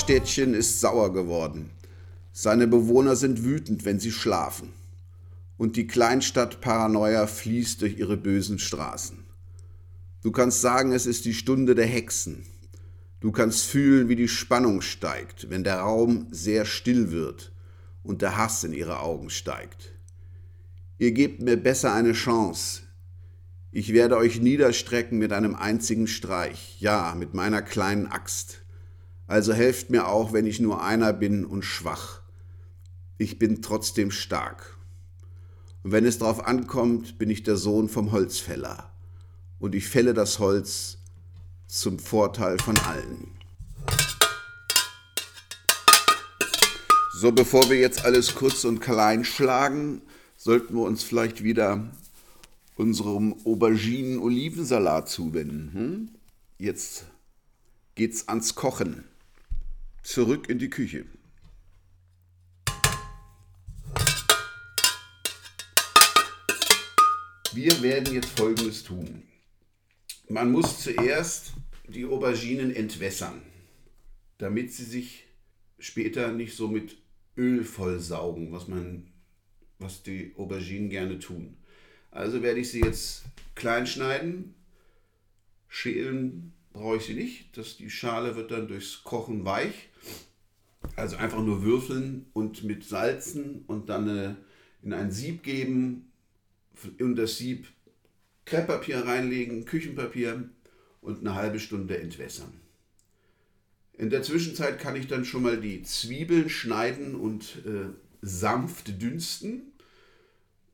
Das 0.06 0.12
Zuckerstädtchen 0.12 0.54
ist 0.54 0.82
sauer 0.82 1.14
geworden. 1.14 1.72
Seine 2.32 2.68
Bewohner 2.68 3.16
sind 3.16 3.44
wütend, 3.44 3.86
wenn 3.86 4.00
sie 4.00 4.12
schlafen. 4.12 4.72
Und 5.58 5.78
die 5.78 5.88
Kleinstadt 5.88 6.62
Paranoia 6.62 7.26
fließt 7.26 7.82
durch 7.82 7.98
ihre 7.98 8.16
bösen 8.16 8.60
Straßen. 8.60 9.18
Du 10.22 10.32
kannst 10.32 10.62
sagen, 10.62 10.92
es 10.92 11.08
ist 11.08 11.26
die 11.26 11.34
Stunde 11.34 11.74
der 11.74 11.88
Hexen. 11.88 12.46
Du 13.20 13.32
kannst 13.32 13.66
fühlen, 13.66 14.08
wie 14.08 14.16
die 14.16 14.28
Spannung 14.28 14.82
steigt, 14.82 15.50
wenn 15.50 15.64
der 15.64 15.80
Raum 15.80 16.28
sehr 16.30 16.66
still 16.66 17.10
wird 17.10 17.52
und 18.04 18.22
der 18.22 18.38
Hass 18.38 18.64
in 18.64 18.74
ihre 18.74 19.00
Augen 19.00 19.32
steigt. 19.32 19.92
Ihr 21.00 21.14
gebt 21.14 21.42
mir 21.42 21.58
besser 21.58 21.96
eine 21.96 22.14
Chance. 22.14 22.84
Ich 23.72 23.92
werde 23.92 24.18
euch 24.18 24.40
niederstrecken 24.40 25.18
mit 25.18 25.34
einem 25.34 25.56
einzigen 25.56 26.06
Streich, 26.06 26.80
ja, 26.80 27.16
mit 27.18 27.34
meiner 27.34 27.64
kleinen 27.64 28.06
Axt. 28.06 28.65
Also 29.28 29.54
helft 29.54 29.90
mir 29.90 30.08
auch, 30.08 30.34
wenn 30.34 30.46
ich 30.46 30.60
nur 30.60 30.84
einer 30.84 31.12
bin 31.14 31.46
und 31.46 31.64
schwach. 31.64 32.22
Ich 33.18 33.40
bin 33.40 33.62
trotzdem 33.62 34.12
stark. 34.12 34.78
Und 35.84 35.92
wenn 35.92 36.06
es 36.06 36.20
darauf 36.20 36.46
ankommt, 36.46 37.18
bin 37.18 37.30
ich 37.30 37.44
der 37.44 37.58
Sohn 37.58 37.90
vom 37.90 38.12
Holzfäller. 38.12 38.92
Und 39.60 39.74
ich 39.74 39.88
fälle 39.88 40.14
das 40.14 40.40
Holz 40.40 40.98
zum 41.68 41.98
Vorteil 41.98 42.60
von 42.60 42.78
allen. 42.78 43.32
So, 47.18 47.32
bevor 47.32 47.70
wir 47.70 47.80
jetzt 47.80 48.04
alles 48.04 48.36
kurz 48.36 48.66
und 48.66 48.80
klein 48.80 49.24
schlagen, 49.24 50.02
sollten 50.36 50.76
wir 50.76 50.82
uns 50.82 51.02
vielleicht 51.02 51.44
wieder 51.44 51.90
unserem 52.76 53.34
Auberginen-Olivensalat 53.46 55.10
zuwenden. 55.10 55.72
Hm? 55.74 56.10
Jetzt 56.58 57.06
geht's 57.96 58.28
ans 58.28 58.56
Kochen. 58.56 59.06
Zurück 60.06 60.50
in 60.50 60.60
die 60.60 60.70
Küche. 60.70 61.04
Wir 67.54 67.82
werden 67.82 68.14
jetzt 68.14 68.38
Folgendes 68.38 68.84
tun. 68.84 69.24
Man 70.30 70.52
muss 70.52 70.84
zuerst 70.84 71.54
die 71.88 72.06
Auberginen 72.06 72.74
entwässern, 72.74 73.42
damit 74.38 74.72
sie 74.72 74.84
sich 74.84 75.26
später 75.80 76.32
nicht 76.32 76.56
so 76.56 76.68
mit 76.68 76.98
Öl 77.36 77.64
vollsaugen, 77.64 78.52
was 78.52 78.68
man, 78.68 79.12
was 79.80 80.04
die 80.04 80.36
Auberginen 80.38 80.92
gerne 80.92 81.18
tun. 81.18 81.58
Also 82.12 82.44
werde 82.44 82.60
ich 82.60 82.70
sie 82.70 82.82
jetzt 82.82 83.24
klein 83.56 83.88
schneiden. 83.88 84.54
Schälen 85.68 86.54
brauche 86.74 86.98
ich 86.98 87.06
sie 87.06 87.16
nicht. 87.16 87.58
Das, 87.58 87.76
die 87.76 87.90
Schale 87.90 88.36
wird 88.36 88.52
dann 88.52 88.68
durchs 88.68 89.04
Kochen 89.04 89.46
weich. 89.46 89.90
Also 90.96 91.18
einfach 91.18 91.42
nur 91.42 91.64
würfeln 91.64 92.28
und 92.34 92.64
mit 92.64 92.84
salzen 92.84 93.64
und 93.68 93.90
dann 93.90 94.08
äh, 94.10 94.36
in 94.84 94.94
ein 94.94 95.12
Sieb 95.12 95.44
geben 95.44 96.12
und 97.00 97.16
das 97.16 97.38
Sieb 97.38 97.68
Krepppapier 98.46 99.06
reinlegen, 99.06 99.66
Küchenpapier 99.66 100.50
und 101.02 101.20
eine 101.20 101.36
halbe 101.36 101.60
Stunde 101.60 101.98
entwässern. 101.98 102.54
In 103.94 104.10
der 104.10 104.24
Zwischenzeit 104.24 104.80
kann 104.80 104.96
ich 104.96 105.08
dann 105.08 105.26
schon 105.26 105.44
mal 105.44 105.60
die 105.60 105.82
Zwiebeln 105.84 106.50
schneiden 106.50 107.16
und 107.16 107.64
äh, 107.66 107.90
sanft 108.22 109.02
dünsten. 109.02 109.72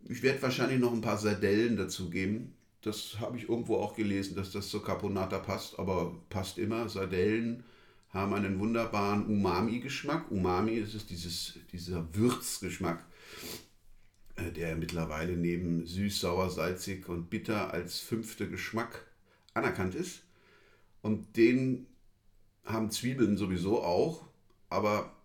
Ich 0.10 0.24
werde 0.24 0.42
wahrscheinlich 0.42 0.80
noch 0.80 0.92
ein 0.92 1.02
paar 1.02 1.18
Sardellen 1.18 1.78
dazu 1.78 2.10
geben. 2.10 2.54
Das 2.82 3.20
habe 3.20 3.38
ich 3.38 3.48
irgendwo 3.48 3.78
auch 3.78 3.96
gelesen, 3.96 4.36
dass 4.36 4.52
das 4.52 4.70
zur 4.70 4.84
Caponata 4.84 5.38
passt, 5.38 5.78
aber 5.78 6.16
passt 6.30 6.58
immer. 6.58 6.90
Sardellen 6.90 7.64
haben 8.14 8.34
einen 8.34 8.60
wunderbaren 8.60 9.26
Umami-Geschmack. 9.26 10.30
Umami 10.32 10.74
ist 10.74 11.10
dieses, 11.10 11.58
dieser 11.72 12.14
Würzgeschmack, 12.14 13.06
äh, 14.36 14.52
der 14.52 14.76
mittlerweile 14.76 15.38
neben 15.38 15.86
süß, 15.86 16.20
sauer, 16.20 16.50
salzig 16.50 17.08
und 17.08 17.30
bitter 17.30 17.74
als 17.74 18.00
fünfter 18.00 18.48
Geschmack 18.48 19.06
anerkannt 19.54 19.96
ist. 19.96 20.24
Und 21.02 21.38
den 21.38 21.88
haben 22.66 22.92
Zwiebeln 22.92 23.38
sowieso 23.38 23.82
auch, 23.82 24.26
aber 24.70 25.16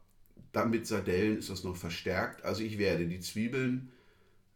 dann 0.53 0.71
mit 0.71 0.87
Sardellen 0.87 1.39
ist 1.39 1.51
das 1.51 1.65
noch 1.65 1.77
verstärkt. 1.77 2.45
Also 2.45 2.63
ich 2.63 2.79
werde 2.79 3.07
die 3.07 3.21
Zwiebeln 3.21 3.93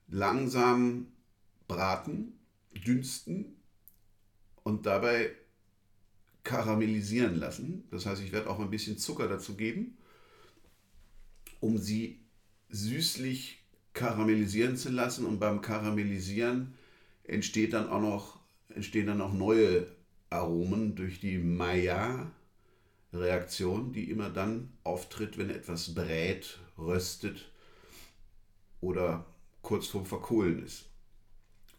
langsam 0.08 1.08
braten, 1.68 2.38
dünsten 2.74 3.56
und 4.62 4.86
dabei 4.86 5.30
karamellisieren 6.50 7.36
lassen. 7.36 7.84
Das 7.92 8.04
heißt, 8.06 8.22
ich 8.22 8.32
werde 8.32 8.50
auch 8.50 8.58
ein 8.58 8.70
bisschen 8.70 8.98
Zucker 8.98 9.28
dazu 9.28 9.54
geben, 9.54 9.96
um 11.60 11.78
sie 11.78 12.18
süßlich 12.70 13.62
karamellisieren 13.92 14.76
zu 14.76 14.90
lassen. 14.90 15.26
Und 15.26 15.38
beim 15.38 15.60
Karamellisieren 15.60 16.74
entsteht 17.22 17.72
dann 17.72 17.88
auch 17.88 18.00
noch, 18.00 18.40
entstehen 18.74 19.06
dann 19.06 19.20
auch 19.20 19.32
neue 19.32 19.86
Aromen 20.28 20.96
durch 20.96 21.20
die 21.20 21.38
Maillard-Reaktion, 21.38 23.92
die 23.92 24.10
immer 24.10 24.30
dann 24.30 24.72
auftritt, 24.82 25.38
wenn 25.38 25.50
etwas 25.50 25.94
brät, 25.94 26.58
röstet 26.76 27.52
oder 28.80 29.24
kurz 29.62 29.86
vorm 29.86 30.06
Verkohlen 30.06 30.64
ist. 30.64 30.86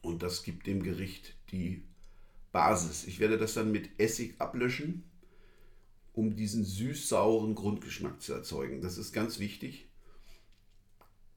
Und 0.02 0.24
das 0.24 0.44
gibt 0.44 0.66
dem 0.66 0.82
Gericht 0.82 1.36
die 1.52 1.84
Basis. 2.52 3.06
Ich 3.06 3.20
werde 3.20 3.38
das 3.38 3.54
dann 3.54 3.72
mit 3.72 3.90
Essig 3.98 4.36
ablöschen, 4.40 5.04
um 6.14 6.36
diesen 6.36 6.66
süß-sauren 6.66 7.56
Grundgeschmack 7.56 8.22
zu 8.22 8.34
erzeugen. 8.34 8.82
Das 8.82 8.98
ist 8.98 9.14
ganz 9.14 9.40
wichtig. 9.40 9.88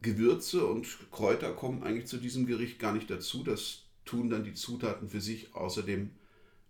Gewürze 0.03 0.67
und 0.67 0.87
Kräuter 1.11 1.53
kommen 1.53 1.83
eigentlich 1.83 2.07
zu 2.07 2.19
diesem 2.19 2.47
Gericht 2.47 2.79
gar 2.79 2.93
nicht 2.93 3.09
dazu. 3.09 3.43
Das 3.43 3.85
tun 4.05 4.29
dann 4.29 4.45
die 4.45 4.55
Zutaten 4.55 5.09
für 5.09 5.21
sich, 5.21 5.55
außerdem 5.55 6.11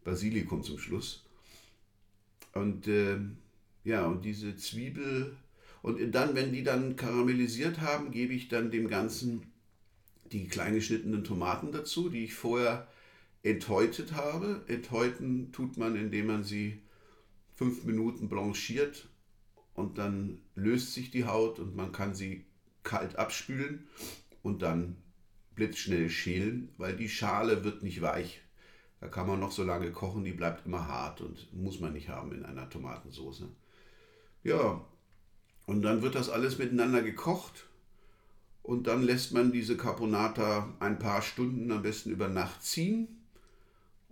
Basilikum 0.05 0.62
zum 0.62 0.78
Schluss. 0.78 1.24
Und 2.53 2.86
äh, 2.86 3.18
ja, 3.82 4.07
und 4.07 4.24
diese 4.24 4.57
Zwiebel. 4.57 5.36
Und 5.82 6.12
dann, 6.12 6.34
wenn 6.34 6.53
die 6.53 6.62
dann 6.62 6.97
karamellisiert 6.97 7.80
haben, 7.80 8.11
gebe 8.11 8.32
ich 8.32 8.49
dann 8.49 8.70
dem 8.70 8.88
Ganzen 8.88 9.42
die 10.32 10.47
klein 10.49 10.74
geschnittenen 10.74 11.24
Tomaten 11.24 11.72
dazu, 11.72 12.09
die 12.09 12.24
ich 12.24 12.34
vorher 12.34 12.88
enthäutet 13.45 14.14
habe. 14.14 14.64
Enthäuten 14.66 15.53
tut 15.53 15.76
man, 15.76 15.95
indem 15.95 16.26
man 16.26 16.42
sie 16.42 16.82
fünf 17.55 17.84
Minuten 17.84 18.28
blanchiert 18.28 19.09
und 19.74 19.99
dann 19.99 20.40
löst 20.57 20.95
sich 20.95 21.11
die 21.12 21.26
Haut 21.26 21.61
und 21.61 21.76
man 21.76 21.92
kann 21.92 22.14
sie 22.14 22.47
kalt 22.82 23.16
abspülen 23.16 23.86
und 24.42 24.62
dann 24.62 24.97
blitzschnell 25.55 26.11
schälen, 26.11 26.74
weil 26.78 26.97
die 26.97 27.09
Schale 27.09 27.62
wird 27.62 27.82
nicht 27.82 28.03
weich. 28.03 28.40
Da 29.01 29.09
kann 29.09 29.26
man 29.26 29.38
noch 29.38 29.53
so 29.53 29.62
lange 29.62 29.92
kochen, 29.92 30.24
die 30.24 30.32
bleibt 30.32 30.66
immer 30.66 30.88
hart 30.88 31.20
und 31.20 31.53
muss 31.53 31.78
man 31.78 31.92
nicht 31.92 32.09
haben 32.09 32.32
in 32.32 32.45
einer 32.45 32.68
Tomatensauce. 32.68 33.45
Ja, 34.42 34.84
und 35.66 35.82
dann 35.82 36.03
wird 36.03 36.14
das 36.14 36.30
alles 36.30 36.59
miteinander 36.59 37.03
gekocht 37.03 37.66
und 38.62 38.86
dann 38.86 39.03
lässt 39.03 39.32
man 39.32 39.53
diese 39.53 39.76
Carbonata 39.76 40.74
ein 40.80 40.99
paar 40.99 41.20
Stunden, 41.20 41.70
am 41.70 41.82
besten 41.82 42.11
über 42.11 42.28
Nacht 42.28 42.62
ziehen. 42.62 43.14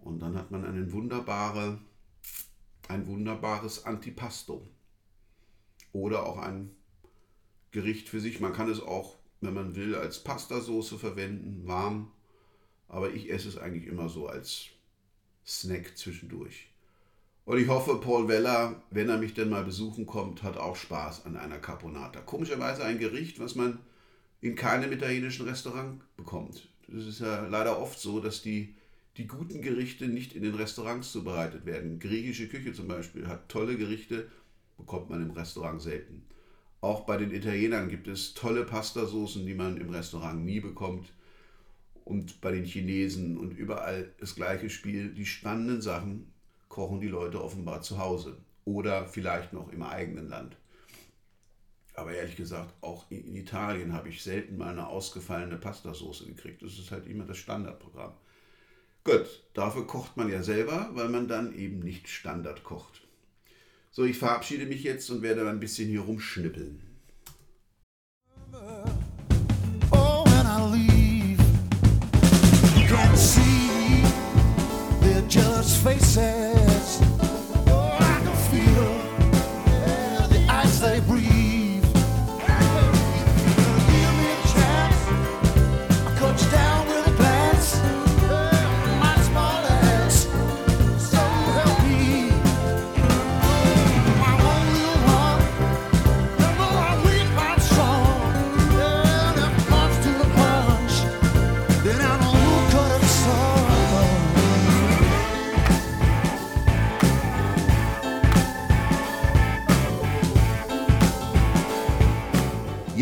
Und 0.02 0.20
dann 0.20 0.36
hat 0.36 0.50
man 0.50 0.64
einen 0.64 0.92
wunderbare, 0.92 1.78
ein 2.88 3.06
wunderbares 3.06 3.84
Antipasto. 3.84 4.68
Oder 5.92 6.26
auch 6.26 6.38
ein 6.38 6.70
Gericht 7.70 8.08
für 8.08 8.20
sich. 8.20 8.40
Man 8.40 8.52
kann 8.52 8.70
es 8.70 8.80
auch, 8.80 9.16
wenn 9.40 9.54
man 9.54 9.74
will, 9.74 9.94
als 9.94 10.22
Pastasauce 10.22 10.94
verwenden, 10.94 11.66
warm. 11.66 12.12
Aber 12.88 13.12
ich 13.12 13.30
esse 13.30 13.48
es 13.48 13.58
eigentlich 13.58 13.86
immer 13.86 14.08
so 14.08 14.26
als 14.26 14.66
Snack 15.46 15.96
zwischendurch. 15.96 16.68
Und 17.44 17.58
ich 17.58 17.68
hoffe, 17.68 17.96
Paul 17.96 18.28
Weller, 18.28 18.82
wenn 18.90 19.08
er 19.08 19.18
mich 19.18 19.34
denn 19.34 19.48
mal 19.48 19.64
besuchen 19.64 20.06
kommt, 20.06 20.42
hat 20.42 20.56
auch 20.56 20.76
Spaß 20.76 21.26
an 21.26 21.36
einer 21.36 21.58
Carbonata. 21.58 22.20
Komischerweise 22.20 22.84
ein 22.84 22.98
Gericht, 22.98 23.40
was 23.40 23.56
man 23.56 23.80
in 24.40 24.54
keinem 24.54 24.92
italienischen 24.92 25.48
Restaurant 25.48 26.02
bekommt. 26.16 26.68
Das 26.86 27.06
ist 27.06 27.20
ja 27.20 27.46
leider 27.46 27.80
oft 27.80 27.98
so, 27.98 28.20
dass 28.20 28.42
die, 28.42 28.74
die 29.16 29.26
guten 29.26 29.60
Gerichte 29.60 30.08
nicht 30.08 30.34
in 30.34 30.42
den 30.42 30.54
Restaurants 30.54 31.12
zubereitet 31.12 31.66
werden. 31.66 31.98
Griechische 31.98 32.48
Küche 32.48 32.72
zum 32.72 32.88
Beispiel 32.88 33.28
hat 33.28 33.48
tolle 33.48 33.76
Gerichte, 33.76 34.28
bekommt 34.78 35.10
man 35.10 35.22
im 35.22 35.30
Restaurant 35.32 35.80
selten. 35.82 36.24
Auch 36.80 37.02
bei 37.02 37.16
den 37.16 37.30
Italienern 37.30 37.88
gibt 37.88 38.08
es 38.08 38.34
tolle 38.34 38.64
Pastasoßen, 38.64 39.46
die 39.46 39.54
man 39.54 39.76
im 39.76 39.90
Restaurant 39.90 40.44
nie 40.44 40.60
bekommt. 40.60 41.12
Und 42.04 42.40
bei 42.40 42.50
den 42.50 42.64
Chinesen 42.64 43.38
und 43.38 43.52
überall 43.52 44.12
das 44.18 44.34
gleiche 44.34 44.68
Spiel. 44.68 45.14
Die 45.14 45.26
spannenden 45.26 45.80
Sachen 45.80 46.32
kochen 46.68 47.00
die 47.00 47.08
Leute 47.08 47.42
offenbar 47.42 47.82
zu 47.82 47.98
Hause 47.98 48.38
oder 48.64 49.06
vielleicht 49.06 49.52
noch 49.52 49.72
im 49.72 49.82
eigenen 49.82 50.28
Land. 50.28 50.56
Aber 51.94 52.12
ehrlich 52.12 52.36
gesagt, 52.36 52.74
auch 52.80 53.08
in 53.10 53.36
Italien 53.36 53.92
habe 53.92 54.08
ich 54.08 54.22
selten 54.22 54.56
mal 54.56 54.70
eine 54.70 54.88
ausgefallene 54.88 55.58
Pastasauce 55.58 56.24
gekriegt. 56.26 56.62
Das 56.62 56.78
ist 56.78 56.90
halt 56.90 57.06
immer 57.06 57.24
das 57.24 57.36
Standardprogramm. 57.36 58.14
Gut, 59.04 59.26
dafür 59.54 59.84
kocht 59.86 60.16
man 60.16 60.30
ja 60.30 60.44
selber, 60.44 60.90
weil 60.92 61.08
man 61.08 61.26
dann 61.26 61.54
eben 61.56 61.80
nicht 61.80 62.08
Standard 62.08 62.62
kocht. 62.62 63.02
So, 63.90 64.04
ich 64.04 64.16
verabschiede 64.16 64.64
mich 64.64 64.84
jetzt 64.84 65.10
und 65.10 65.22
werde 65.22 65.48
ein 65.48 65.58
bisschen 65.58 65.88
hier 65.88 66.02
rumschnippeln. 66.02 66.80
Oh, 69.90 70.24
when 70.24 70.46
I 70.46 70.62
leave, 70.72 71.42
you 72.76 72.86
can 72.86 73.16
see 73.16 74.04
they're 75.00 75.26
just 75.28 75.82
faces. 75.82 77.11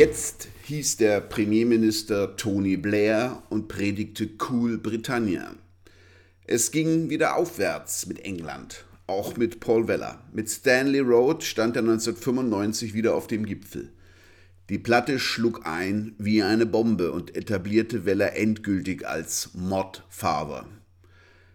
Jetzt 0.00 0.48
hieß 0.62 0.96
der 0.96 1.20
Premierminister 1.20 2.34
Tony 2.36 2.78
Blair 2.78 3.42
und 3.50 3.68
predigte 3.68 4.30
Cool 4.48 4.78
Britannia. 4.78 5.54
Es 6.46 6.70
ging 6.70 7.10
wieder 7.10 7.36
aufwärts 7.36 8.06
mit 8.06 8.20
England, 8.20 8.86
auch 9.06 9.36
mit 9.36 9.60
Paul 9.60 9.88
Weller. 9.88 10.24
Mit 10.32 10.48
Stanley 10.48 11.00
Road 11.00 11.44
stand 11.44 11.76
er 11.76 11.82
1995 11.82 12.94
wieder 12.94 13.14
auf 13.14 13.26
dem 13.26 13.44
Gipfel. 13.44 13.92
Die 14.70 14.78
Platte 14.78 15.18
schlug 15.18 15.66
ein 15.66 16.14
wie 16.16 16.42
eine 16.42 16.64
Bombe 16.64 17.12
und 17.12 17.36
etablierte 17.36 18.06
Weller 18.06 18.34
endgültig 18.34 19.06
als 19.06 19.50
Mod 19.52 20.02
Father. 20.08 20.64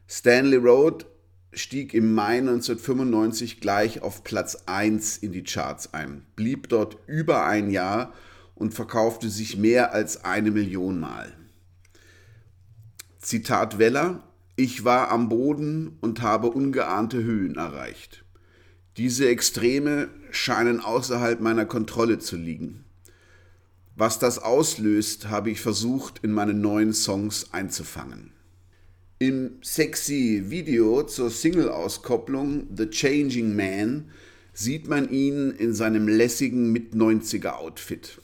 Stanley 0.08 0.58
Road 0.58 1.08
stieg 1.52 1.96
im 1.96 2.14
Mai 2.14 2.38
1995 2.38 3.60
gleich 3.60 4.04
auf 4.04 4.24
Platz 4.24 4.66
1 4.68 5.18
in 5.18 5.32
die 5.32 5.43
Charts 5.43 5.96
ein, 5.96 6.28
blieb 6.36 6.70
dort 6.70 7.00
über 7.08 7.48
ein 7.48 7.72
Jahr 7.72 8.14
und 8.56 8.74
verkaufte 8.74 9.30
sich 9.30 9.58
mehr 9.58 9.93
als 9.93 10.24
eine 10.24 10.51
Million 10.51 10.99
Mal. 10.99 11.34
Zitat 13.20 13.78
Weller, 13.78 14.24
ich 14.56 14.86
war 14.86 15.12
am 15.12 15.30
Boden 15.30 15.97
und 16.01 16.22
habe 16.22 16.49
ungeahnte 16.49 17.24
Höhen 17.24 17.56
erreicht. 17.56 18.24
Diese 18.97 19.28
Extreme 19.28 20.10
scheinen 20.32 20.80
außerhalb 20.80 21.41
meiner 21.41 21.66
Kontrolle 21.66 22.20
zu 22.20 22.38
liegen. 22.38 22.86
Was 23.97 24.20
das 24.20 24.39
auslöst, 24.39 25.30
habe 25.30 25.49
ich 25.51 25.60
versucht, 25.60 26.20
in 26.24 26.32
meine 26.32 26.53
neuen 26.53 26.93
Songs 26.93 27.51
einzufangen. 27.51 28.32
Im 29.20 29.60
sexy 29.62 30.45
Video 30.47 31.03
zur 31.03 31.30
Single-Auskopplung 31.30 32.68
The 32.76 32.89
Changing 32.89 33.56
Man 33.56 34.12
sieht 34.53 34.88
man 34.88 35.10
ihn 35.10 35.51
in 35.51 35.74
seinem 35.74 36.08
lässigen 36.08 36.72
Mit-90er-Outfit. 36.72 38.22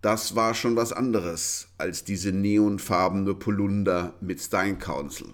Das 0.00 0.34
war 0.34 0.54
schon 0.54 0.76
was 0.76 0.92
anderes 0.92 1.68
als 1.76 2.04
diese 2.04 2.32
neonfarbene 2.32 3.34
Polunder 3.34 4.14
mit 4.20 4.40
Stein 4.40 4.78
Council. 4.78 5.28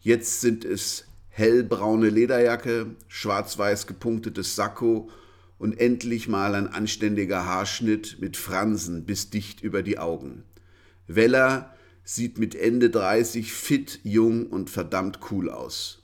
Jetzt 0.00 0.42
sind 0.42 0.66
es 0.66 1.06
hellbraune 1.28 2.10
Lederjacke, 2.10 2.96
schwarz-weiß 3.08 3.86
gepunktetes 3.86 4.54
Sakko 4.54 5.10
und 5.56 5.80
endlich 5.80 6.28
mal 6.28 6.54
ein 6.54 6.68
anständiger 6.68 7.46
Haarschnitt 7.46 8.18
mit 8.20 8.36
Fransen 8.36 9.06
bis 9.06 9.30
dicht 9.30 9.62
über 9.62 9.82
die 9.82 9.98
Augen. 9.98 10.44
Weller 11.06 11.74
sieht 12.04 12.38
mit 12.38 12.54
Ende 12.54 12.90
30 12.90 13.52
fit, 13.52 14.00
jung 14.02 14.46
und 14.46 14.68
verdammt 14.68 15.20
cool 15.30 15.48
aus. 15.48 16.02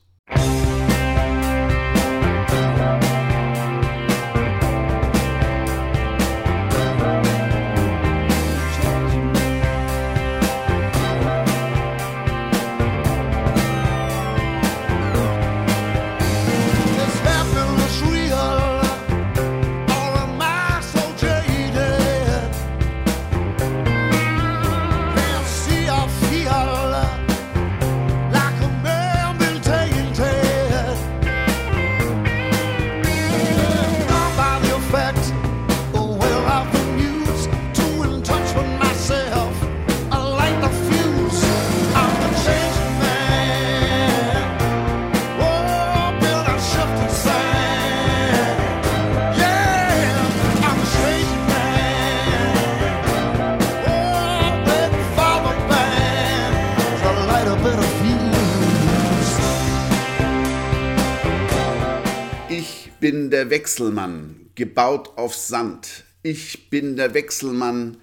Der 63.36 63.50
Wechselmann, 63.50 64.48
gebaut 64.54 65.18
auf 65.18 65.34
Sand. 65.34 66.04
Ich 66.22 66.70
bin 66.70 66.96
der 66.96 67.12
Wechselmann, 67.12 67.98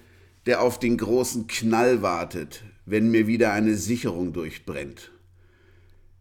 der 0.46 0.62
auf 0.62 0.78
den 0.78 0.96
großen 0.96 1.48
Knall 1.48 2.02
wartet, 2.02 2.62
wenn 2.86 3.10
mir 3.10 3.26
wieder 3.26 3.52
eine 3.52 3.74
Sicherung 3.74 4.32
durchbrennt. 4.32 5.10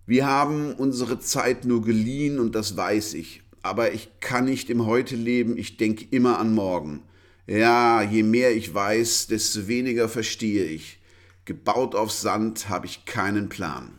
Wir 0.08 0.26
haben 0.26 0.74
unsere 0.74 1.20
Zeit 1.20 1.64
nur 1.64 1.84
geliehen 1.84 2.40
und 2.40 2.56
das 2.56 2.76
weiß 2.76 3.14
ich. 3.14 3.44
Aber 3.62 3.94
ich 3.94 4.10
kann 4.20 4.46
nicht 4.46 4.72
im 4.72 4.88
Heute 4.88 5.16
leben, 5.16 5.58
ich 5.58 5.78
denke 5.78 6.06
immer 6.10 6.40
an 6.40 6.56
morgen. 6.56 7.04
Ja, 7.46 8.02
je 8.02 8.24
mehr 8.24 8.56
ich 8.56 8.74
weiß, 8.74 9.28
desto 9.28 9.68
weniger 9.68 10.10
verstehe 10.10 10.66
ich. 10.66 10.98
Gebaut 11.46 11.94
auf 11.94 12.12
Sand 12.12 12.68
habe 12.68 12.88
ich 12.88 13.06
keinen 13.06 13.48
Plan. 13.48 13.92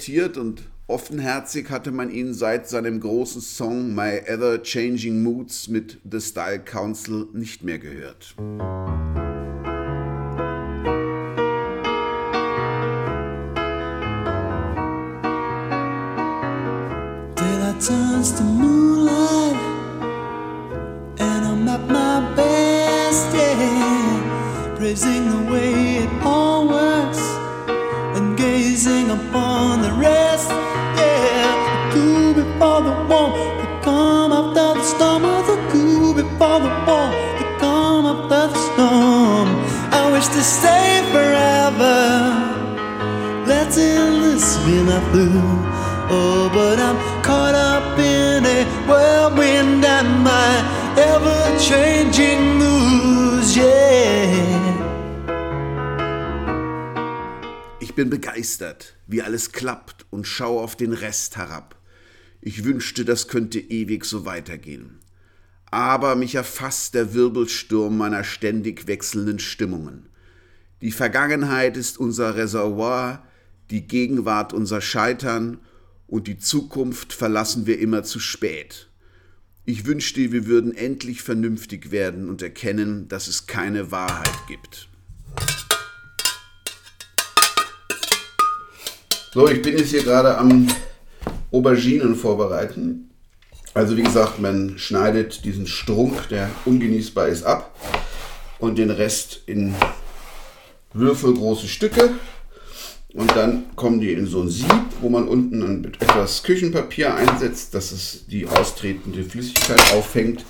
Introvertiert 0.00 0.36
und 0.38 0.62
offenherzig 0.86 1.70
hatte 1.70 1.90
man 1.92 2.10
ihn 2.10 2.32
seit 2.34 2.68
seinem 2.68 3.00
großen 3.00 3.40
Song 3.40 3.94
My 3.94 4.18
Ever 4.24 4.62
Changing 4.62 5.22
Moods 5.22 5.68
mit 5.68 5.98
The 6.10 6.20
Style 6.20 6.60
Council 6.60 7.28
nicht 7.32 7.62
mehr 7.62 7.78
gehört. 7.78 8.34
Turns 17.80 18.32
to 18.32 18.42
moonlight, 18.42 19.56
and 21.18 21.46
I'm 21.46 21.66
at 21.66 21.88
my 21.88 22.20
best, 22.36 23.34
yeah. 23.34 24.74
Praising 24.76 25.30
the 25.30 25.50
way 25.50 26.04
it 26.04 26.10
all 26.22 26.68
works, 26.68 27.22
and 28.18 28.36
gazing 28.36 29.10
upon 29.10 29.49
to 40.40 40.46
stay 40.46 41.02
forever 41.12 41.98
letting 43.46 44.22
this 44.22 44.56
be 44.64 44.76
my 44.90 44.98
blue. 45.12 45.42
Oh, 46.12 46.48
but 46.54 46.78
I'm 46.78 46.98
caught 47.22 47.54
up 47.54 47.98
in 47.98 48.46
a 48.46 48.64
whirlwind 48.88 49.84
and 49.84 50.24
my 50.24 50.52
ever 50.96 51.40
changing 51.58 52.56
moods, 52.58 53.54
yeah. 53.54 54.76
Ich 57.80 57.94
bin 57.94 58.08
begeistert, 58.08 58.96
wie 59.06 59.20
alles 59.20 59.52
klappt 59.52 60.06
und 60.08 60.26
schaue 60.26 60.62
auf 60.62 60.74
den 60.74 60.94
Rest 60.94 61.36
herab. 61.36 61.76
Ich 62.40 62.64
wünschte, 62.64 63.04
das 63.04 63.28
könnte 63.28 63.60
ewig 63.60 64.06
so 64.06 64.24
weitergehen. 64.24 65.00
Aber 65.70 66.16
mich 66.16 66.34
erfasst 66.34 66.94
der 66.94 67.12
Wirbelsturm 67.12 67.98
meiner 67.98 68.24
ständig 68.24 68.86
wechselnden 68.86 69.38
Stimmungen. 69.38 70.09
Die 70.82 70.92
Vergangenheit 70.92 71.76
ist 71.76 71.98
unser 71.98 72.36
Reservoir, 72.36 73.22
die 73.70 73.86
Gegenwart 73.86 74.54
unser 74.54 74.80
Scheitern 74.80 75.58
und 76.06 76.26
die 76.26 76.38
Zukunft 76.38 77.12
verlassen 77.12 77.66
wir 77.66 77.78
immer 77.78 78.02
zu 78.02 78.18
spät. 78.18 78.88
Ich 79.66 79.84
wünschte, 79.84 80.32
wir 80.32 80.46
würden 80.46 80.74
endlich 80.74 81.20
vernünftig 81.20 81.90
werden 81.90 82.30
und 82.30 82.40
erkennen, 82.40 83.08
dass 83.08 83.28
es 83.28 83.46
keine 83.46 83.92
Wahrheit 83.92 84.32
gibt. 84.48 84.88
So, 89.34 89.48
ich 89.48 89.60
bin 89.60 89.76
jetzt 89.76 89.90
hier 89.90 90.02
gerade 90.02 90.38
am 90.38 90.66
Auberginen 91.52 92.16
vorbereiten. 92.16 93.10
Also 93.74 93.98
wie 93.98 94.02
gesagt, 94.02 94.40
man 94.40 94.78
schneidet 94.78 95.44
diesen 95.44 95.66
Strunk, 95.66 96.28
der 96.30 96.50
ungenießbar 96.64 97.28
ist, 97.28 97.42
ab 97.42 97.78
und 98.58 98.78
den 98.78 98.90
Rest 98.90 99.42
in 99.44 99.74
würfelgroße 100.92 101.68
Stücke. 101.68 102.10
Und 103.12 103.34
dann 103.34 103.64
kommen 103.74 104.00
die 104.00 104.12
in 104.12 104.26
so 104.26 104.42
ein 104.42 104.48
Sieb, 104.48 104.84
wo 105.00 105.08
man 105.08 105.26
unten 105.26 105.80
mit 105.80 106.00
etwas 106.00 106.42
Küchenpapier 106.44 107.14
einsetzt, 107.14 107.74
dass 107.74 107.90
es 107.90 108.26
die 108.26 108.46
austretende 108.46 109.24
Flüssigkeit 109.24 109.80
auffängt. 109.94 110.44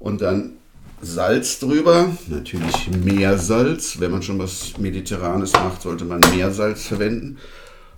Und 0.00 0.20
dann 0.20 0.54
Salz 1.00 1.58
drüber, 1.58 2.16
natürlich 2.28 2.90
Meersalz. 2.90 4.00
Wenn 4.00 4.10
man 4.10 4.22
schon 4.22 4.38
was 4.38 4.76
Mediterranes 4.78 5.52
macht, 5.52 5.82
sollte 5.82 6.04
man 6.04 6.20
Meersalz 6.34 6.86
verwenden. 6.86 7.38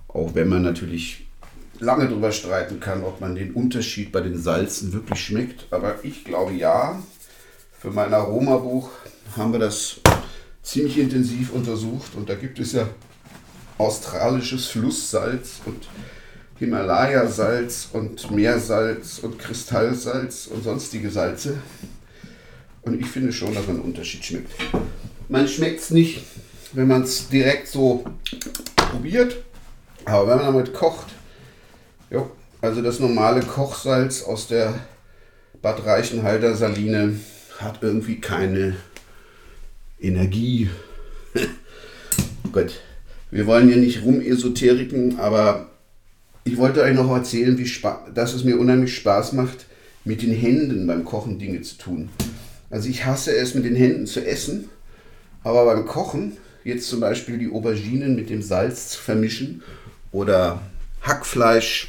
Auch 0.08 0.34
wenn 0.34 0.48
man 0.48 0.62
natürlich 0.62 1.26
lange 1.78 2.08
darüber 2.08 2.32
streiten 2.32 2.80
kann, 2.80 3.04
ob 3.04 3.20
man 3.20 3.34
den 3.34 3.52
Unterschied 3.52 4.12
bei 4.12 4.20
den 4.20 4.38
Salzen 4.38 4.92
wirklich 4.92 5.20
schmeckt. 5.20 5.66
Aber 5.70 6.04
ich 6.04 6.24
glaube 6.24 6.52
ja. 6.52 7.00
Für 7.78 7.90
mein 7.90 8.12
Aromabuch 8.12 8.90
haben 9.36 9.52
wir 9.52 9.60
das 9.60 10.00
ziemlich 10.66 10.98
intensiv 10.98 11.52
untersucht 11.52 12.16
und 12.16 12.28
da 12.28 12.34
gibt 12.34 12.58
es 12.58 12.72
ja 12.72 12.88
australisches 13.78 14.66
Flusssalz 14.66 15.60
und 15.64 15.86
Himalaya-Salz 16.58 17.90
und 17.92 18.30
Meersalz 18.32 19.20
und 19.20 19.38
Kristallsalz 19.38 20.48
und 20.48 20.64
sonstige 20.64 21.10
Salze. 21.10 21.58
Und 22.82 23.00
ich 23.00 23.06
finde 23.06 23.32
schon, 23.32 23.54
dass 23.54 23.68
einen 23.68 23.80
Unterschied 23.80 24.24
schmeckt. 24.24 24.52
Man 25.28 25.46
schmeckt 25.46 25.80
es 25.80 25.90
nicht, 25.90 26.24
wenn 26.72 26.88
man 26.88 27.02
es 27.02 27.28
direkt 27.28 27.68
so 27.68 28.04
probiert, 28.76 29.36
aber 30.04 30.28
wenn 30.28 30.36
man 30.36 30.46
damit 30.46 30.74
kocht, 30.74 31.06
jo, 32.10 32.30
also 32.60 32.82
das 32.82 32.98
normale 32.98 33.40
Kochsalz 33.40 34.22
aus 34.22 34.48
der 34.48 34.74
Bad 35.62 35.84
Reichenhalter 35.86 36.56
Saline 36.56 37.20
hat 37.58 37.82
irgendwie 37.82 38.20
keine 38.20 38.76
Energie. 40.00 40.68
Gut, 42.52 42.80
wir 43.30 43.46
wollen 43.46 43.68
hier 43.68 43.76
nicht 43.76 44.02
rumesoteriken, 44.02 45.18
aber 45.18 45.70
ich 46.44 46.56
wollte 46.56 46.82
euch 46.82 46.94
noch 46.94 47.10
erzählen, 47.10 47.58
wie 47.58 47.70
dass 48.14 48.34
es 48.34 48.44
mir 48.44 48.58
unheimlich 48.58 48.94
Spaß 48.94 49.32
macht, 49.32 49.66
mit 50.04 50.22
den 50.22 50.32
Händen 50.32 50.86
beim 50.86 51.04
Kochen 51.04 51.38
Dinge 51.38 51.62
zu 51.62 51.76
tun. 51.76 52.08
Also 52.70 52.88
ich 52.88 53.04
hasse 53.04 53.34
es, 53.36 53.54
mit 53.54 53.64
den 53.64 53.76
Händen 53.76 54.06
zu 54.06 54.24
essen, 54.24 54.68
aber 55.42 55.64
beim 55.64 55.86
Kochen, 55.86 56.36
jetzt 56.64 56.88
zum 56.88 57.00
Beispiel 57.00 57.38
die 57.38 57.50
Auberginen 57.50 58.16
mit 58.16 58.30
dem 58.30 58.42
Salz 58.42 58.90
zu 58.90 59.00
vermischen 59.00 59.62
oder 60.12 60.60
Hackfleisch, 61.02 61.88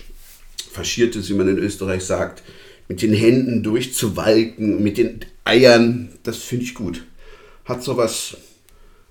faschiertes, 0.72 1.30
wie 1.30 1.34
man 1.34 1.48
in 1.48 1.58
Österreich 1.58 2.04
sagt, 2.04 2.44
mit 2.88 3.02
den 3.02 3.14
Händen 3.14 3.64
durchzuwalken, 3.64 4.84
mit 4.84 4.98
den 4.98 5.20
Eiern, 5.44 6.10
das 6.24 6.38
finde 6.38 6.66
ich 6.66 6.74
gut. 6.74 7.04
Hat 7.68 7.84
so 7.84 7.98
was 7.98 8.38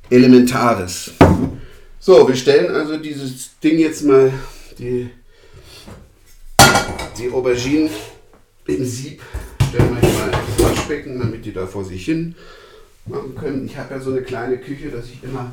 Elementares. 0.09 1.13
So, 1.99 2.27
wir 2.27 2.37
stellen 2.37 2.75
also 2.75 2.97
dieses 2.97 3.59
Ding 3.61 3.79
jetzt 3.79 4.03
mal, 4.03 4.33
die, 4.79 5.11
die 7.19 7.31
Auberginen 7.31 7.91
im 8.67 8.85
Sieb, 8.85 9.21
stellen 9.69 9.95
wir 10.01 10.09
mal 10.09 10.31
ins 10.33 10.63
Waschbecken, 10.65 11.19
damit 11.19 11.45
die 11.45 11.53
da 11.53 11.67
vor 11.67 11.85
sich 11.85 12.07
hin 12.07 12.35
machen 13.05 13.35
können. 13.35 13.67
Ich 13.67 13.77
habe 13.77 13.95
ja 13.95 14.01
so 14.01 14.13
eine 14.13 14.23
kleine 14.23 14.59
Küche, 14.59 14.89
dass 14.89 15.07
ich 15.07 15.23
immer 15.23 15.53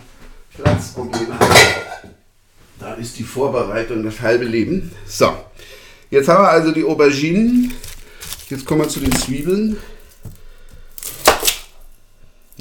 Platzprobleme 0.55 1.37
habe. 1.37 1.55
Da 2.79 2.93
ist 2.93 3.19
die 3.19 3.23
Vorbereitung 3.23 4.03
das 4.03 4.21
halbe 4.21 4.45
Leben. 4.45 4.91
So, 5.05 5.33
jetzt 6.09 6.29
haben 6.29 6.43
wir 6.43 6.49
also 6.49 6.71
die 6.71 6.83
Auberginen. 6.83 7.73
Jetzt 8.49 8.65
kommen 8.65 8.81
wir 8.81 8.87
zu 8.87 8.99
den 9.01 9.11
Zwiebeln. 9.13 9.77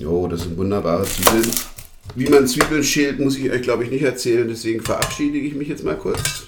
Jo, 0.02 0.26
das 0.26 0.40
sind 0.40 0.56
wunderbare 0.56 1.04
Zwiebeln. 1.04 1.48
Wie 2.16 2.28
man 2.28 2.48
Zwiebeln 2.48 2.82
schält, 2.82 3.20
muss 3.20 3.36
ich 3.36 3.48
euch, 3.48 3.62
glaube 3.62 3.84
ich, 3.84 3.90
nicht 3.92 4.02
erzählen. 4.02 4.48
Deswegen 4.48 4.82
verabschiede 4.82 5.38
ich 5.38 5.54
mich 5.54 5.68
jetzt 5.68 5.84
mal 5.84 5.96
kurz. 5.96 6.44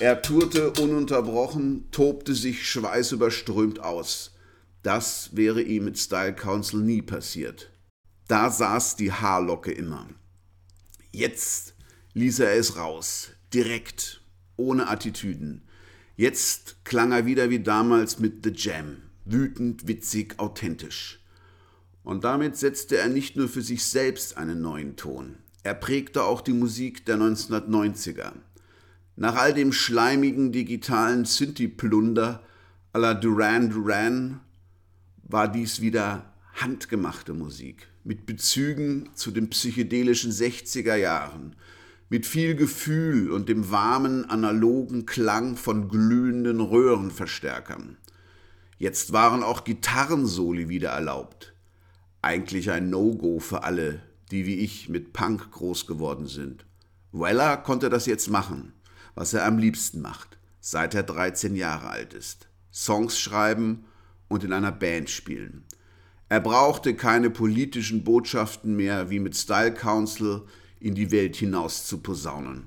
Er 0.00 0.20
tourte 0.20 0.72
ununterbrochen, 0.72 1.88
tobte 1.92 2.34
sich 2.34 2.68
schweißüberströmt 2.68 3.78
aus. 3.78 4.34
Das 4.82 5.36
wäre 5.36 5.62
ihm 5.62 5.84
mit 5.84 5.96
Style 6.00 6.34
Council 6.34 6.80
nie 6.80 7.02
passiert. 7.02 7.70
Da 8.26 8.50
saß 8.50 8.96
die 8.96 9.12
Haarlocke 9.12 9.70
immer. 9.70 10.08
Jetzt 11.12 11.76
ließ 12.14 12.40
er 12.40 12.54
es 12.54 12.74
raus, 12.74 13.28
direkt, 13.54 14.20
ohne 14.56 14.88
Attitüden. 14.88 15.62
Jetzt 16.16 16.84
klang 16.84 17.12
er 17.12 17.24
wieder 17.24 17.50
wie 17.50 17.60
damals 17.60 18.18
mit 18.18 18.42
The 18.42 18.50
Jam, 18.52 19.01
wütend, 19.24 19.88
witzig, 19.88 20.38
authentisch. 20.38 21.20
Und 22.04 22.24
damit 22.24 22.56
setzte 22.56 22.98
er 22.98 23.08
nicht 23.08 23.36
nur 23.36 23.48
für 23.48 23.62
sich 23.62 23.84
selbst 23.84 24.36
einen 24.36 24.60
neuen 24.60 24.96
Ton, 24.96 25.36
er 25.62 25.74
prägte 25.74 26.24
auch 26.24 26.40
die 26.40 26.52
Musik 26.52 27.06
der 27.06 27.16
1990er. 27.16 28.32
Nach 29.14 29.36
all 29.36 29.54
dem 29.54 29.72
schleimigen 29.72 30.50
digitalen 30.50 31.24
Synthi-Plunder 31.24 32.42
à 32.92 32.98
la 32.98 33.14
Duran 33.14 33.70
Duran 33.70 34.40
war 35.22 35.50
dies 35.50 35.80
wieder 35.80 36.34
handgemachte 36.54 37.32
Musik 37.32 37.88
mit 38.04 38.26
Bezügen 38.26 39.10
zu 39.14 39.30
den 39.30 39.48
psychedelischen 39.50 40.32
60er 40.32 40.96
Jahren, 40.96 41.54
mit 42.08 42.26
viel 42.26 42.56
Gefühl 42.56 43.30
und 43.30 43.48
dem 43.48 43.70
warmen 43.70 44.24
analogen 44.28 45.06
Klang 45.06 45.56
von 45.56 45.88
glühenden 45.88 46.60
Röhrenverstärkern. 46.60 47.96
Jetzt 48.82 49.12
waren 49.12 49.44
auch 49.44 49.62
Gitarrensoli 49.62 50.68
wieder 50.68 50.90
erlaubt. 50.90 51.54
Eigentlich 52.20 52.72
ein 52.72 52.90
No-Go 52.90 53.38
für 53.38 53.62
alle, 53.62 54.02
die 54.32 54.44
wie 54.44 54.56
ich 54.56 54.88
mit 54.88 55.12
Punk 55.12 55.52
groß 55.52 55.86
geworden 55.86 56.26
sind. 56.26 56.66
Weller 57.12 57.58
konnte 57.58 57.90
das 57.90 58.06
jetzt 58.06 58.28
machen, 58.28 58.72
was 59.14 59.34
er 59.34 59.46
am 59.46 59.56
liebsten 59.56 60.00
macht, 60.00 60.36
seit 60.58 60.96
er 60.96 61.04
13 61.04 61.54
Jahre 61.54 61.90
alt 61.90 62.12
ist. 62.12 62.48
Songs 62.72 63.20
schreiben 63.20 63.84
und 64.26 64.42
in 64.42 64.52
einer 64.52 64.72
Band 64.72 65.10
spielen. 65.10 65.62
Er 66.28 66.40
brauchte 66.40 66.96
keine 66.96 67.30
politischen 67.30 68.02
Botschaften 68.02 68.74
mehr, 68.74 69.10
wie 69.10 69.20
mit 69.20 69.36
Style 69.36 69.74
Council 69.74 70.42
in 70.80 70.96
die 70.96 71.12
Welt 71.12 71.36
hinaus 71.36 71.86
zu 71.86 71.98
posaunen. 71.98 72.66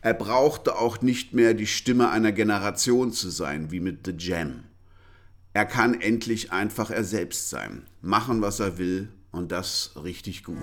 Er 0.00 0.14
brauchte 0.14 0.76
auch 0.76 1.02
nicht 1.02 1.34
mehr 1.34 1.54
die 1.54 1.68
Stimme 1.68 2.10
einer 2.10 2.32
Generation 2.32 3.12
zu 3.12 3.30
sein, 3.30 3.70
wie 3.70 3.78
mit 3.78 4.04
The 4.04 4.14
Jam. 4.18 4.64
Er 5.54 5.66
kann 5.66 6.00
endlich 6.00 6.50
einfach 6.50 6.90
er 6.90 7.04
selbst 7.04 7.50
sein, 7.50 7.82
machen, 8.00 8.40
was 8.40 8.58
er 8.58 8.78
will 8.78 9.08
und 9.32 9.52
das 9.52 9.90
richtig 10.02 10.44
gut. 10.44 10.56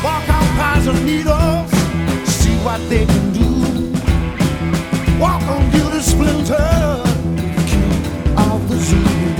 Walk 0.00 0.28
on 0.28 0.46
piles 0.56 0.86
of 0.86 1.04
needles, 1.04 1.77
what 2.68 2.90
they 2.90 3.06
can 3.06 3.32
do. 3.32 3.50
Walk 5.18 5.42
on 5.54 5.64
you 5.72 5.84
the 5.88 6.02
splinter, 6.02 7.02
king 7.66 8.36
of 8.36 8.68
the 8.68 8.76
zoo. 8.76 9.37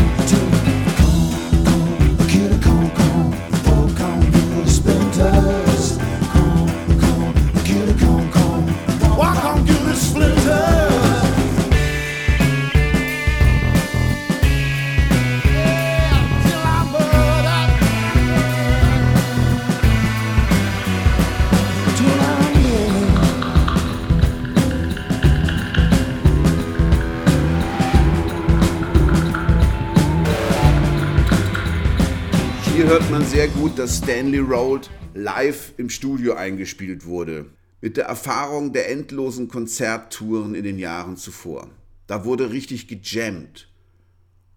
Hört 32.88 33.10
man 33.10 33.22
sehr 33.26 33.48
gut, 33.48 33.78
dass 33.78 33.98
Stanley 33.98 34.38
Rold 34.38 34.88
live 35.12 35.74
im 35.76 35.90
Studio 35.90 36.32
eingespielt 36.32 37.04
wurde. 37.04 37.50
Mit 37.82 37.98
der 37.98 38.06
Erfahrung 38.06 38.72
der 38.72 38.90
endlosen 38.90 39.48
Konzerttouren 39.48 40.54
in 40.54 40.64
den 40.64 40.78
Jahren 40.78 41.18
zuvor. 41.18 41.68
Da 42.06 42.24
wurde 42.24 42.50
richtig 42.50 42.88
gejammt. 42.88 43.68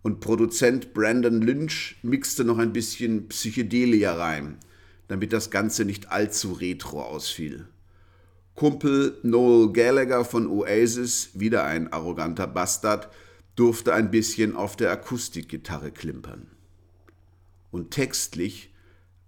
Und 0.01 0.21
Produzent 0.21 0.93
Brandon 0.93 1.41
Lynch 1.41 1.97
mixte 2.03 2.45
noch 2.45 2.57
ein 2.57 2.71
bisschen 2.71 3.27
Psychedelia 3.27 4.13
rein, 4.13 4.59
damit 5.09 5.33
das 5.33 5.51
Ganze 5.51 5.83
nicht 5.83 6.09
allzu 6.09 6.53
retro 6.53 7.03
ausfiel. 7.03 7.67
Kumpel 8.55 9.17
Noel 9.23 9.73
Gallagher 9.73 10.23
von 10.23 10.47
Oasis, 10.47 11.31
wieder 11.33 11.65
ein 11.65 11.91
arroganter 11.91 12.47
Bastard, 12.47 13.09
durfte 13.57 13.93
ein 13.93 14.09
bisschen 14.09 14.55
auf 14.55 14.77
der 14.77 14.89
Akustikgitarre 14.91 15.91
klimpern 15.91 16.47
und 17.71 17.91
textlich 17.91 18.73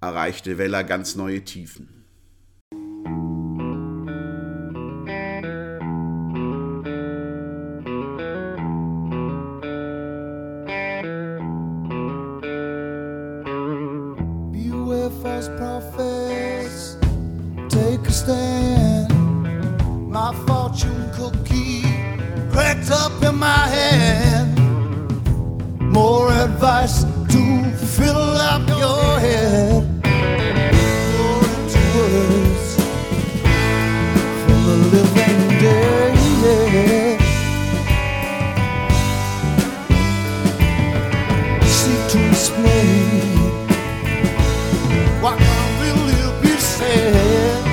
erreichte 0.01 0.57
Weller 0.57 0.83
ganz 0.83 1.15
neue 1.15 1.43
Tiefen. 1.43 1.89
Cracked 22.51 22.91
up 22.91 23.23
in 23.23 23.39
my 23.39 23.45
hand. 23.45 24.59
More 25.79 26.31
advice 26.31 27.05
fill 27.97 28.37
up 28.51 28.67
your 28.69 29.19
head. 29.19 29.83
More 31.17 31.45
into 31.55 31.81
words 31.95 32.75
from 34.43 34.59
the 34.67 34.77
living 34.93 35.41
dead. 35.61 36.13
Seek 41.63 42.01
to 42.13 42.19
explain 42.29 43.37
what 45.21 45.37
really 45.81 46.23
be 46.41 46.53
said. 46.57 47.63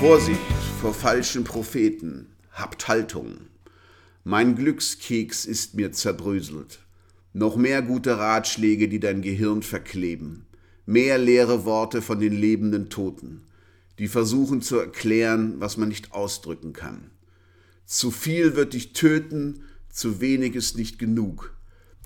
Vorsicht 0.00 0.38
vor 0.80 0.94
falschen 0.94 1.44
Propheten, 1.44 2.26
habt 2.52 2.86
Haltung. 2.86 3.48
Mein 4.22 4.54
Glückskeks 4.54 5.44
ist 5.44 5.74
mir 5.74 5.92
zerbröselt. 5.92 6.83
Noch 7.36 7.56
mehr 7.56 7.82
gute 7.82 8.16
Ratschläge, 8.16 8.88
die 8.88 9.00
dein 9.00 9.20
Gehirn 9.20 9.64
verkleben. 9.64 10.46
Mehr 10.86 11.18
leere 11.18 11.64
Worte 11.64 12.00
von 12.00 12.20
den 12.20 12.32
lebenden 12.32 12.90
Toten, 12.90 13.42
die 13.98 14.06
versuchen 14.06 14.62
zu 14.62 14.78
erklären, 14.78 15.56
was 15.58 15.76
man 15.76 15.88
nicht 15.88 16.12
ausdrücken 16.12 16.72
kann. 16.72 17.10
Zu 17.86 18.12
viel 18.12 18.54
wird 18.54 18.72
dich 18.72 18.92
töten, 18.92 19.64
zu 19.90 20.20
wenig 20.20 20.54
ist 20.54 20.78
nicht 20.78 21.00
genug. 21.00 21.52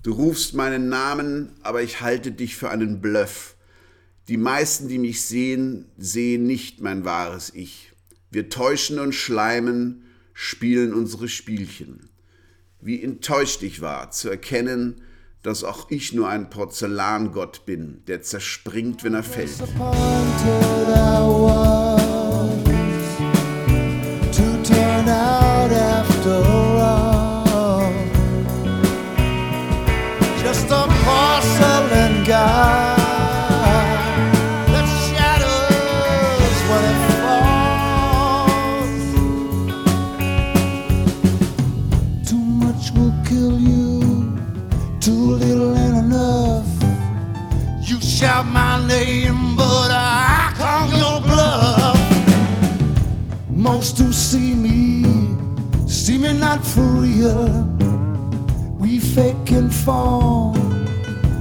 Du 0.01 0.13
rufst 0.13 0.55
meinen 0.55 0.89
Namen, 0.89 1.51
aber 1.61 1.83
ich 1.83 2.01
halte 2.01 2.31
dich 2.31 2.55
für 2.55 2.71
einen 2.71 2.99
Bluff. 2.99 3.55
Die 4.29 4.37
meisten, 4.37 4.87
die 4.87 4.97
mich 4.97 5.21
sehen, 5.21 5.85
sehen 5.95 6.47
nicht 6.47 6.81
mein 6.81 7.05
wahres 7.05 7.53
Ich. 7.53 7.91
Wir 8.31 8.49
täuschen 8.49 8.97
und 8.97 9.13
schleimen, 9.13 10.05
spielen 10.33 10.91
unsere 10.91 11.27
Spielchen. 11.27 12.09
Wie 12.81 13.03
enttäuscht 13.03 13.61
ich 13.61 13.81
war, 13.81 14.09
zu 14.09 14.29
erkennen, 14.29 15.01
dass 15.43 15.63
auch 15.63 15.89
ich 15.89 16.13
nur 16.13 16.27
ein 16.27 16.49
Porzellangott 16.49 17.65
bin, 17.65 18.03
der 18.07 18.21
zerspringt, 18.21 19.03
wenn 19.03 19.13
er 19.13 19.23
fällt. 19.23 19.63
Shout 48.19 48.45
my 48.47 48.85
name, 48.85 49.55
but 49.55 49.91
I 49.91 50.51
call 50.57 50.89
your 50.89 51.21
bluff. 51.21 51.97
Most 53.49 53.97
who 53.97 54.11
see 54.11 54.53
me, 54.55 55.05
see 55.87 56.17
me 56.17 56.33
not 56.37 56.61
for 56.61 56.81
real. 56.81 57.47
We 58.77 58.99
fake 58.99 59.51
and 59.51 59.73
fall, 59.73 60.53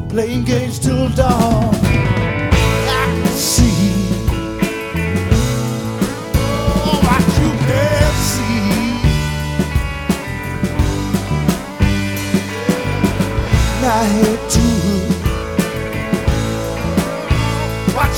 playing 0.09 0.45
games 0.45 0.79
till 0.79 1.09
dawn. 1.17 1.75
I 1.75 3.07
can 3.23 3.27
see 3.27 3.91
oh, 6.87 7.01
what 7.07 7.25
you 7.41 7.51
can't 7.67 8.19
see. 8.31 8.79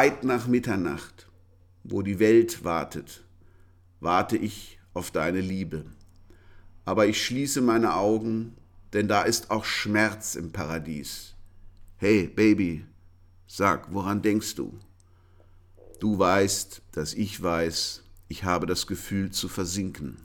Weit 0.00 0.24
nach 0.24 0.46
Mitternacht, 0.46 1.28
wo 1.84 2.00
die 2.00 2.18
Welt 2.20 2.64
wartet, 2.64 3.22
warte 4.00 4.38
ich 4.38 4.78
auf 4.94 5.10
deine 5.10 5.42
Liebe. 5.42 5.84
Aber 6.86 7.06
ich 7.06 7.22
schließe 7.22 7.60
meine 7.60 7.94
Augen, 7.94 8.56
denn 8.94 9.08
da 9.08 9.24
ist 9.24 9.50
auch 9.50 9.66
Schmerz 9.66 10.36
im 10.36 10.52
Paradies. 10.52 11.34
Hey, 11.98 12.26
Baby, 12.28 12.86
sag, 13.46 13.92
woran 13.92 14.22
denkst 14.22 14.54
du? 14.54 14.72
Du 15.98 16.18
weißt, 16.18 16.80
dass 16.92 17.12
ich 17.12 17.42
weiß, 17.42 18.02
ich 18.28 18.44
habe 18.44 18.64
das 18.64 18.86
Gefühl 18.86 19.30
zu 19.32 19.48
versinken. 19.48 20.16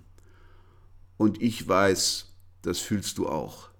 Und 1.17 1.41
ich 1.41 1.67
weiß, 1.67 2.33
das 2.61 2.79
fühlst 2.79 3.17
du 3.17 3.27
auch. 3.27 3.71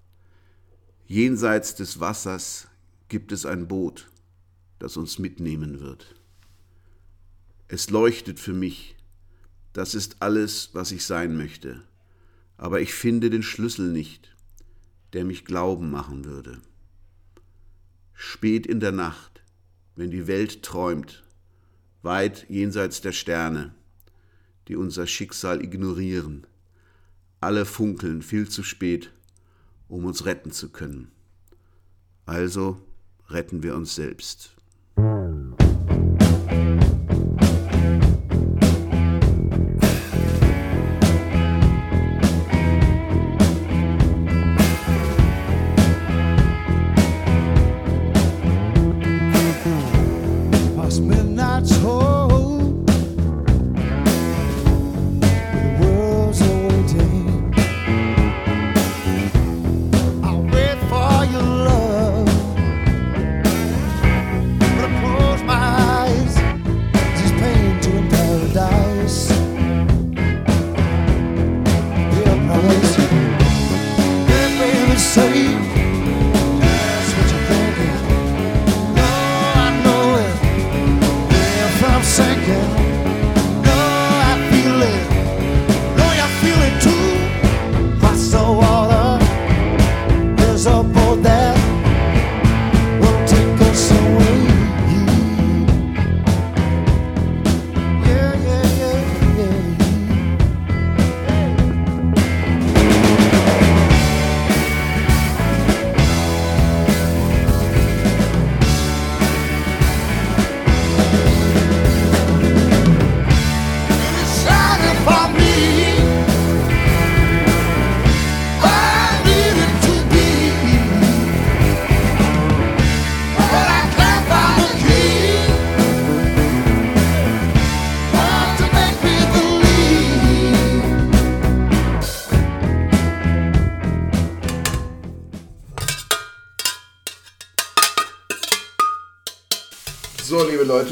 Jenseits 1.08 1.74
des 1.74 2.02
Wassers 2.02 2.68
gibt 3.08 3.32
es 3.32 3.46
ein 3.46 3.70
Boot, 3.70 4.12
das 4.80 4.98
uns 4.98 5.20
mitnehmen 5.20 5.80
wird. 5.80 6.16
Es 7.68 7.90
leuchtet 7.90 8.40
für 8.40 8.54
mich, 8.54 8.96
das 9.74 9.96
ist 9.96 10.22
alles, 10.22 10.70
was 10.74 10.92
ich 10.92 11.06
sein 11.06 11.36
möchte, 11.36 11.84
aber 12.58 12.80
ich 12.82 12.94
finde 12.94 13.30
den 13.30 13.44
Schlüssel 13.44 13.92
nicht, 13.92 14.36
der 15.14 15.26
mich 15.26 15.46
glauben 15.46 15.92
machen 15.92 16.26
würde. 16.26 16.62
Spät 18.14 18.66
in 18.66 18.80
der 18.80 18.92
Nacht, 18.92 19.42
wenn 19.96 20.12
die 20.12 20.28
Welt 20.28 20.64
träumt, 20.64 21.24
weit 22.02 22.50
jenseits 22.50 23.02
der 23.02 23.12
Sterne, 23.12 23.74
die 24.68 24.76
unser 24.76 25.08
Schicksal 25.08 25.64
ignorieren, 25.64 26.48
alle 27.42 27.66
funkeln 27.66 28.22
viel 28.22 28.50
zu 28.50 28.64
spät, 28.64 29.12
um 29.88 30.06
uns 30.06 30.26
retten 30.26 30.52
zu 30.52 30.70
können. 30.70 31.12
Also 32.26 32.82
retten 33.30 33.62
wir 33.62 33.76
uns 33.76 33.96
selbst. 33.96 34.55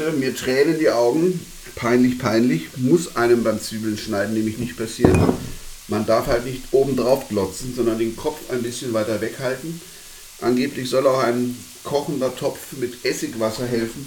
Leute, 0.04 0.16
mir 0.18 0.36
tränen 0.36 0.78
die 0.78 0.90
Augen. 0.90 1.40
Peinlich, 1.76 2.18
peinlich. 2.18 2.68
Muss 2.76 3.16
einem 3.16 3.42
beim 3.42 3.60
Zwiebeln 3.60 3.96
schneiden 3.96 4.34
nämlich 4.34 4.58
nicht 4.58 4.76
passieren. 4.76 5.18
Man 5.88 6.06
darf 6.06 6.26
halt 6.26 6.44
nicht 6.44 6.62
oben 6.72 6.96
drauf 6.96 7.28
glotzen, 7.28 7.74
sondern 7.74 7.98
den 7.98 8.16
Kopf 8.16 8.50
ein 8.50 8.62
bisschen 8.62 8.92
weiter 8.92 9.20
weghalten. 9.20 9.80
Angeblich 10.40 10.90
soll 10.90 11.06
auch 11.06 11.20
ein 11.20 11.56
kochender 11.84 12.34
Topf 12.36 12.72
mit 12.72 13.04
Essigwasser 13.04 13.66
helfen. 13.66 14.06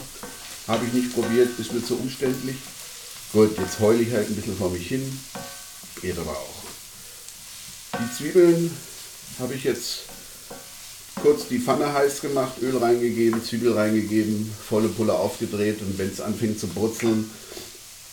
Habe 0.67 0.85
ich 0.85 0.93
nicht 0.93 1.13
probiert, 1.13 1.49
ist 1.59 1.73
mir 1.73 1.83
zu 1.83 1.95
umständlich. 1.95 2.57
Gut, 3.33 3.57
jetzt 3.57 3.79
heule 3.79 4.01
ich 4.01 4.11
halt 4.11 4.29
ein 4.29 4.35
bisschen 4.35 4.57
vor 4.57 4.69
mich 4.69 4.87
hin. 4.87 5.19
Geht 6.01 6.17
aber 6.19 6.31
auch. 6.31 6.63
Die 7.99 8.17
Zwiebeln 8.17 8.71
habe 9.39 9.53
ich 9.55 9.63
jetzt 9.63 10.01
kurz 11.27 11.49
die 11.49 11.59
Pfanne 11.59 11.91
heiß 11.91 12.21
gemacht, 12.21 12.53
Öl 12.61 12.77
reingegeben, 12.77 13.43
Zwiebel 13.43 13.73
reingegeben, 13.73 14.49
volle 14.65 14.87
Pulle 14.87 15.11
aufgedreht 15.11 15.81
und 15.81 15.97
wenn 15.97 16.09
es 16.09 16.21
anfängt 16.21 16.57
zu 16.57 16.67
brutzeln, 16.67 17.29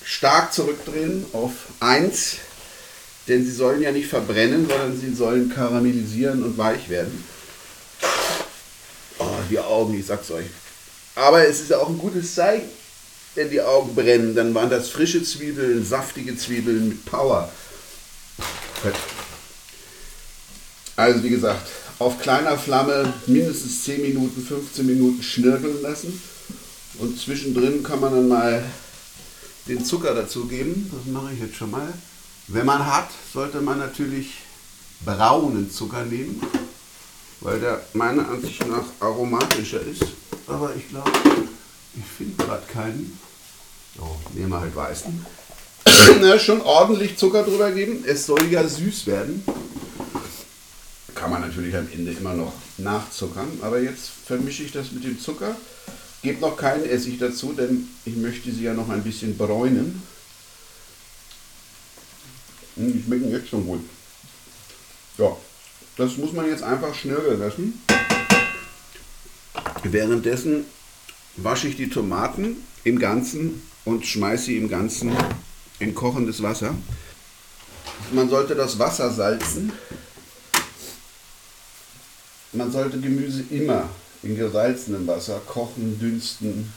stark 0.03 0.53
zurückdrehen 0.53 1.25
auf 1.33 1.53
1, 1.79 2.39
denn 3.29 3.45
sie 3.45 3.53
sollen 3.53 3.83
ja 3.83 3.93
nicht 3.93 4.09
verbrennen, 4.09 4.67
sondern 4.69 4.99
sie 4.99 5.15
sollen 5.15 5.49
karamellisieren 5.49 6.43
und 6.43 6.59
weich 6.59 6.89
werden. 6.89 7.25
Oh, 9.21 9.29
die 9.49 9.61
Augen, 9.61 9.97
ich 9.97 10.07
sag's 10.07 10.33
euch. 10.33 10.47
Aber 11.15 11.47
es 11.47 11.61
ist 11.61 11.73
auch 11.73 11.89
ein 11.89 11.99
gutes 11.99 12.35
Zeichen, 12.35 12.69
wenn 13.37 13.49
die 13.49 13.63
Augen 13.63 13.95
brennen, 13.95 14.35
dann 14.35 14.53
waren 14.55 14.71
das 14.71 14.89
frische 14.89 15.23
Zwiebeln, 15.23 15.87
saftige 15.87 16.37
Zwiebeln 16.37 16.89
mit 16.89 17.05
Power. 17.05 17.49
Also 20.97 21.23
wie 21.23 21.31
gesagt, 21.31 21.69
auf 22.05 22.21
kleiner 22.21 22.59
Flamme 22.59 23.15
mindestens 23.27 23.85
10 23.85 24.03
Minuten, 24.03 24.45
15 24.47 24.85
Minuten 24.85 25.23
schnirgeln 25.23 25.81
lassen 25.81 26.21
Und 26.99 27.19
zwischendrin 27.19 27.83
kann 27.83 28.01
man 28.01 28.13
dann 28.13 28.29
mal 28.29 28.63
den 29.67 29.83
Zucker 29.83 30.15
dazugeben. 30.15 30.91
Das 30.93 31.11
mache 31.11 31.33
ich 31.33 31.41
jetzt 31.41 31.57
schon 31.57 31.71
mal. 31.71 31.89
Wenn 32.49 32.67
man 32.67 32.85
hat, 32.85 33.09
sollte 33.33 33.63
man 33.63 33.79
natürlich 33.79 34.35
braunen 35.03 35.71
Zucker 35.71 36.05
nehmen, 36.05 36.43
weil 37.41 37.59
der 37.61 37.83
meiner 37.95 38.29
Ansicht 38.29 38.67
nach 38.69 38.85
aromatischer 39.01 39.81
ist. 39.81 40.05
Aber 40.47 40.75
ich 40.77 40.87
glaube, 40.91 41.11
ich 41.97 42.05
finde 42.19 42.45
gerade 42.45 42.67
keinen. 42.71 43.19
So, 43.97 44.15
nehmen 44.35 44.51
wir 44.51 44.61
halt 44.61 44.77
weißen. 44.77 45.25
Schon 46.39 46.61
ordentlich 46.61 47.17
Zucker 47.17 47.45
drüber 47.45 47.71
geben. 47.73 48.05
Es 48.07 48.27
soll 48.27 48.45
ja 48.51 48.69
süß 48.69 49.07
werden. 49.07 49.43
Kann 51.15 51.31
man 51.31 51.43
natürlich 51.43 51.77
am 51.77 51.89
Ende 51.93 52.13
immer 52.13 52.35
noch 52.35 52.53
nachzuckern. 52.79 53.49
Aber 53.63 53.81
jetzt 53.81 54.11
vermische 54.27 54.63
ich 54.65 54.73
das 54.73 54.93
mit 54.93 55.05
dem 55.05 55.19
Zucker. 55.21 55.57
Gebe 56.23 56.41
noch 56.41 56.57
keinen 56.57 56.85
Essig 56.85 57.19
dazu, 57.19 57.53
denn 57.53 57.89
ich 58.05 58.17
möchte 58.17 58.51
sie 58.51 58.65
ja 58.65 58.75
noch 58.75 58.89
ein 58.89 59.03
bisschen 59.03 59.37
bräunen. 59.37 60.03
Hm, 62.77 62.93
Die 62.93 63.03
schmecken 63.03 63.31
jetzt 63.31 63.49
schon 63.49 63.67
gut. 63.67 63.81
Ja, 65.19 65.37
das 65.97 66.17
muss 66.17 66.33
man 66.33 66.49
jetzt 66.49 66.63
einfach 66.63 66.95
schnürgeln 66.95 67.39
lassen. 67.39 67.81
Währenddessen 69.85 70.65
wasche 71.37 71.69
ich 71.69 71.77
die 71.77 71.91
Tomaten 71.91 72.57
im 72.85 72.99
Ganzen 72.99 73.63
und 73.85 74.07
schmeiße 74.07 74.47
sie 74.47 74.57
im 74.57 74.69
Ganzen 74.69 75.13
in 75.79 75.95
kochendes 75.95 76.43
Wasser. 76.43 76.75
Man 78.13 78.29
sollte 78.29 78.55
das 78.55 78.79
Wasser 78.79 79.11
salzen. 79.11 79.73
Man 82.55 82.71
sollte 82.71 83.01
Gemüse 83.01 83.45
immer 83.51 83.91
in 84.23 84.37
gesalzenem 84.37 85.07
Wasser 85.07 85.41
kochen, 85.45 85.99
dünsten, 85.99 86.73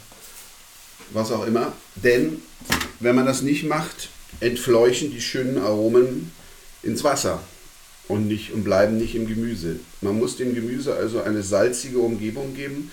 was 1.12 1.32
auch 1.32 1.46
immer. 1.46 1.72
Denn 1.96 2.42
wenn 3.00 3.14
man 3.14 3.26
das 3.26 3.42
nicht 3.42 3.64
macht, 3.64 4.10
entfleuchen 4.40 5.10
die 5.10 5.20
schönen 5.20 5.58
Aromen 5.58 6.32
ins 6.82 7.04
Wasser 7.04 7.40
und, 8.08 8.26
nicht, 8.26 8.52
und 8.52 8.64
bleiben 8.64 8.98
nicht 8.98 9.14
im 9.14 9.26
Gemüse. 9.26 9.80
Man 10.00 10.18
muss 10.18 10.36
dem 10.36 10.54
Gemüse 10.54 10.94
also 10.94 11.22
eine 11.22 11.42
salzige 11.42 11.98
Umgebung 11.98 12.54
geben, 12.54 12.90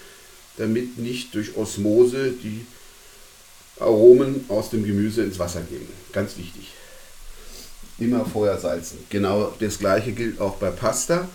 damit 0.58 0.98
nicht 0.98 1.34
durch 1.36 1.58
Osmose 1.58 2.32
die 2.32 2.66
Aromen 3.80 4.46
aus 4.48 4.70
dem 4.70 4.86
Gemüse 4.86 5.24
ins 5.24 5.40
Wasser 5.40 5.62
gehen. 5.62 5.88
Ganz 6.14 6.38
wichtig. 6.38 6.72
Immer 7.98 8.26
vorher 8.26 8.58
salzen. 8.58 9.00
Genau 9.10 9.54
das 9.60 9.80
gleiche 9.80 10.12
gilt 10.12 10.40
auch 10.40 10.56
bei 10.56 10.70
Pasta. 10.70 11.28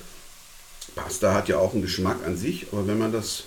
Pasta 0.95 1.35
hat 1.35 1.49
ja 1.49 1.59
auch 1.59 1.73
einen 1.73 1.83
Geschmack 1.83 2.19
an 2.27 2.37
sich, 2.37 2.67
aber 2.73 2.87
wenn 2.87 2.99
man 2.99 3.13
das 3.13 3.45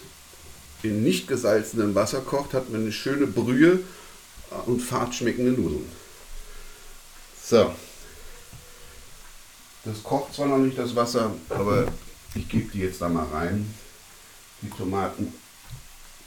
in 0.83 1.03
nicht 1.03 1.27
gesalzenem 1.27 1.95
Wasser 1.95 2.21
kocht, 2.21 2.53
hat 2.53 2.69
man 2.69 2.81
eine 2.81 2.91
schöne 2.91 3.27
Brühe 3.27 3.79
und 4.65 4.81
fad 4.81 5.15
schmeckende 5.15 5.51
Nudeln. 5.51 5.85
So. 7.43 7.73
Das 9.85 10.01
kocht 10.03 10.33
zwar 10.33 10.47
noch 10.47 10.59
nicht 10.59 10.77
das 10.77 10.95
Wasser, 10.95 11.31
aber 11.49 11.87
ich 12.35 12.47
gebe 12.47 12.71
die 12.71 12.79
jetzt 12.79 13.01
da 13.01 13.09
mal 13.09 13.25
rein, 13.33 13.73
die 14.61 14.69
Tomaten, 14.69 15.33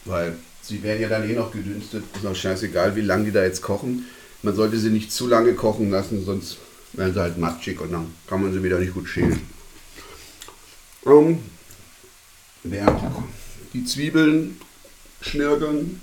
weil 0.04 0.36
sie 0.60 0.82
werden 0.82 1.00
ja 1.00 1.08
dann 1.08 1.28
eh 1.28 1.32
noch 1.32 1.52
gedünstet. 1.52 2.04
Ist 2.14 2.26
auch 2.26 2.36
scheißegal, 2.36 2.96
wie 2.96 3.00
lange 3.00 3.24
die 3.24 3.32
da 3.32 3.42
jetzt 3.44 3.62
kochen. 3.62 4.06
Man 4.42 4.54
sollte 4.54 4.78
sie 4.78 4.90
nicht 4.90 5.10
zu 5.10 5.26
lange 5.26 5.54
kochen 5.54 5.90
lassen, 5.90 6.24
sonst 6.24 6.58
werden 6.92 7.14
sie 7.14 7.20
halt 7.20 7.38
matschig 7.38 7.80
und 7.80 7.92
dann 7.92 8.14
kann 8.26 8.42
man 8.42 8.52
sie 8.52 8.62
wieder 8.62 8.78
nicht 8.78 8.94
gut 8.94 9.08
schälen. 9.08 9.55
Um, 11.07 11.38
während 12.64 13.00
die 13.72 13.84
Zwiebeln 13.84 14.61
schnirgeln, 15.20 16.02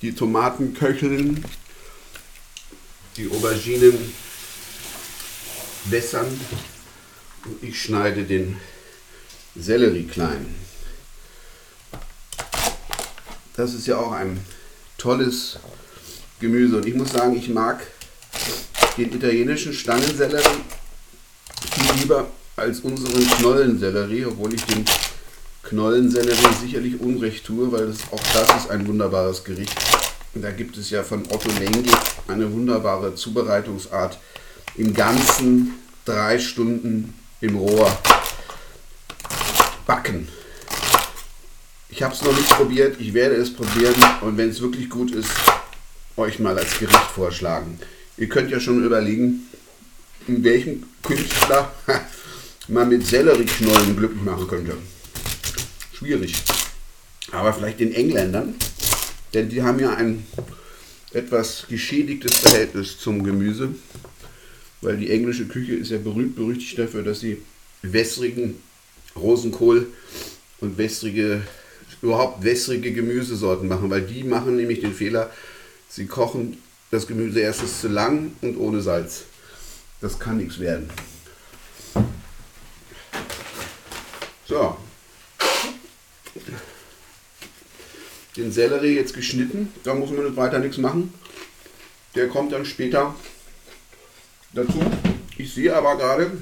die 0.00 0.14
Tomaten 0.14 0.74
köcheln, 0.74 1.44
die 3.16 3.28
Auberginen 3.28 4.14
wässern 5.86 6.40
und 7.46 7.64
ich 7.64 7.82
schneide 7.82 8.22
den 8.22 8.58
Sellerie 9.56 10.06
klein. 10.06 10.54
Das 13.56 13.74
ist 13.74 13.88
ja 13.88 13.96
auch 13.96 14.12
ein 14.12 14.38
tolles 14.98 15.58
Gemüse 16.38 16.76
und 16.76 16.86
ich 16.86 16.94
muss 16.94 17.10
sagen, 17.10 17.36
ich 17.36 17.48
mag 17.48 17.84
den 18.96 19.12
italienischen 19.12 19.72
Stangensellerie 19.72 20.62
viel 21.72 22.00
lieber 22.02 22.30
als 22.56 22.80
unseren 22.80 23.26
Knollensellerie, 23.38 24.26
obwohl 24.26 24.54
ich 24.54 24.64
den 24.64 24.84
Knollensellerie 25.62 26.54
sicherlich 26.60 27.00
Unrecht 27.00 27.44
tue, 27.44 27.70
weil 27.72 27.86
das, 27.86 27.98
auch 28.10 28.22
das 28.34 28.64
ist 28.64 28.70
ein 28.70 28.86
wunderbares 28.86 29.44
Gericht. 29.44 29.74
Da 30.34 30.50
gibt 30.50 30.76
es 30.76 30.90
ja 30.90 31.02
von 31.02 31.24
Otto 31.30 31.50
Lengi 31.58 31.90
eine 32.28 32.50
wunderbare 32.52 33.14
Zubereitungsart. 33.14 34.18
Im 34.76 34.94
Ganzen 34.94 35.74
drei 36.04 36.38
Stunden 36.38 37.14
im 37.40 37.56
Rohr 37.56 37.90
backen. 39.86 40.28
Ich 41.90 42.02
habe 42.02 42.14
es 42.14 42.22
noch 42.22 42.34
nicht 42.34 42.48
probiert, 42.48 42.96
ich 42.98 43.12
werde 43.12 43.34
es 43.34 43.52
probieren 43.52 43.94
und 44.22 44.38
wenn 44.38 44.48
es 44.48 44.62
wirklich 44.62 44.88
gut 44.88 45.10
ist, 45.10 45.30
euch 46.16 46.38
mal 46.38 46.58
als 46.58 46.78
Gericht 46.78 47.10
vorschlagen. 47.14 47.78
Ihr 48.16 48.28
könnt 48.28 48.50
ja 48.50 48.60
schon 48.60 48.84
überlegen, 48.84 49.46
in 50.26 50.42
welchem 50.42 50.84
Künstler 51.02 51.72
man 52.68 52.88
mit 52.88 53.06
Sellerieknollen 53.06 53.96
glücklich 53.96 54.22
machen 54.22 54.46
könnte. 54.46 54.76
Schwierig. 55.92 56.34
Aber 57.30 57.52
vielleicht 57.52 57.80
den 57.80 57.94
Engländern, 57.94 58.54
denn 59.34 59.48
die 59.48 59.62
haben 59.62 59.78
ja 59.78 59.94
ein 59.94 60.26
etwas 61.12 61.66
geschädigtes 61.68 62.38
Verhältnis 62.38 62.98
zum 62.98 63.22
Gemüse, 63.22 63.74
weil 64.80 64.96
die 64.96 65.10
englische 65.10 65.46
Küche 65.46 65.74
ist 65.74 65.90
ja 65.90 65.98
berühmt 65.98 66.36
berüchtigt 66.36 66.78
dafür, 66.78 67.02
dass 67.02 67.20
sie 67.20 67.42
wässrigen 67.82 68.56
Rosenkohl 69.16 69.86
und 70.60 70.78
wässrige, 70.78 71.42
überhaupt 72.00 72.44
wässrige 72.44 72.92
Gemüsesorten 72.92 73.68
machen, 73.68 73.90
weil 73.90 74.02
die 74.02 74.24
machen 74.24 74.56
nämlich 74.56 74.80
den 74.80 74.94
Fehler, 74.94 75.30
sie 75.88 76.06
kochen 76.06 76.58
das 76.90 77.06
Gemüse 77.06 77.40
erstens 77.40 77.80
zu 77.80 77.88
lang 77.88 78.32
und 78.42 78.56
ohne 78.56 78.80
Salz. 78.80 79.24
Das 80.00 80.18
kann 80.18 80.38
nichts 80.38 80.58
werden. 80.58 80.90
So. 84.52 84.76
Den 88.36 88.52
Sellerie 88.52 88.94
jetzt 88.94 89.14
geschnitten, 89.14 89.72
da 89.82 89.94
muss 89.94 90.10
man 90.10 90.36
weiter 90.36 90.58
nichts 90.58 90.76
machen. 90.76 91.14
Der 92.14 92.28
kommt 92.28 92.52
dann 92.52 92.66
später 92.66 93.14
dazu. 94.52 94.78
Ich 95.38 95.54
sehe 95.54 95.74
aber 95.74 95.96
gerade, 95.96 96.32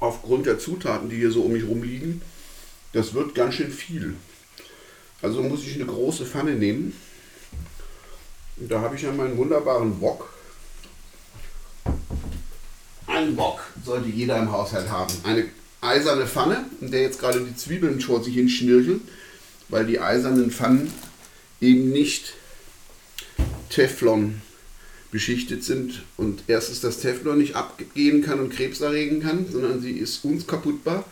aufgrund 0.00 0.46
der 0.46 0.58
Zutaten, 0.58 1.10
die 1.10 1.16
hier 1.16 1.30
so 1.30 1.42
um 1.42 1.52
mich 1.52 1.66
rumliegen, 1.66 2.22
das 2.94 3.12
wird 3.12 3.34
ganz 3.34 3.56
schön 3.56 3.70
viel. 3.70 4.14
Also 5.20 5.42
muss 5.42 5.62
ich 5.62 5.74
eine 5.74 5.84
große 5.84 6.24
Pfanne 6.24 6.52
nehmen. 6.52 6.98
Und 8.56 8.70
da 8.70 8.80
habe 8.80 8.96
ich 8.96 9.02
ja 9.02 9.12
meinen 9.12 9.36
wunderbaren 9.36 10.00
Wok. 10.00 10.32
Ein 13.06 13.36
Wok 13.36 13.60
sollte 13.84 14.08
jeder 14.08 14.38
im 14.38 14.50
Haushalt 14.50 14.88
haben. 14.88 15.12
Eine 15.22 15.50
eiserne 15.80 16.26
Pfanne, 16.26 16.64
in 16.80 16.90
der 16.90 17.02
jetzt 17.02 17.20
gerade 17.20 17.40
die 17.40 17.56
Zwiebeln 17.56 18.00
vor 18.00 18.22
sich 18.22 18.34
hin 18.34 18.48
schnirkeln, 18.48 19.02
weil 19.68 19.86
die 19.86 20.00
eisernen 20.00 20.50
Pfannen 20.50 20.92
eben 21.60 21.90
nicht 21.90 22.34
Teflon 23.68 24.40
beschichtet 25.10 25.64
sind 25.64 26.02
und 26.16 26.42
erstens 26.46 26.80
das 26.80 27.00
Teflon 27.00 27.38
nicht 27.38 27.54
abgehen 27.54 28.22
kann 28.22 28.40
und 28.40 28.52
Krebs 28.52 28.80
erregen 28.80 29.20
kann, 29.20 29.46
sondern 29.50 29.80
sie 29.80 29.92
ist 29.92 30.24
unkaputtbar 30.24 31.04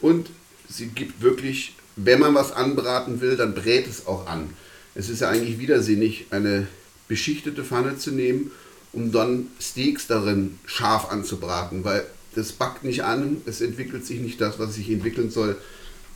und 0.00 0.28
sie 0.68 0.88
gibt 0.88 1.22
wirklich, 1.22 1.74
wenn 1.96 2.20
man 2.20 2.34
was 2.34 2.52
anbraten 2.52 3.20
will, 3.20 3.36
dann 3.36 3.54
brät 3.54 3.86
es 3.86 4.06
auch 4.06 4.26
an. 4.26 4.50
Es 4.94 5.08
ist 5.08 5.20
ja 5.20 5.28
eigentlich 5.28 5.58
widersinnig, 5.58 6.26
eine 6.30 6.66
beschichtete 7.08 7.64
Pfanne 7.64 7.98
zu 7.98 8.10
nehmen, 8.10 8.50
um 8.92 9.10
dann 9.10 9.48
Steaks 9.60 10.06
darin 10.06 10.58
scharf 10.66 11.10
anzubraten, 11.10 11.84
weil 11.84 12.04
das 12.34 12.52
backt 12.52 12.84
nicht 12.84 13.04
an, 13.04 13.42
es 13.46 13.60
entwickelt 13.60 14.06
sich 14.06 14.20
nicht 14.20 14.40
das, 14.40 14.58
was 14.58 14.74
sich 14.74 14.90
entwickeln 14.90 15.30
soll. 15.30 15.56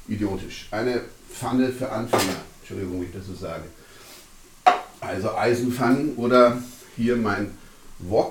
Idiotisch. 0.08 0.68
Eine 0.70 1.02
Pfanne 1.32 1.70
für 1.70 1.90
Anfänger, 1.90 2.36
Entschuldigung, 2.60 3.02
wie 3.02 3.06
ich 3.06 3.12
das 3.12 3.26
so 3.26 3.34
sage. 3.34 3.64
Also 5.00 5.34
Eisenpfannen 5.34 6.14
oder 6.16 6.62
hier 6.96 7.16
mein 7.16 7.50
Wok, 7.98 8.30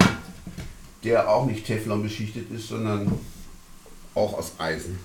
der 1.04 1.30
auch 1.30 1.46
nicht 1.46 1.66
Teflon 1.66 2.02
beschichtet 2.02 2.52
ist, 2.52 2.70
sondern 2.70 3.20
auch 4.16 4.38
aus 4.38 4.54
Eisen. 4.58 4.98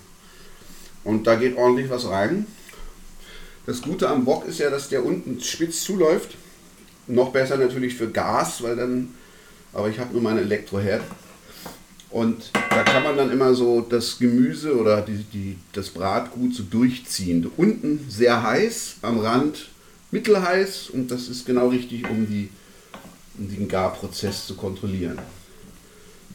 Und 1.04 1.26
da 1.26 1.34
geht 1.34 1.56
ordentlich 1.56 1.90
was 1.90 2.08
rein. 2.08 2.46
Das 3.66 3.82
Gute 3.82 4.08
am 4.08 4.26
Wok 4.26 4.46
ist 4.46 4.58
ja, 4.58 4.70
dass 4.70 4.88
der 4.88 5.04
unten 5.04 5.40
spitz 5.40 5.82
zuläuft. 5.82 6.36
Noch 7.06 7.30
besser 7.30 7.56
natürlich 7.56 7.94
für 7.94 8.10
Gas, 8.10 8.62
weil 8.62 8.76
dann, 8.76 9.14
aber 9.72 9.88
ich 9.88 9.98
habe 9.98 10.12
nur 10.12 10.22
meinen 10.22 10.38
Elektroherd. 10.38 11.02
Und 12.10 12.50
da 12.70 12.82
kann 12.82 13.04
man 13.04 13.16
dann 13.16 13.30
immer 13.30 13.54
so 13.54 13.80
das 13.82 14.18
Gemüse 14.18 14.76
oder 14.76 15.02
die, 15.02 15.24
die, 15.32 15.56
das 15.72 15.90
Bratgut 15.90 16.54
so 16.54 16.64
durchziehen. 16.64 17.48
Unten 17.56 18.04
sehr 18.08 18.42
heiß, 18.42 18.96
am 19.02 19.18
Rand 19.18 19.68
mittelheiß 20.10 20.90
und 20.90 21.10
das 21.10 21.28
ist 21.28 21.46
genau 21.46 21.68
richtig, 21.68 22.08
um, 22.10 22.26
die, 22.26 22.48
um 23.38 23.48
den 23.48 23.68
Garprozess 23.68 24.46
zu 24.46 24.56
kontrollieren. 24.56 25.18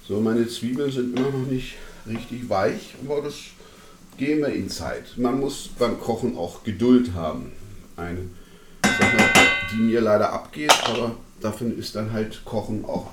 So, 0.07 0.21
meine 0.21 0.47
Zwiebeln 0.47 0.91
sind 0.91 1.17
immer 1.17 1.32
noch 1.32 1.47
nicht 1.47 1.76
richtig 2.07 2.47
weich, 2.47 2.95
aber 3.05 3.21
das 3.21 3.36
gehen 4.17 4.39
wir 4.39 4.49
in 4.49 4.69
Zeit. 4.69 5.17
Man 5.17 5.39
muss 5.39 5.69
beim 5.78 5.99
Kochen 5.99 6.38
auch 6.38 6.63
Geduld 6.63 7.13
haben. 7.13 7.51
Eine 7.97 8.30
Sache, 8.84 9.17
die 9.73 9.82
mir 9.82 9.99
leider 9.99 10.32
abgeht, 10.32 10.73
aber 10.86 11.17
davon 11.41 11.78
ist 11.78 11.95
dann 11.95 12.13
halt 12.13 12.45
Kochen 12.45 12.86
auch 12.86 13.11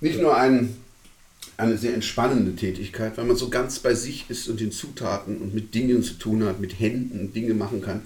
nicht 0.00 0.20
nur 0.20 0.36
ein, 0.36 0.76
eine 1.62 1.78
sehr 1.78 1.94
entspannende 1.94 2.54
Tätigkeit, 2.56 3.16
weil 3.16 3.24
man 3.24 3.36
so 3.36 3.48
ganz 3.48 3.78
bei 3.78 3.94
sich 3.94 4.26
ist 4.28 4.48
und 4.48 4.60
den 4.60 4.72
Zutaten 4.72 5.38
und 5.38 5.54
mit 5.54 5.74
Dingen 5.74 6.02
zu 6.02 6.14
tun 6.14 6.44
hat, 6.44 6.60
mit 6.60 6.78
Händen 6.78 7.32
Dinge 7.32 7.54
machen 7.54 7.82
kann. 7.82 8.02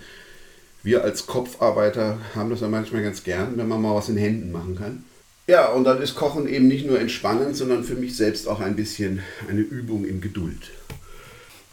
Wir 0.82 1.02
als 1.02 1.26
Kopfarbeiter 1.26 2.18
haben 2.34 2.50
das 2.50 2.60
ja 2.60 2.68
manchmal 2.68 3.02
ganz 3.02 3.24
gern, 3.24 3.56
wenn 3.56 3.66
man 3.66 3.82
mal 3.82 3.94
was 3.94 4.08
in 4.08 4.16
Händen 4.16 4.52
machen 4.52 4.76
kann. 4.76 5.04
Ja, 5.48 5.68
und 5.68 5.84
dann 5.84 6.02
ist 6.02 6.14
Kochen 6.14 6.48
eben 6.48 6.66
nicht 6.68 6.86
nur 6.86 6.98
entspannend, 6.98 7.56
sondern 7.56 7.84
für 7.84 7.94
mich 7.94 8.16
selbst 8.16 8.48
auch 8.48 8.60
ein 8.60 8.76
bisschen 8.76 9.20
eine 9.48 9.60
Übung 9.60 10.04
in 10.04 10.20
Geduld. 10.20 10.70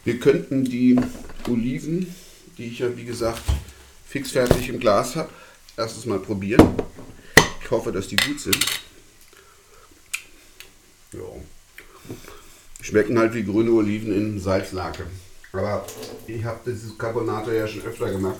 Wir 0.04 0.18
könnten 0.20 0.64
die 0.64 0.96
Oliven, 1.48 2.14
die 2.58 2.66
ich 2.66 2.80
ja 2.80 2.96
wie 2.96 3.04
gesagt 3.04 3.42
fixfertig 4.06 4.68
im 4.68 4.78
Glas 4.78 5.16
habe, 5.16 5.30
erstes 5.76 6.06
mal 6.06 6.20
probieren. 6.20 6.74
Ich 7.62 7.70
hoffe, 7.70 7.90
dass 7.90 8.08
die 8.08 8.16
gut 8.16 8.38
sind. 8.38 8.64
Ja. 11.12 11.20
Schmecken 12.84 13.18
halt 13.18 13.32
wie 13.32 13.44
grüne 13.44 13.70
Oliven 13.70 14.14
in 14.14 14.38
Salzlake. 14.38 15.06
Aber 15.52 15.86
ich 16.26 16.44
habe 16.44 16.60
dieses 16.66 16.98
Carbonato 16.98 17.50
ja 17.50 17.66
schon 17.66 17.80
öfter 17.80 18.10
gemacht. 18.10 18.36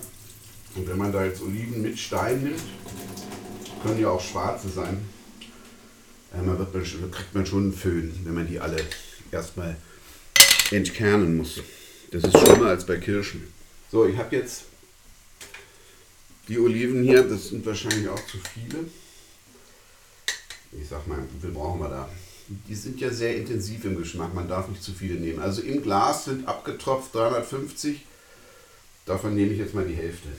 Und 0.75 0.87
wenn 0.87 0.97
man 0.99 1.11
da 1.11 1.25
jetzt 1.25 1.41
Oliven 1.41 1.81
mit 1.81 1.97
Stein 1.97 2.43
nimmt, 2.43 2.61
können 3.81 3.99
ja 3.99 4.09
auch 4.09 4.21
schwarze 4.21 4.69
sein. 4.69 5.03
Man 6.31 6.59
wird, 6.59 6.73
kriegt 6.73 7.33
man 7.33 7.45
schon 7.45 7.63
einen 7.63 7.73
Föhn, 7.73 8.13
wenn 8.23 8.35
man 8.35 8.47
die 8.47 8.59
alle 8.59 8.77
erstmal 9.31 9.77
entkernen 10.69 11.37
muss. 11.37 11.61
Das 12.11 12.23
ist 12.23 12.37
schlimmer 12.37 12.67
als 12.67 12.85
bei 12.85 12.97
Kirschen. 12.97 13.47
So, 13.91 14.05
ich 14.05 14.15
habe 14.15 14.35
jetzt 14.35 14.65
die 16.47 16.59
Oliven 16.59 17.01
hier, 17.01 17.23
das 17.23 17.49
sind 17.49 17.65
wahrscheinlich 17.65 18.07
auch 18.09 18.27
zu 18.27 18.37
viele. 18.53 18.85
Ich 20.79 20.87
sag 20.87 21.07
mal, 21.07 21.17
wie 21.33 21.41
viel 21.41 21.51
brauchen 21.51 21.79
wir 21.79 21.89
da? 21.89 22.09
Die 22.47 22.75
sind 22.75 22.99
ja 22.99 23.09
sehr 23.09 23.37
intensiv 23.37 23.85
im 23.85 23.97
Geschmack, 23.97 24.33
man 24.33 24.47
darf 24.47 24.67
nicht 24.67 24.83
zu 24.83 24.93
viele 24.93 25.15
nehmen. 25.15 25.39
Also 25.39 25.61
im 25.61 25.81
Glas 25.81 26.25
sind 26.25 26.47
abgetropft 26.47 27.15
350, 27.15 28.01
davon 29.05 29.33
nehme 29.33 29.53
ich 29.53 29.59
jetzt 29.59 29.73
mal 29.73 29.85
die 29.85 29.95
Hälfte. 29.95 30.29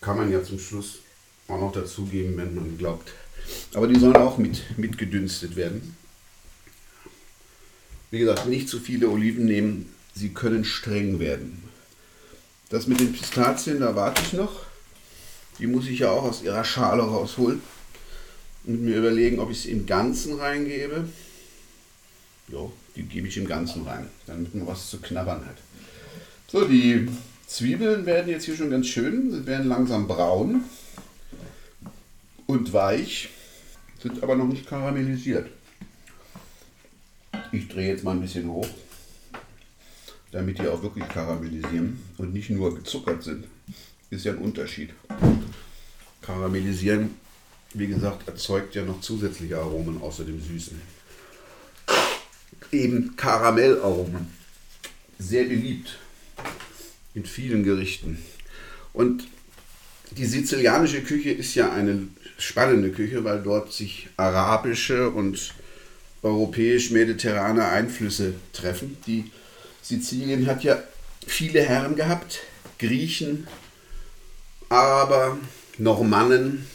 Kann 0.00 0.16
man 0.16 0.32
ja 0.32 0.42
zum 0.42 0.58
Schluss 0.58 1.00
auch 1.48 1.60
noch 1.60 1.72
dazugeben, 1.72 2.36
wenn 2.38 2.54
man 2.54 2.78
glaubt. 2.78 3.12
Aber 3.74 3.86
die 3.86 3.98
sollen 3.98 4.16
auch 4.16 4.38
mit, 4.38 4.78
mitgedünstet 4.78 5.56
werden. 5.56 5.94
Wie 8.10 8.20
gesagt, 8.20 8.46
nicht 8.46 8.68
zu 8.70 8.80
viele 8.80 9.10
Oliven 9.10 9.44
nehmen, 9.44 9.92
sie 10.14 10.30
können 10.30 10.64
streng 10.64 11.18
werden. 11.18 11.62
Das 12.70 12.86
mit 12.86 13.00
den 13.00 13.12
Pistazien, 13.12 13.80
da 13.80 13.94
warte 13.94 14.22
ich 14.22 14.32
noch. 14.32 14.62
Die 15.58 15.66
muss 15.66 15.86
ich 15.86 15.98
ja 15.98 16.10
auch 16.10 16.24
aus 16.24 16.42
ihrer 16.42 16.64
Schale 16.64 17.02
rausholen 17.02 17.60
und 18.66 18.82
mir 18.82 18.96
überlegen, 18.96 19.38
ob 19.38 19.50
ich 19.50 19.62
sie 19.62 19.70
im 19.70 19.86
Ganzen 19.86 20.38
reingebe. 20.38 21.08
Jo, 22.48 22.72
die 22.96 23.02
gebe 23.02 23.28
ich 23.28 23.36
im 23.36 23.46
Ganzen 23.46 23.84
rein, 23.84 24.08
damit 24.26 24.54
man 24.54 24.66
was 24.66 24.90
zu 24.90 24.98
knabbern 25.00 25.44
hat. 25.46 25.56
So, 26.48 26.66
die 26.66 27.08
Zwiebeln 27.46 28.06
werden 28.06 28.30
jetzt 28.30 28.44
hier 28.44 28.56
schon 28.56 28.70
ganz 28.70 28.86
schön, 28.86 29.30
sie 29.30 29.46
werden 29.46 29.68
langsam 29.68 30.06
braun 30.06 30.64
und 32.46 32.72
weich, 32.72 33.30
sind 34.02 34.22
aber 34.22 34.36
noch 34.36 34.46
nicht 34.46 34.66
karamellisiert. 34.66 35.48
Ich 37.52 37.68
drehe 37.68 37.88
jetzt 37.88 38.04
mal 38.04 38.12
ein 38.12 38.20
bisschen 38.20 38.48
hoch, 38.48 38.68
damit 40.30 40.58
die 40.58 40.68
auch 40.68 40.82
wirklich 40.82 41.08
karamellisieren 41.08 42.00
und 42.18 42.32
nicht 42.32 42.50
nur 42.50 42.74
gezuckert 42.74 43.22
sind. 43.22 43.46
Ist 44.10 44.24
ja 44.24 44.32
ein 44.32 44.38
Unterschied. 44.38 44.90
Karamellisieren, 46.20 47.10
wie 47.74 47.88
gesagt, 47.88 48.26
erzeugt 48.28 48.74
ja 48.74 48.82
noch 48.82 49.00
zusätzliche 49.00 49.58
Aromen 49.58 50.00
außer 50.00 50.24
dem 50.24 50.40
Süßen. 50.40 50.80
Eben 52.72 53.16
Karamellaromen. 53.16 54.32
Sehr 55.18 55.44
beliebt 55.44 55.98
in 57.14 57.24
vielen 57.24 57.62
Gerichten. 57.62 58.18
Und 58.92 59.24
die 60.12 60.26
sizilianische 60.26 61.02
Küche 61.02 61.30
ist 61.30 61.54
ja 61.54 61.72
eine 61.72 62.08
spannende 62.38 62.90
Küche, 62.90 63.24
weil 63.24 63.42
dort 63.42 63.72
sich 63.72 64.08
arabische 64.16 65.10
und 65.10 65.54
europäisch-mediterrane 66.22 67.66
Einflüsse 67.66 68.34
treffen. 68.52 68.96
Die 69.06 69.30
Sizilien 69.82 70.46
hat 70.46 70.64
ja 70.64 70.82
viele 71.26 71.62
Herren 71.62 71.96
gehabt, 71.96 72.40
Griechen, 72.78 73.46
Araber, 74.68 75.38
Normannen, 75.78 76.66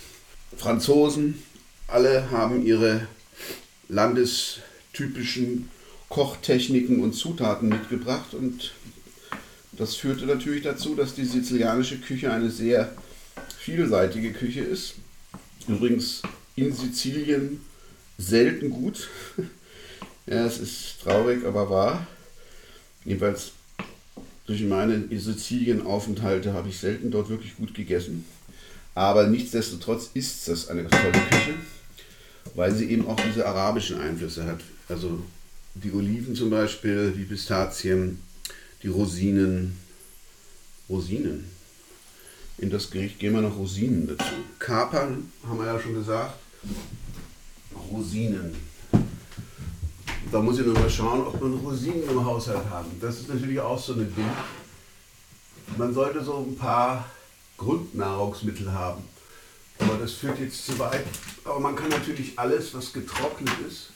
Franzosen, 0.60 1.42
alle 1.88 2.32
haben 2.32 2.66
ihre 2.66 3.08
landestypischen 3.88 5.70
Kochtechniken 6.10 7.02
und 7.02 7.14
Zutaten 7.14 7.70
mitgebracht 7.70 8.34
und 8.34 8.74
das 9.72 9.96
führte 9.96 10.26
natürlich 10.26 10.64
dazu, 10.64 10.96
dass 10.96 11.16
die 11.16 11.24
sizilianische 11.24 12.00
Küche 12.00 12.34
eine 12.34 12.50
sehr 12.50 12.94
vielseitige 13.58 14.34
Küche 14.34 14.60
ist. 14.60 14.96
Übrigens 15.70 16.24
in 16.58 16.74
Sizilien 16.74 17.62
selten 18.18 18.70
gut. 18.70 19.10
Ja, 20.26 20.46
es 20.46 20.60
ist 20.60 21.02
traurig, 21.02 21.44
aber 21.44 21.72
wahr. 21.72 22.06
Jedenfalls 23.04 23.54
durch 24.46 24.62
meine 24.62 25.08
Sizilien-Aufenthalte 25.10 26.54
habe 26.54 26.70
ich 26.70 26.78
selten 26.78 27.10
dort 27.10 27.30
wirklich 27.30 27.58
gut 27.58 27.74
gegessen. 27.74 28.26
Aber 28.96 29.28
nichtsdestotrotz 29.28 30.10
ist 30.14 30.48
das 30.48 30.68
eine 30.68 30.88
tolle 30.90 31.12
Küche, 31.12 31.54
weil 32.56 32.74
sie 32.74 32.90
eben 32.92 33.08
auch 33.08 33.20
diese 33.20 33.46
arabischen 33.46 34.00
Einflüsse 34.00 34.46
hat. 34.46 34.60
Also 34.88 35.22
die 35.76 35.94
Oliven 35.94 36.36
zum 36.36 36.50
Beispiel, 36.50 37.12
die 37.12 37.24
Pistazien, 37.24 38.22
die 38.84 38.88
Rosinen. 38.88 39.78
Rosinen. 40.90 41.46
In 42.58 42.70
das 42.70 42.90
Gericht 42.90 43.20
gehen 43.20 43.34
wir 43.34 43.42
noch 43.42 43.56
Rosinen 43.56 44.08
dazu. 44.08 44.34
Kapern 44.58 45.32
haben 45.48 45.60
wir 45.60 45.68
ja 45.68 45.80
schon 45.80 45.94
gesagt. 45.94 46.34
Rosinen. 47.92 48.56
Da 50.32 50.42
muss 50.42 50.60
ich 50.60 50.66
nur 50.66 50.78
mal 50.78 50.90
schauen, 50.90 51.26
ob 51.26 51.42
man 51.42 51.54
Rosinen 51.54 52.04
im 52.10 52.26
Haushalt 52.26 52.70
haben. 52.70 52.92
Das 53.00 53.20
ist 53.20 53.30
natürlich 53.30 53.60
auch 53.60 53.80
so 53.80 53.94
ein 53.94 54.14
Ding. 54.16 54.30
Man 55.78 55.94
sollte 55.94 56.24
so 56.24 56.38
ein 56.38 56.56
paar 56.56 57.06
Grundnahrungsmittel 57.60 58.72
haben. 58.72 59.04
Aber 59.80 59.98
das 59.98 60.14
führt 60.14 60.40
jetzt 60.40 60.66
zu 60.66 60.80
weit. 60.80 61.06
Aber 61.44 61.60
man 61.60 61.76
kann 61.76 61.90
natürlich 61.90 62.38
alles, 62.38 62.74
was 62.74 62.92
getrocknet 62.92 63.54
ist, 63.68 63.92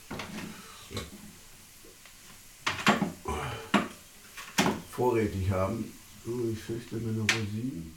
vorrätig 4.90 5.50
haben. 5.50 5.92
Oh, 6.26 6.50
ich 6.52 6.58
fürchte 6.58 6.96
meine 6.96 7.20
Rosinen. 7.20 7.94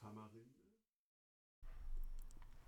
Tamarinde. 0.00 0.48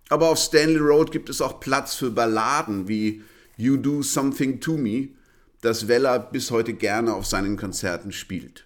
Aber 0.09 0.29
auf 0.29 0.39
Stanley 0.39 0.77
Road 0.77 1.11
gibt 1.11 1.29
es 1.29 1.41
auch 1.41 1.59
Platz 1.59 1.95
für 1.95 2.11
Balladen 2.11 2.87
wie 2.87 3.23
You 3.57 3.77
Do 3.77 4.03
Something 4.03 4.61
to 4.61 4.77
Me, 4.77 5.09
das 5.61 5.87
Weller 5.87 6.19
bis 6.19 6.51
heute 6.51 6.73
gerne 6.73 7.13
auf 7.13 7.25
seinen 7.25 7.57
Konzerten 7.57 8.11
spielt. 8.11 8.65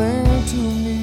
Something 0.00 0.44
to 0.46 0.56
me. 0.56 0.98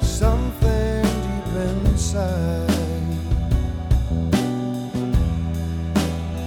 Something 0.00 1.02
deep 1.24 1.50
inside. 1.68 2.70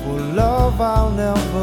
for 0.02 0.18
love 0.34 0.80
I'll 0.80 1.10
never 1.10 1.55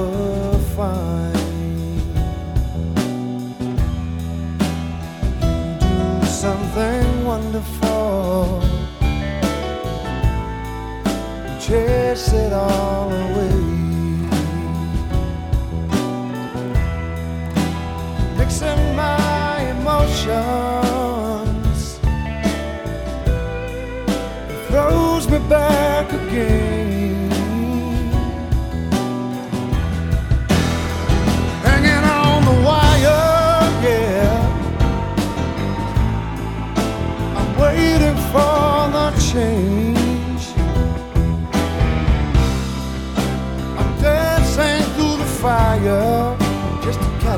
it 12.34 12.54
all 12.54 13.12
away. 13.12 13.54
Mixing 18.38 18.96
my 18.96 19.62
emotions 19.76 20.40
throws 24.68 25.30
me 25.30 25.40
back. 25.50 25.83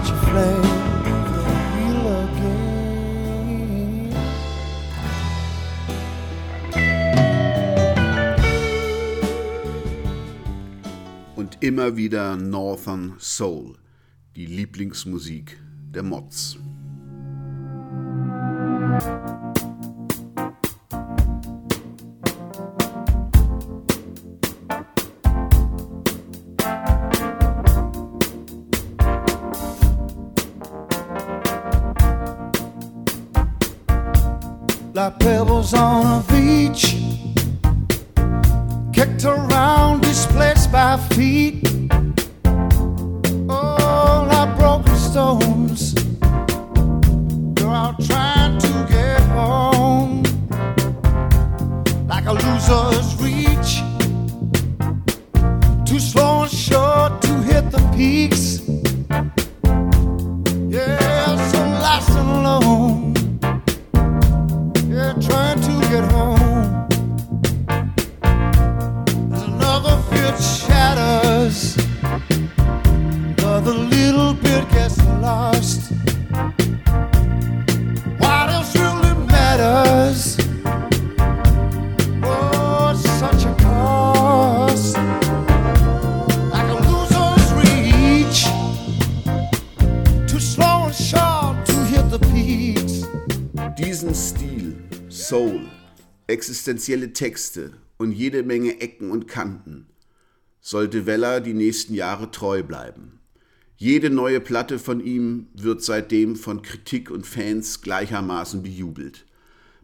Catch 0.05 0.11
a 0.11 0.25
flame. 0.25 0.85
Und 11.35 11.61
immer 11.61 11.95
wieder 11.95 12.37
Northern 12.37 13.15
Soul, 13.19 13.75
die 14.35 14.45
Lieblingsmusik 14.45 15.57
der 15.93 16.03
Mods. 16.03 16.57
Existenzielle 96.65 97.13
Texte 97.13 97.73
und 97.97 98.11
jede 98.11 98.41
Menge 98.41 98.81
Ecken 98.81 99.11
und 99.11 99.27
Kanten 99.27 99.85
sollte 100.61 101.05
Weller 101.05 101.39
die 101.39 101.53
nächsten 101.53 101.93
Jahre 101.93 102.31
treu 102.31 102.63
bleiben. 102.63 103.19
Jede 103.77 104.09
neue 104.09 104.39
Platte 104.39 104.79
von 104.79 104.99
ihm 104.99 105.45
wird 105.53 105.83
seitdem 105.83 106.35
von 106.35 106.63
Kritik 106.63 107.11
und 107.11 107.27
Fans 107.27 107.81
gleichermaßen 107.81 108.63
bejubelt. 108.63 109.27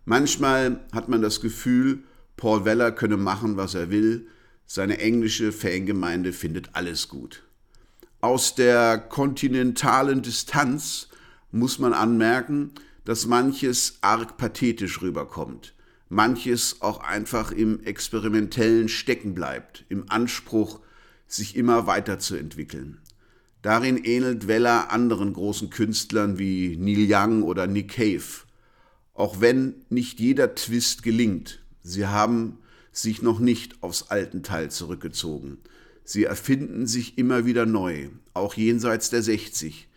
Manchmal 0.05 0.79
hat 0.91 1.07
man 1.07 1.21
das 1.21 1.39
Gefühl, 1.39 1.99
Paul 2.35 2.65
Weller 2.65 2.91
könne 2.91 3.17
machen, 3.17 3.57
was 3.57 3.75
er 3.75 3.91
will, 3.91 4.25
seine 4.65 4.97
englische 4.97 5.51
Fangemeinde 5.51 6.33
findet 6.33 6.71
alles 6.73 7.09
gut. 7.09 7.43
Aus 8.21 8.55
der 8.55 8.97
kontinentalen 8.97 10.23
Distanz 10.23 11.09
muss 11.51 11.77
man 11.77 11.93
anmerken, 11.93 12.71
dass 13.05 13.27
manches 13.27 13.99
arg 14.01 14.37
pathetisch 14.37 15.03
rüberkommt, 15.03 15.75
manches 16.11 16.81
auch 16.81 16.99
einfach 16.99 17.53
im 17.53 17.81
Experimentellen 17.85 18.89
stecken 18.89 19.33
bleibt, 19.33 19.85
im 19.87 20.11
Anspruch, 20.11 20.81
sich 21.25 21.55
immer 21.55 21.87
weiterzuentwickeln. 21.87 22.99
Darin 23.61 23.95
ähnelt 24.03 24.47
Weller 24.47 24.91
anderen 24.91 25.31
großen 25.31 25.69
Künstlern 25.69 26.37
wie 26.37 26.75
Neil 26.75 27.07
Young 27.09 27.43
oder 27.43 27.65
Nick 27.65 27.93
Cave. 27.93 28.43
Auch 29.13 29.39
wenn 29.39 29.85
nicht 29.89 30.19
jeder 30.19 30.53
Twist 30.53 31.03
gelingt, 31.03 31.63
sie 31.81 32.05
haben 32.05 32.57
sich 32.91 33.21
noch 33.21 33.39
nicht 33.39 33.81
aufs 33.81 34.03
alten 34.09 34.43
Teil 34.43 34.69
zurückgezogen. 34.69 35.59
Sie 36.03 36.25
erfinden 36.25 36.87
sich 36.87 37.17
immer 37.17 37.45
wieder 37.45 37.65
neu, 37.65 38.09
auch 38.33 38.55
jenseits 38.55 39.09
der 39.11 39.23
60. 39.23 39.87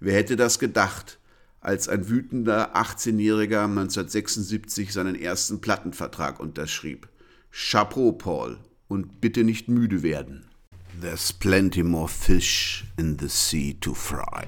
Wer 0.00 0.14
hätte 0.14 0.34
das 0.34 0.58
gedacht, 0.58 1.19
als 1.60 1.88
ein 1.88 2.08
wütender 2.08 2.76
18-Jähriger 2.76 3.64
1976 3.64 4.92
seinen 4.92 5.14
ersten 5.14 5.60
Plattenvertrag 5.60 6.40
unterschrieb? 6.40 7.08
Chapeau, 7.50 8.12
Paul, 8.12 8.58
und 8.88 9.20
bitte 9.20 9.44
nicht 9.44 9.68
müde 9.68 10.02
werden. 10.02 10.46
There's 11.00 11.32
plenty 11.32 11.82
more 11.82 12.08
fish 12.08 12.84
in 12.96 13.18
the 13.18 13.28
sea 13.28 13.74
to 13.80 13.94
fry. 13.94 14.46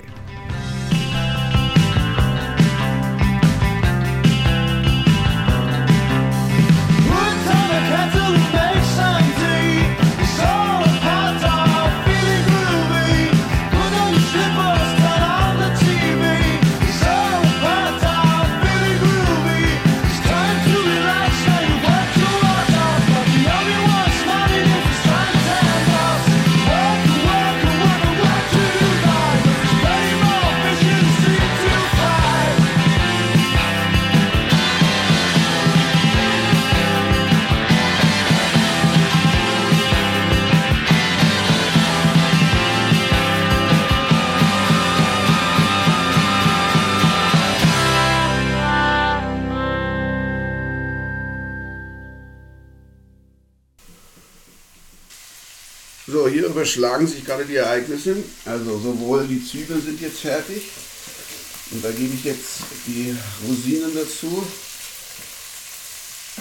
Überschlagen 56.53 57.07
sich 57.07 57.25
gerade 57.25 57.45
die 57.45 57.57
Ereignisse. 57.57 58.17
Also 58.45 58.79
sowohl 58.79 59.27
die 59.27 59.45
Zwiebeln 59.45 59.83
sind 59.83 60.01
jetzt 60.01 60.21
fertig 60.21 60.63
und 61.71 61.85
da 61.85 61.91
gebe 61.91 62.15
ich 62.15 62.25
jetzt 62.25 62.61
die 62.87 63.17
Rosinen 63.47 63.95
dazu 63.95 64.47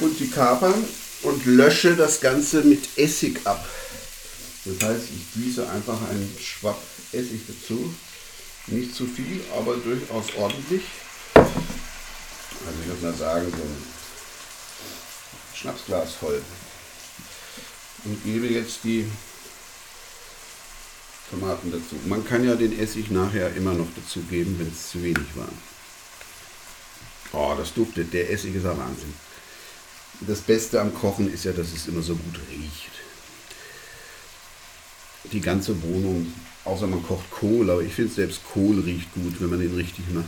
und 0.01 0.19
die 0.19 0.29
Kapern 0.29 0.85
und 1.23 1.45
lösche 1.45 1.95
das 1.95 2.19
Ganze 2.19 2.61
mit 2.61 2.97
Essig 2.97 3.39
ab. 3.45 3.67
Das 4.65 4.89
heißt, 4.89 5.03
ich 5.15 5.41
gieße 5.41 5.67
einfach 5.69 5.99
einen 6.09 6.37
Schwapp 6.39 6.81
Essig 7.11 7.41
dazu. 7.47 7.93
Nicht 8.67 8.95
zu 8.95 9.07
viel, 9.07 9.41
aber 9.57 9.75
durchaus 9.77 10.25
ordentlich. 10.37 10.83
Also 11.33 12.77
ich 12.81 12.87
würde 12.87 13.05
mal 13.05 13.13
sagen, 13.15 13.47
so 13.49 13.57
ein 13.57 13.83
Schnapsglas 15.55 16.13
voll. 16.13 16.41
Und 18.03 18.23
gebe 18.23 18.47
jetzt 18.47 18.79
die 18.83 19.05
Tomaten 21.31 21.71
dazu. 21.71 21.95
Man 22.07 22.25
kann 22.25 22.43
ja 22.43 22.55
den 22.55 22.77
Essig 22.77 23.09
nachher 23.09 23.55
immer 23.55 23.73
noch 23.73 23.87
dazu 23.95 24.19
geben, 24.21 24.57
wenn 24.59 24.67
es 24.67 24.91
zu 24.91 25.01
wenig 25.01 25.27
war. 25.35 25.49
Oh, 27.33 27.55
das 27.57 27.73
duftet. 27.73 28.13
Der 28.13 28.29
Essig 28.29 28.55
ist 28.55 28.65
ja 28.65 28.77
Wahnsinn. 28.77 29.13
Das 30.21 30.41
Beste 30.41 30.79
am 30.79 30.93
Kochen 30.93 31.33
ist 31.33 31.45
ja, 31.45 31.53
dass 31.53 31.73
es 31.73 31.87
immer 31.87 32.01
so 32.01 32.15
gut 32.15 32.39
riecht. 32.49 32.91
Die 35.31 35.41
ganze 35.41 35.81
Wohnung 35.81 36.31
Außer 36.63 36.85
man 36.85 37.03
kocht 37.03 37.29
Kohl, 37.31 37.69
aber 37.69 37.81
ich 37.81 37.93
finde 37.93 38.13
selbst 38.13 38.41
Kohl 38.53 38.79
riecht 38.79 39.13
gut, 39.13 39.39
wenn 39.39 39.49
man 39.49 39.59
den 39.59 39.75
richtig 39.75 40.05
macht. 40.13 40.25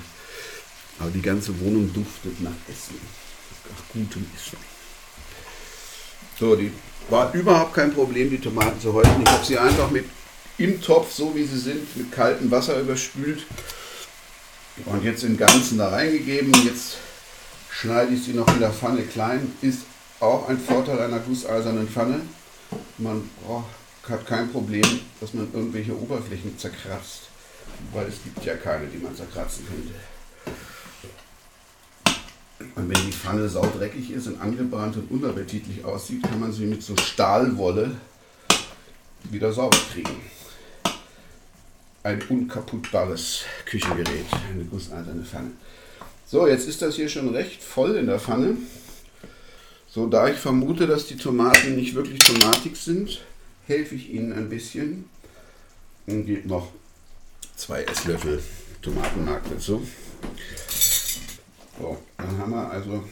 Aber 1.00 1.12
die 1.12 1.22
ganze 1.22 1.60
Wohnung 1.60 1.92
duftet 1.94 2.42
nach 2.42 2.52
Essen. 2.68 2.96
Nach 3.70 3.84
gutem 3.94 4.26
Essen. 4.36 4.58
So, 6.40 6.56
die 6.56 6.72
war 7.10 7.34
überhaupt 7.34 7.76
kein 7.76 7.94
Problem, 7.94 8.30
die 8.32 8.40
Tomaten 8.40 8.80
zu 8.82 8.94
häuten. 8.94 9.22
Ich 9.22 9.30
habe 9.30 9.46
sie 9.46 9.58
einfach 9.58 9.92
mit 9.92 10.06
im 10.58 10.82
Topf, 10.82 11.12
so 11.14 11.36
wie 11.36 11.46
sie 11.46 11.60
sind, 11.60 11.96
mit 11.98 12.12
kaltem 12.12 12.52
Wasser 12.52 12.80
überspült 12.80 13.46
und 14.86 15.04
jetzt 15.04 15.24
im 15.24 15.38
Ganzen 15.38 15.78
da 15.78 15.90
reingegeben. 15.90 16.54
Jetzt 16.64 16.98
schneide 17.72 18.14
ich 18.14 18.24
sie 18.24 18.34
noch 18.34 18.48
in 18.48 18.60
der 18.60 18.72
Pfanne 18.72 19.04
klein. 19.04 19.52
Ist 19.62 19.82
auch 20.20 20.48
ein 20.48 20.60
Vorteil 20.60 21.00
einer 21.00 21.20
gusseisernen 21.20 21.88
Pfanne. 21.88 22.22
Man 22.98 23.30
braucht, 23.46 23.70
hat 24.10 24.26
kein 24.26 24.52
Problem, 24.52 25.00
dass 25.20 25.34
man 25.34 25.48
irgendwelche 25.54 25.98
Oberflächen 25.98 26.58
zerkratzt, 26.58 27.24
weil 27.94 28.08
es 28.08 28.16
gibt 28.24 28.46
ja 28.46 28.56
keine, 28.56 28.88
die 28.88 28.98
man 28.98 29.16
zerkratzen 29.16 29.66
könnte. 29.68 29.94
Und 32.76 32.90
wenn 32.90 33.06
die 33.06 33.12
Pfanne 33.12 33.50
saudreckig 33.50 34.12
ist 34.12 34.28
und 34.28 34.40
angebrannt 34.40 34.96
und 34.96 35.12
unappetitlich 35.12 35.84
aussieht, 35.84 36.24
kann 36.24 36.40
man 36.40 36.52
sie 36.52 36.66
mit 36.66 36.82
so 36.82 36.96
Stahlwolle 36.96 37.92
wieder 39.24 39.52
sauber 39.52 39.78
kriegen. 39.92 40.22
Ein 42.04 42.22
unkaputtbares 42.28 43.46
Küchengerät, 43.66 44.26
eine 44.52 44.66
gusseiserne 44.66 45.24
Pfanne. 45.24 45.52
So, 46.28 46.48
jetzt 46.48 46.68
ist 46.68 46.82
das 46.82 46.96
hier 46.96 47.08
schon 47.08 47.30
recht 47.30 47.64
voll 47.64 47.96
in 47.96 48.08
der 48.08 48.20
Pfanne. 48.20 48.58
So, 49.88 50.08
da 50.08 50.28
ich 50.28 50.38
vermute, 50.38 50.86
dass 50.86 51.08
die 51.08 51.16
Tomaten 51.16 51.76
nicht 51.76 51.96
wirklich 51.96 52.20
tomatig 52.20 52.76
sind, 52.76 53.22
helfe 53.68 53.96
ich 53.96 54.10
ihnen 54.10 54.34
ein 54.34 54.50
bisschen 54.50 55.06
und 56.08 56.26
gebe 56.26 56.48
noch 56.48 56.74
zwei 57.56 57.84
Esslöffel 57.84 58.44
Tomatenmark 58.82 59.44
dazu. 59.50 59.88
So, 61.80 61.98
dann 62.18 62.38
haben 62.38 62.52
wir 62.52 62.70
also 62.70 63.04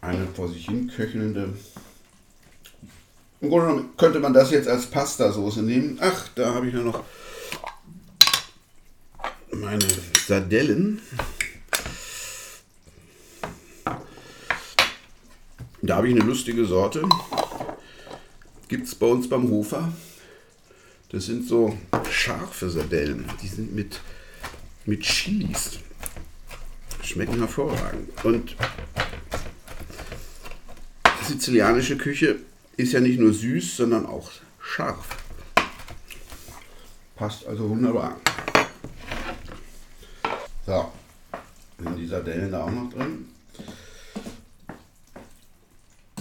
eine 0.00 0.26
vor 0.28 0.48
sich 0.48 0.66
hin 0.66 0.90
köchelnde. 0.94 1.54
Im 3.42 3.48
Grunde 3.48 3.66
genommen 3.66 3.96
könnte 3.96 4.20
man 4.20 4.32
das 4.32 4.52
jetzt 4.52 4.68
als 4.68 4.86
Pastasoße 4.86 5.62
nehmen. 5.62 5.98
Ach, 6.00 6.28
da 6.36 6.54
habe 6.54 6.68
ich 6.68 6.74
ja 6.74 6.80
noch 6.80 7.02
meine 9.50 9.84
Sardellen. 10.28 11.02
Da 15.82 15.96
habe 15.96 16.08
ich 16.08 16.14
eine 16.14 16.24
lustige 16.24 16.64
Sorte. 16.64 17.02
Gibt 18.68 18.86
es 18.86 18.94
bei 18.94 19.06
uns 19.06 19.28
beim 19.28 19.50
Hofer. 19.50 19.92
Das 21.10 21.26
sind 21.26 21.48
so 21.48 21.76
scharfe 22.12 22.70
Sardellen. 22.70 23.28
Die 23.42 23.48
sind 23.48 23.74
mit, 23.74 24.00
mit 24.86 25.00
Chilis. 25.00 25.80
Schmecken 27.02 27.38
hervorragend. 27.38 28.08
Und 28.22 28.56
sizilianische 31.26 31.96
Küche 31.96 32.38
ist 32.76 32.92
ja 32.92 33.00
nicht 33.00 33.18
nur 33.18 33.32
süß, 33.32 33.76
sondern 33.76 34.06
auch 34.06 34.30
scharf. 34.60 35.08
Passt 37.16 37.46
also 37.46 37.68
wunderbar. 37.68 38.18
So, 40.66 40.90
sind 41.78 41.96
die 41.96 42.06
Sardellen 42.06 42.52
da 42.52 42.64
auch 42.64 42.70
noch 42.70 42.90
drin. 42.92 43.28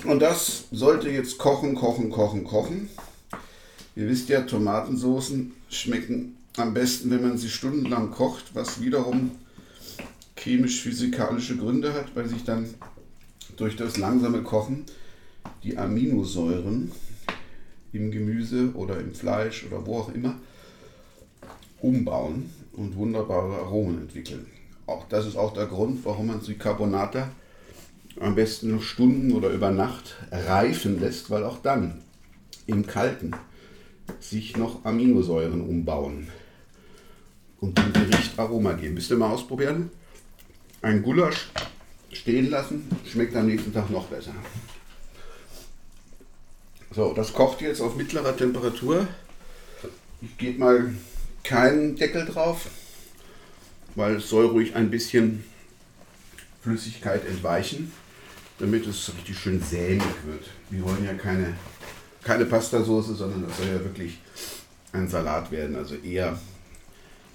Und 0.03 0.19
das 0.19 0.65
sollte 0.71 1.09
jetzt 1.09 1.37
kochen, 1.37 1.75
kochen, 1.75 2.09
kochen, 2.09 2.43
kochen. 2.43 2.89
Ihr 3.95 4.07
wisst 4.09 4.29
ja, 4.29 4.41
Tomatensoßen 4.41 5.53
schmecken 5.69 6.37
am 6.57 6.73
besten, 6.73 7.11
wenn 7.11 7.21
man 7.21 7.37
sie 7.37 7.49
stundenlang 7.49 8.11
kocht, 8.11 8.55
was 8.55 8.81
wiederum 8.81 9.31
chemisch-physikalische 10.35 11.57
Gründe 11.57 11.93
hat, 11.93 12.15
weil 12.15 12.27
sich 12.27 12.43
dann 12.43 12.73
durch 13.57 13.75
das 13.75 13.97
langsame 13.97 14.41
Kochen 14.41 14.85
die 15.63 15.77
Aminosäuren 15.77 16.91
im 17.93 18.11
Gemüse 18.11 18.71
oder 18.73 18.99
im 18.99 19.13
Fleisch 19.13 19.65
oder 19.65 19.85
wo 19.85 19.99
auch 19.99 20.13
immer 20.13 20.35
umbauen 21.79 22.49
und 22.73 22.95
wunderbare 22.95 23.57
Aromen 23.57 24.01
entwickeln. 24.01 24.45
Auch 24.85 25.07
das 25.07 25.25
ist 25.25 25.35
auch 25.35 25.53
der 25.53 25.67
Grund, 25.67 26.03
warum 26.05 26.27
man 26.27 26.41
die 26.41 26.55
Carbonata 26.55 27.29
am 28.19 28.35
besten 28.35 28.71
noch 28.71 28.83
Stunden 28.83 29.31
oder 29.31 29.49
über 29.49 29.71
Nacht 29.71 30.15
reifen 30.31 30.99
lässt, 30.99 31.29
weil 31.29 31.43
auch 31.43 31.61
dann 31.61 32.01
im 32.67 32.85
Kalten 32.85 33.31
sich 34.19 34.57
noch 34.57 34.85
Aminosäuren 34.85 35.61
umbauen 35.61 36.27
und 37.59 37.77
dem 37.77 37.93
Gericht 37.93 38.37
Aroma 38.37 38.73
geben. 38.73 38.95
Willst 38.95 39.11
du 39.11 39.17
mal 39.17 39.31
ausprobieren? 39.31 39.89
Ein 40.81 41.03
Gulasch 41.03 41.49
stehen 42.11 42.49
lassen, 42.49 42.87
schmeckt 43.05 43.35
am 43.35 43.47
nächsten 43.47 43.73
Tag 43.73 43.89
noch 43.89 44.07
besser. 44.07 44.33
So, 46.93 47.13
das 47.13 47.31
kocht 47.31 47.61
jetzt 47.61 47.79
auf 47.79 47.95
mittlerer 47.95 48.35
Temperatur. 48.35 49.07
Ich 50.21 50.37
gebe 50.37 50.59
mal 50.59 50.93
keinen 51.43 51.95
Deckel 51.95 52.25
drauf, 52.25 52.67
weil 53.95 54.17
es 54.17 54.29
soll 54.29 54.47
ruhig 54.47 54.75
ein 54.75 54.91
bisschen 54.91 55.43
Flüssigkeit 56.61 57.25
entweichen, 57.25 57.93
damit 58.59 58.85
es 58.85 59.11
richtig 59.15 59.39
schön 59.39 59.61
sämig 59.61 60.03
wird. 60.25 60.49
Wir 60.69 60.83
wollen 60.83 61.05
ja 61.05 61.13
keine, 61.13 61.55
keine 62.23 62.45
Pastasoße, 62.45 63.15
sondern 63.15 63.47
das 63.47 63.57
soll 63.57 63.67
ja 63.67 63.79
wirklich 63.79 64.19
ein 64.91 65.07
Salat 65.07 65.49
werden, 65.49 65.77
also 65.77 65.95
eher 65.95 66.37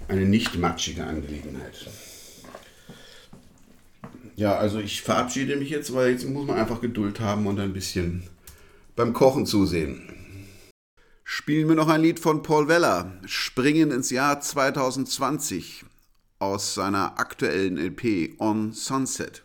eine 0.07 0.25
nicht 0.25 0.55
matschige 0.57 1.03
Angelegenheit. 1.03 1.87
Ja, 4.35 4.55
also 4.55 4.79
ich 4.79 5.01
verabschiede 5.01 5.55
mich 5.55 5.71
jetzt, 5.71 5.93
weil 5.95 6.11
jetzt 6.11 6.25
muss 6.27 6.45
man 6.45 6.57
einfach 6.57 6.79
Geduld 6.79 7.19
haben 7.19 7.47
und 7.47 7.59
ein 7.59 7.73
bisschen 7.73 8.29
beim 8.97 9.13
Kochen 9.13 9.45
zusehen. 9.45 10.01
Spielen 11.23 11.69
wir 11.69 11.75
noch 11.75 11.87
ein 11.87 12.01
Lied 12.01 12.19
von 12.19 12.41
Paul 12.41 12.67
Weller, 12.67 13.13
Springen 13.25 13.91
ins 13.91 14.09
Jahr 14.09 14.41
2020 14.41 15.85
aus 16.39 16.73
seiner 16.73 17.19
aktuellen 17.19 17.77
LP 17.77 18.35
On 18.39 18.73
Sunset. 18.73 19.43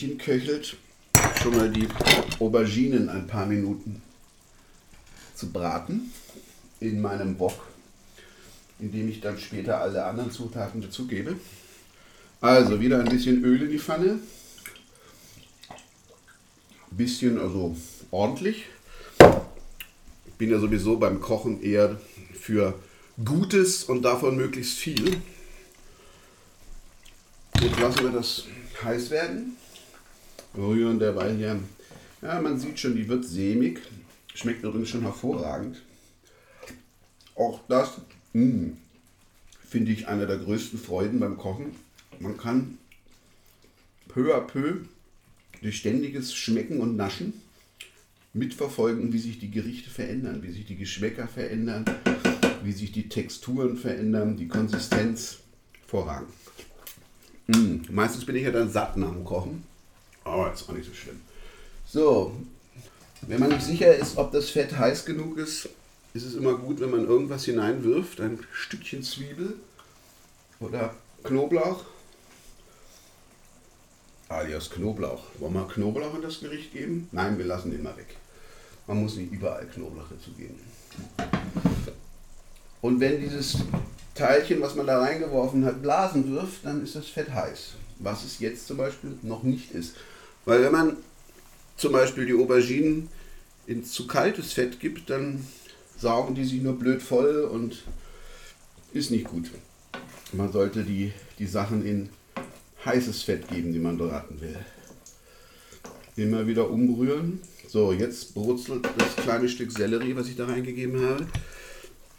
Hin 0.00 0.16
köchelt, 0.16 0.78
schon 1.42 1.54
mal 1.54 1.70
die 1.70 1.86
Auberginen 2.38 3.10
ein 3.10 3.26
paar 3.26 3.44
Minuten 3.44 4.00
zu 5.34 5.50
braten 5.50 6.10
in 6.80 7.02
meinem 7.02 7.38
Wok, 7.38 7.66
indem 8.78 9.10
ich 9.10 9.20
dann 9.20 9.38
später 9.38 9.78
alle 9.82 10.02
anderen 10.06 10.30
Zutaten 10.30 10.80
dazugebe. 10.80 11.36
Also 12.40 12.80
wieder 12.80 13.00
ein 13.00 13.10
bisschen 13.10 13.44
Öl 13.44 13.60
in 13.60 13.68
die 13.68 13.78
Pfanne. 13.78 14.20
Bisschen, 16.90 17.38
also 17.38 17.76
ordentlich. 18.10 18.64
Ich 20.26 20.32
bin 20.38 20.50
ja 20.50 20.58
sowieso 20.58 20.96
beim 20.96 21.20
Kochen 21.20 21.62
eher 21.62 22.00
für 22.32 22.74
Gutes 23.22 23.84
und 23.84 24.00
davon 24.00 24.36
möglichst 24.36 24.78
viel. 24.78 25.18
Jetzt 27.60 27.78
lassen 27.78 28.04
wir 28.04 28.12
das 28.12 28.44
heiß 28.82 29.10
werden. 29.10 29.58
Rühren 30.56 30.98
derweil 30.98 31.36
hier. 31.36 31.60
Ja, 32.22 32.40
man 32.40 32.58
sieht 32.58 32.78
schon, 32.78 32.96
die 32.96 33.08
wird 33.08 33.24
sämig. 33.24 33.80
Schmeckt 34.34 34.62
übrigens 34.62 34.88
schon 34.88 35.02
hervorragend. 35.02 35.82
Auch 37.34 37.60
das 37.68 38.00
mh, 38.32 38.72
finde 39.66 39.92
ich 39.92 40.08
eine 40.08 40.26
der 40.26 40.38
größten 40.38 40.78
Freuden 40.78 41.20
beim 41.20 41.36
Kochen. 41.36 41.72
Man 42.18 42.36
kann 42.36 42.78
peu 44.08 44.34
à 44.34 44.40
peu 44.40 44.80
durch 45.62 45.78
ständiges 45.78 46.34
Schmecken 46.34 46.80
und 46.80 46.96
Naschen 46.96 47.32
mitverfolgen, 48.32 49.12
wie 49.12 49.18
sich 49.18 49.38
die 49.38 49.50
Gerichte 49.50 49.90
verändern, 49.90 50.42
wie 50.42 50.52
sich 50.52 50.64
die 50.64 50.76
Geschmäcker 50.76 51.28
verändern, 51.28 51.84
wie 52.62 52.72
sich 52.72 52.92
die 52.92 53.08
Texturen 53.08 53.76
verändern, 53.76 54.36
die 54.36 54.48
Konsistenz 54.48 55.38
vorragend. 55.86 56.30
Mm, 57.48 57.78
meistens 57.90 58.24
bin 58.24 58.36
ich 58.36 58.44
ja 58.44 58.52
dann 58.52 58.70
satt 58.70 58.96
nach 58.96 59.12
dem 59.12 59.24
Kochen, 59.24 59.64
aber 60.24 60.52
ist 60.52 60.68
auch 60.68 60.74
nicht 60.74 60.88
so 60.88 60.94
schlimm. 60.94 61.20
So, 61.86 62.34
wenn 63.22 63.40
man 63.40 63.50
nicht 63.50 63.62
sicher 63.62 63.94
ist, 63.94 64.16
ob 64.16 64.32
das 64.32 64.50
Fett 64.50 64.76
heiß 64.76 65.04
genug 65.04 65.36
ist, 65.38 65.68
ist 66.14 66.24
es 66.24 66.34
immer 66.34 66.54
gut, 66.54 66.80
wenn 66.80 66.90
man 66.90 67.06
irgendwas 67.06 67.44
hineinwirft, 67.44 68.20
ein 68.20 68.40
Stückchen 68.52 69.02
Zwiebel 69.02 69.54
oder 70.58 70.94
Knoblauch. 71.22 71.84
Alias 74.28 74.70
Knoblauch. 74.70 75.24
Wollen 75.38 75.54
wir 75.54 75.66
Knoblauch 75.68 76.14
in 76.14 76.22
das 76.22 76.40
Gericht 76.40 76.72
geben? 76.72 77.08
Nein, 77.12 77.36
wir 77.38 77.44
lassen 77.44 77.70
den 77.70 77.82
mal 77.82 77.96
weg. 77.96 78.16
Man 78.86 79.02
muss 79.02 79.16
nicht 79.16 79.32
überall 79.32 79.66
Knoblauch 79.66 80.06
dazu 80.08 80.32
geben. 80.32 80.58
Und 82.80 83.00
wenn 83.00 83.20
dieses 83.20 83.58
Teilchen, 84.14 84.60
was 84.60 84.74
man 84.74 84.86
da 84.86 85.00
reingeworfen 85.00 85.64
hat, 85.64 85.82
Blasen 85.82 86.32
wirft, 86.32 86.64
dann 86.64 86.82
ist 86.82 86.96
das 86.96 87.06
Fett 87.06 87.30
heiß. 87.30 87.74
Was 87.98 88.24
es 88.24 88.38
jetzt 88.38 88.66
zum 88.66 88.78
Beispiel 88.78 89.18
noch 89.22 89.42
nicht 89.42 89.72
ist. 89.72 89.96
Weil 90.44 90.62
wenn 90.62 90.72
man 90.72 90.96
zum 91.76 91.92
Beispiel 91.92 92.26
die 92.26 92.34
Auberginen 92.34 93.08
in 93.66 93.84
zu 93.84 94.06
kaltes 94.06 94.52
Fett 94.52 94.80
gibt, 94.80 95.10
dann 95.10 95.46
saugen 95.98 96.34
die 96.34 96.44
sich 96.44 96.60
nur 96.62 96.78
blöd 96.78 97.02
voll 97.02 97.44
und 97.44 97.82
ist 98.92 99.10
nicht 99.10 99.26
gut. 99.26 99.50
Man 100.32 100.50
sollte 100.52 100.82
die, 100.82 101.12
die 101.38 101.46
Sachen 101.46 101.84
in 101.84 102.08
heißes 102.84 103.22
Fett 103.22 103.48
geben, 103.48 103.72
die 103.72 103.78
man 103.78 103.98
braten 103.98 104.40
will. 104.40 104.56
Immer 106.16 106.46
wieder 106.46 106.70
umrühren. 106.70 107.40
So, 107.68 107.92
jetzt 107.92 108.34
brutzelt 108.34 108.86
das 108.98 109.16
kleine 109.16 109.48
Stück 109.48 109.70
Sellerie, 109.70 110.16
was 110.16 110.28
ich 110.28 110.36
da 110.36 110.46
reingegeben 110.46 111.00
habe. 111.04 111.26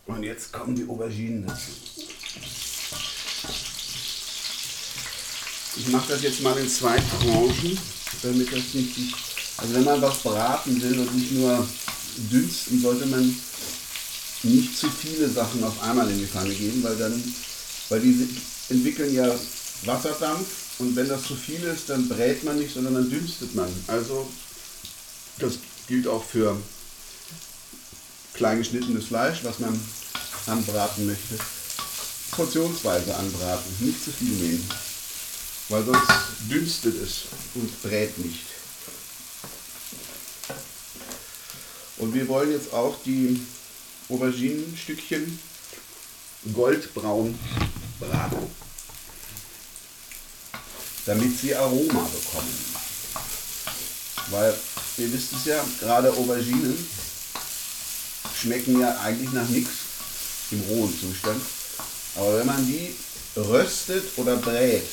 Und 0.08 0.24
jetzt 0.24 0.52
kommen 0.52 0.76
die 0.76 0.88
Auberginen 0.88 1.46
dazu. 1.46 1.72
Ich 5.78 5.88
mache 5.90 6.12
das 6.12 6.22
jetzt 6.22 6.42
mal 6.42 6.58
in 6.58 6.68
zwei 6.68 6.98
Tranchen, 6.98 7.78
damit 8.22 8.48
das 8.52 8.74
nicht. 8.74 8.98
Also 9.58 9.74
wenn 9.74 9.84
man 9.84 10.02
was 10.02 10.20
braten 10.20 10.82
will 10.82 11.00
und 11.00 11.16
nicht 11.16 11.32
nur 11.34 11.68
dünsten, 12.32 12.82
sollte 12.82 13.06
man 13.06 13.36
nicht 14.44 14.78
zu 14.78 14.90
viele 14.90 15.30
Sachen 15.30 15.64
auf 15.64 15.82
einmal 15.84 16.10
in 16.10 16.20
die 16.20 16.26
Pfanne 16.26 16.54
geben, 16.54 16.84
weil 16.84 16.96
dann, 16.96 17.24
weil 17.90 18.00
die 18.00 18.28
entwickeln 18.70 19.14
ja 19.14 19.34
Wasserdampf 19.86 20.48
und 20.80 20.96
wenn 20.96 21.10
das 21.10 21.24
zu 21.24 21.36
viel 21.36 21.64
ist, 21.64 21.90
dann 21.90 22.08
brät 22.08 22.44
man 22.44 22.58
nicht, 22.58 22.74
sondern 22.74 22.96
dann 22.96 23.10
dünstet 23.10 23.54
man. 23.56 23.70
Also 23.88 24.28
das 25.40 25.54
gilt 25.88 26.08
auch 26.08 26.24
für 26.24 26.58
klein 28.34 28.60
geschnittenes 28.60 29.06
Fleisch, 29.06 29.40
was 29.44 29.60
man 29.60 29.80
anbraten 30.48 31.06
möchte. 31.06 31.36
Portionsweise 32.32 33.16
anbraten, 33.16 33.72
nicht 33.80 34.04
zu 34.04 34.12
viel 34.12 34.30
nehmen, 34.30 34.70
weil 35.72 35.86
sonst 35.86 36.12
dünstet 36.50 37.02
es 37.02 37.22
und 37.56 37.82
brät 37.82 38.18
nicht. 38.18 38.46
Und 41.98 42.14
wir 42.14 42.28
wollen 42.28 42.52
jetzt 42.52 42.74
auch 42.74 42.98
die 43.06 43.40
Auberginenstückchen 44.10 45.40
goldbraun 46.54 47.40
braten, 48.00 48.48
damit 51.06 51.40
sie 51.40 51.56
Aroma 51.56 52.10
bekommen. 52.10 52.66
Weil 54.30 54.54
ihr 54.98 55.14
wisst 55.14 55.34
es 55.34 55.46
ja, 55.46 55.64
gerade 55.80 56.12
Auberginen 56.12 56.88
schmecken 58.42 58.80
ja 58.80 59.00
eigentlich 59.00 59.32
nach 59.32 59.48
nichts 59.48 59.72
im 60.52 60.62
rohen 60.62 61.00
Zustand. 61.00 61.42
Aber 62.16 62.40
wenn 62.40 62.48
man 62.48 62.66
die 62.66 62.94
röstet 63.38 64.04
oder 64.18 64.36
brät, 64.36 64.84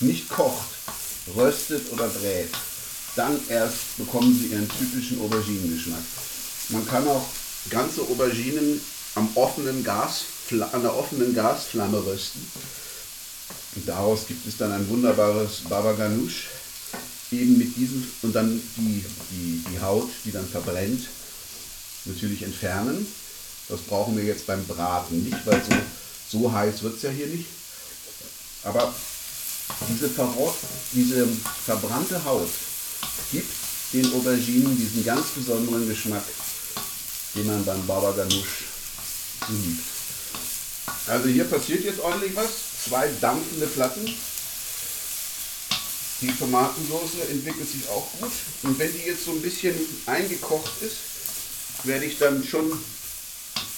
nicht 0.00 0.28
kocht, 0.28 0.68
röstet 1.36 1.92
oder 1.92 2.08
brät, 2.08 2.50
dann 3.16 3.38
erst 3.48 3.96
bekommen 3.96 4.38
sie 4.38 4.54
ihren 4.54 4.68
typischen 4.68 5.20
Auberginengeschmack. 5.20 6.02
Man 6.70 6.86
kann 6.86 7.06
auch 7.08 7.26
ganze 7.70 8.02
Auberginen 8.02 8.80
am 9.14 9.28
offenen 9.34 9.82
Gas, 9.82 10.24
an 10.72 10.82
der 10.82 10.96
offenen 10.96 11.34
Gasflamme 11.34 12.04
rösten. 12.04 12.40
Und 13.76 13.88
daraus 13.88 14.26
gibt 14.26 14.46
es 14.46 14.56
dann 14.56 14.72
ein 14.72 14.88
wunderbares 14.88 15.62
Baba 15.68 15.92
Ganoush, 15.92 16.46
eben 17.30 17.58
mit 17.58 17.76
diesem 17.76 18.06
und 18.22 18.34
dann 18.34 18.60
die, 18.76 19.04
die, 19.30 19.64
die 19.70 19.80
Haut, 19.80 20.08
die 20.24 20.32
dann 20.32 20.48
verbrennt, 20.48 21.06
natürlich 22.04 22.42
entfernen. 22.42 23.06
Das 23.68 23.80
brauchen 23.80 24.16
wir 24.16 24.24
jetzt 24.24 24.46
beim 24.46 24.64
Braten 24.66 25.24
nicht, 25.24 25.44
weil 25.44 25.62
so, 26.30 26.38
so 26.40 26.52
heiß 26.52 26.82
wird 26.82 26.96
es 26.96 27.02
ja 27.02 27.10
hier 27.10 27.26
nicht. 27.26 27.46
Aber 28.64 28.94
diese, 29.88 30.10
diese 30.92 31.28
verbrannte 31.64 32.24
Haut 32.24 32.50
gibt 33.32 33.52
den 33.92 34.12
Auberginen 34.12 34.76
diesen 34.76 35.04
ganz 35.04 35.28
besonderen 35.28 35.88
Geschmack, 35.88 36.24
den 37.34 37.46
man 37.46 37.64
beim 37.64 37.86
Baba 37.86 38.12
Ganoush 38.12 38.64
so 39.46 39.54
liebt. 39.54 39.84
Also 41.06 41.28
hier 41.28 41.44
passiert 41.44 41.84
jetzt 41.84 42.00
ordentlich 42.00 42.36
was. 42.36 42.50
Zwei 42.88 43.08
dampfende 43.20 43.66
Platten. 43.66 44.14
Die 46.20 46.32
Tomatensauce 46.32 47.30
entwickelt 47.30 47.70
sich 47.70 47.88
auch 47.88 48.06
gut. 48.20 48.32
Und 48.62 48.78
wenn 48.78 48.92
die 48.92 49.06
jetzt 49.06 49.24
so 49.24 49.30
ein 49.30 49.40
bisschen 49.40 49.74
eingekocht 50.06 50.82
ist, 50.82 50.96
werde 51.84 52.04
ich 52.04 52.18
dann 52.18 52.44
schon 52.44 52.72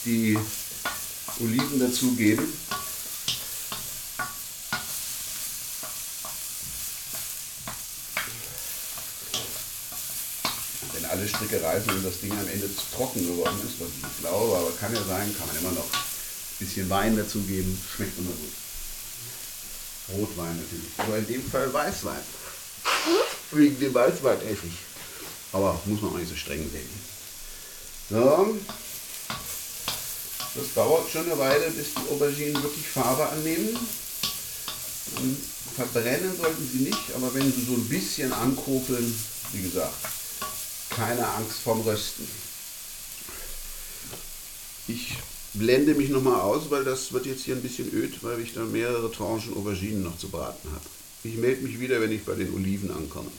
die 0.04 0.38
Oliven 1.38 1.78
dazugeben. 1.78 2.46
Wenn 10.92 11.04
alle 11.20 11.28
Stricke 11.28 11.62
reißen 11.62 11.90
und 11.90 12.04
das 12.04 12.20
Ding 12.20 12.32
am 12.32 12.48
Ende 12.48 12.66
zu 12.74 12.82
trocken 12.96 13.26
geworden 13.26 13.56
ist, 13.62 13.78
was 13.78 13.88
ich 13.88 14.02
nicht 14.02 14.20
glaube, 14.20 14.56
aber 14.56 14.70
kann 14.80 14.94
ja 14.94 15.02
sein, 15.04 15.34
kann 15.36 15.46
man 15.48 15.56
immer 15.58 15.72
noch 15.72 15.84
ein 15.84 16.58
bisschen 16.58 16.88
Wein 16.88 17.16
dazugeben, 17.16 17.78
schmeckt 17.94 18.18
immer 18.18 18.30
gut. 18.30 18.52
Rotwein 20.16 20.56
natürlich, 20.56 20.90
aber 20.96 21.18
in 21.18 21.26
dem 21.26 21.50
Fall 21.50 21.72
Weißwein. 21.72 22.22
Wegen 23.52 23.78
dem 23.78 23.94
Weißweinessig. 23.94 24.72
Aber 25.52 25.80
muss 25.84 26.00
man 26.00 26.12
auch 26.12 26.18
nicht 26.18 26.30
so 26.30 26.36
streng 26.36 26.68
sehen. 26.70 26.88
So. 28.08 28.56
Das 30.54 30.74
dauert 30.74 31.10
schon 31.10 31.26
eine 31.26 31.38
Weile, 31.38 31.70
bis 31.70 31.88
die 31.94 32.12
Auberginen 32.12 32.62
wirklich 32.62 32.86
Farbe 32.86 33.28
annehmen. 33.28 33.76
Ähm, 35.18 35.36
Verbrennen 35.76 36.36
sollten 36.36 36.70
sie 36.72 36.84
nicht, 36.84 37.14
aber 37.14 37.32
wenn 37.34 37.52
sie 37.52 37.64
so 37.64 37.74
ein 37.74 37.88
bisschen 37.88 38.32
ankokeln, 38.32 39.14
wie 39.52 39.62
gesagt, 39.62 39.94
keine 40.90 41.26
Angst 41.26 41.60
vorm 41.62 41.80
Rösten. 41.80 42.26
Ich 44.88 45.14
blende 45.54 45.94
mich 45.94 46.10
nochmal 46.10 46.40
aus, 46.40 46.70
weil 46.70 46.84
das 46.84 47.12
wird 47.12 47.26
jetzt 47.26 47.44
hier 47.44 47.54
ein 47.54 47.62
bisschen 47.62 47.92
öd, 47.92 48.22
weil 48.22 48.40
ich 48.40 48.54
da 48.54 48.64
mehrere 48.64 49.10
Tranchen 49.10 49.56
Auberginen 49.56 50.02
noch 50.02 50.18
zu 50.18 50.28
braten 50.28 50.70
habe. 50.70 50.84
Ich 51.22 51.36
melde 51.36 51.62
mich 51.62 51.78
wieder, 51.80 52.00
wenn 52.00 52.12
ich 52.12 52.24
bei 52.24 52.34
den 52.34 52.54
Oliven 52.54 52.90
ankomme. 52.90 53.30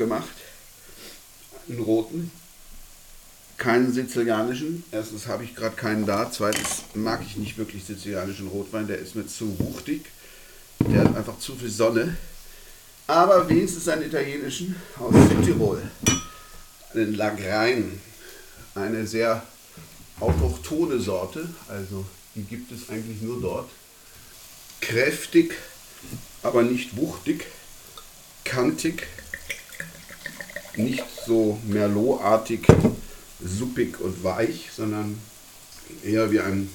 Jetzt 0.00 1.68
einen 1.68 1.80
roten. 1.80 2.30
Keinen 3.56 3.92
sizilianischen. 3.92 4.84
Erstens 4.90 5.26
habe 5.26 5.44
ich 5.44 5.54
gerade 5.54 5.76
keinen 5.76 6.06
da. 6.06 6.30
Zweitens 6.30 6.84
mag 6.94 7.20
ich 7.26 7.36
nicht 7.36 7.58
wirklich 7.58 7.84
sizilianischen 7.84 8.48
Rotwein. 8.48 8.86
Der 8.86 8.98
ist 8.98 9.14
mir 9.14 9.26
zu 9.26 9.58
wuchtig. 9.58 10.06
Der 10.80 11.04
hat 11.04 11.14
einfach 11.16 11.38
zu 11.38 11.54
viel 11.54 11.68
Sonne. 11.68 12.16
Aber 13.06 13.48
wenigstens 13.48 13.88
einen 13.88 14.04
italienischen 14.04 14.76
aus 14.98 15.14
Südtirol. 15.28 15.82
Einen 16.94 17.14
Lagrein. 17.14 18.00
Eine 18.74 19.06
sehr 19.06 19.42
autochthone 20.20 20.98
Sorte. 20.98 21.48
Also 21.68 22.06
die 22.34 22.44
gibt 22.44 22.72
es 22.72 22.88
eigentlich 22.88 23.20
nur 23.20 23.40
dort 23.40 23.68
kräftig, 24.80 25.54
aber 26.42 26.62
nicht 26.62 26.96
wuchtig, 26.96 27.46
kantig, 28.44 29.06
nicht 30.76 31.04
so 31.26 31.58
Merlot-artig, 31.66 32.66
suppig 33.42 34.00
und 34.00 34.22
weich, 34.22 34.70
sondern 34.74 35.20
eher 36.04 36.30
wie 36.30 36.40
ein 36.40 36.70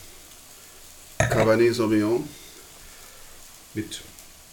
Cabernet 1.18 1.76
Sauvignon 1.76 2.28
mit 3.74 4.02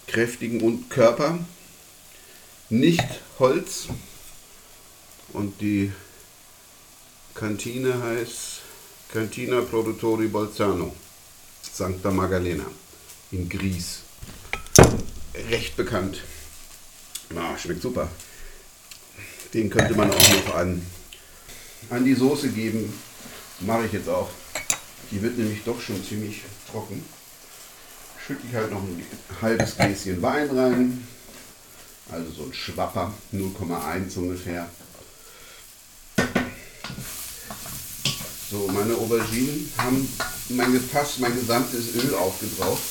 kräftigem 0.06 0.88
Körper, 0.88 1.38
nicht 2.68 3.04
Holz 3.38 3.88
und 5.32 5.60
die 5.60 5.92
Kantine 7.34 8.02
heißt 8.02 8.60
Cantina 9.12 9.60
Produttori 9.60 10.28
Bolzano, 10.28 10.94
Santa 11.72 12.10
Magalena 12.10 12.66
in 13.30 13.48
Gries. 13.48 14.00
Recht 15.34 15.76
bekannt. 15.76 16.22
Ja, 17.34 17.56
schmeckt 17.56 17.82
super. 17.82 18.08
Den 19.54 19.68
könnte 19.68 19.94
man 19.94 20.10
auch 20.10 20.28
noch 20.30 20.54
an, 20.54 20.84
an 21.90 22.04
die 22.04 22.14
Soße 22.14 22.48
geben. 22.48 22.92
Mache 23.60 23.84
ich 23.86 23.92
jetzt 23.92 24.08
auch. 24.08 24.30
Die 25.10 25.20
wird 25.20 25.36
nämlich 25.36 25.62
doch 25.64 25.80
schon 25.80 26.02
ziemlich 26.02 26.40
trocken. 26.70 27.04
Schütte 28.26 28.40
ich 28.48 28.54
halt 28.54 28.70
noch 28.70 28.80
ein 28.82 29.04
halbes 29.42 29.76
Gläschen 29.76 30.22
Wein 30.22 30.48
rein. 30.50 31.06
Also 32.10 32.30
so 32.30 32.42
ein 32.44 32.54
Schwapper, 32.54 33.12
0,1 33.32 34.16
ungefähr. 34.16 34.68
So, 38.50 38.68
meine 38.72 38.94
Auberginen 38.94 39.70
haben 39.78 40.08
mein, 40.50 40.80
fast 40.80 41.20
mein 41.20 41.34
gesamtes 41.34 41.94
Öl 41.94 42.14
aufgebraucht. 42.14 42.82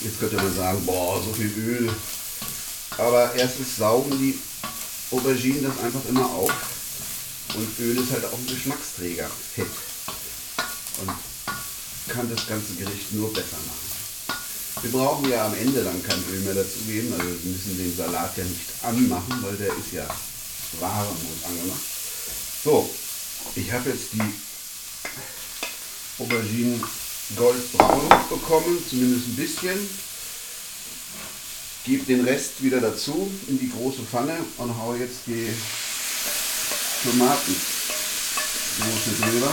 Jetzt 0.00 0.18
könnte 0.18 0.36
man 0.36 0.54
sagen, 0.54 0.84
boah, 0.84 1.22
so 1.22 1.32
viel 1.32 1.52
Öl. 1.56 1.90
Aber 2.98 3.34
erstens 3.34 3.76
saugen 3.76 4.18
die 4.18 4.38
Auberginen 5.12 5.62
das 5.62 5.78
einfach 5.84 6.04
immer 6.08 6.24
auf. 6.24 6.52
Und 7.54 7.78
Öl 7.80 7.98
ist 7.98 8.12
halt 8.12 8.24
auch 8.24 8.32
ein 8.32 8.46
Geschmacksträger, 8.46 9.30
Fett. 9.54 9.66
Und 11.00 11.12
kann 12.08 12.28
das 12.34 12.46
ganze 12.46 12.74
Gericht 12.74 13.12
nur 13.12 13.32
besser 13.32 13.58
machen. 13.66 13.92
Wir 14.82 14.90
brauchen 14.90 15.30
ja 15.30 15.46
am 15.46 15.54
Ende 15.54 15.84
dann 15.84 16.02
kein 16.02 16.18
Öl 16.32 16.40
mehr 16.40 16.54
dazu 16.54 16.78
geben. 16.86 17.12
Also 17.12 17.24
wir 17.24 17.52
müssen 17.52 17.76
den 17.76 17.94
Salat 17.94 18.36
ja 18.36 18.44
nicht 18.44 18.60
anmachen, 18.82 19.38
weil 19.42 19.56
der 19.56 19.68
ist 19.68 19.92
ja 19.92 20.06
warm 20.80 21.06
und 21.08 21.44
angemacht. 21.44 21.80
So, 22.64 22.88
ich 23.54 23.70
habe 23.70 23.90
jetzt 23.90 24.12
die 24.14 24.34
Auberginen 26.18 26.82
goldbraun 27.36 28.08
bekommen, 28.28 28.78
zumindest 28.88 29.28
ein 29.28 29.36
bisschen. 29.36 30.11
Gebe 31.84 32.04
den 32.04 32.24
Rest 32.24 32.62
wieder 32.62 32.80
dazu 32.80 33.28
in 33.48 33.58
die 33.58 33.68
große 33.70 34.02
Pfanne 34.02 34.36
und 34.58 34.78
haue 34.78 34.98
jetzt 34.98 35.26
die 35.26 35.48
Tomaten 37.02 37.56
drüber. 39.20 39.52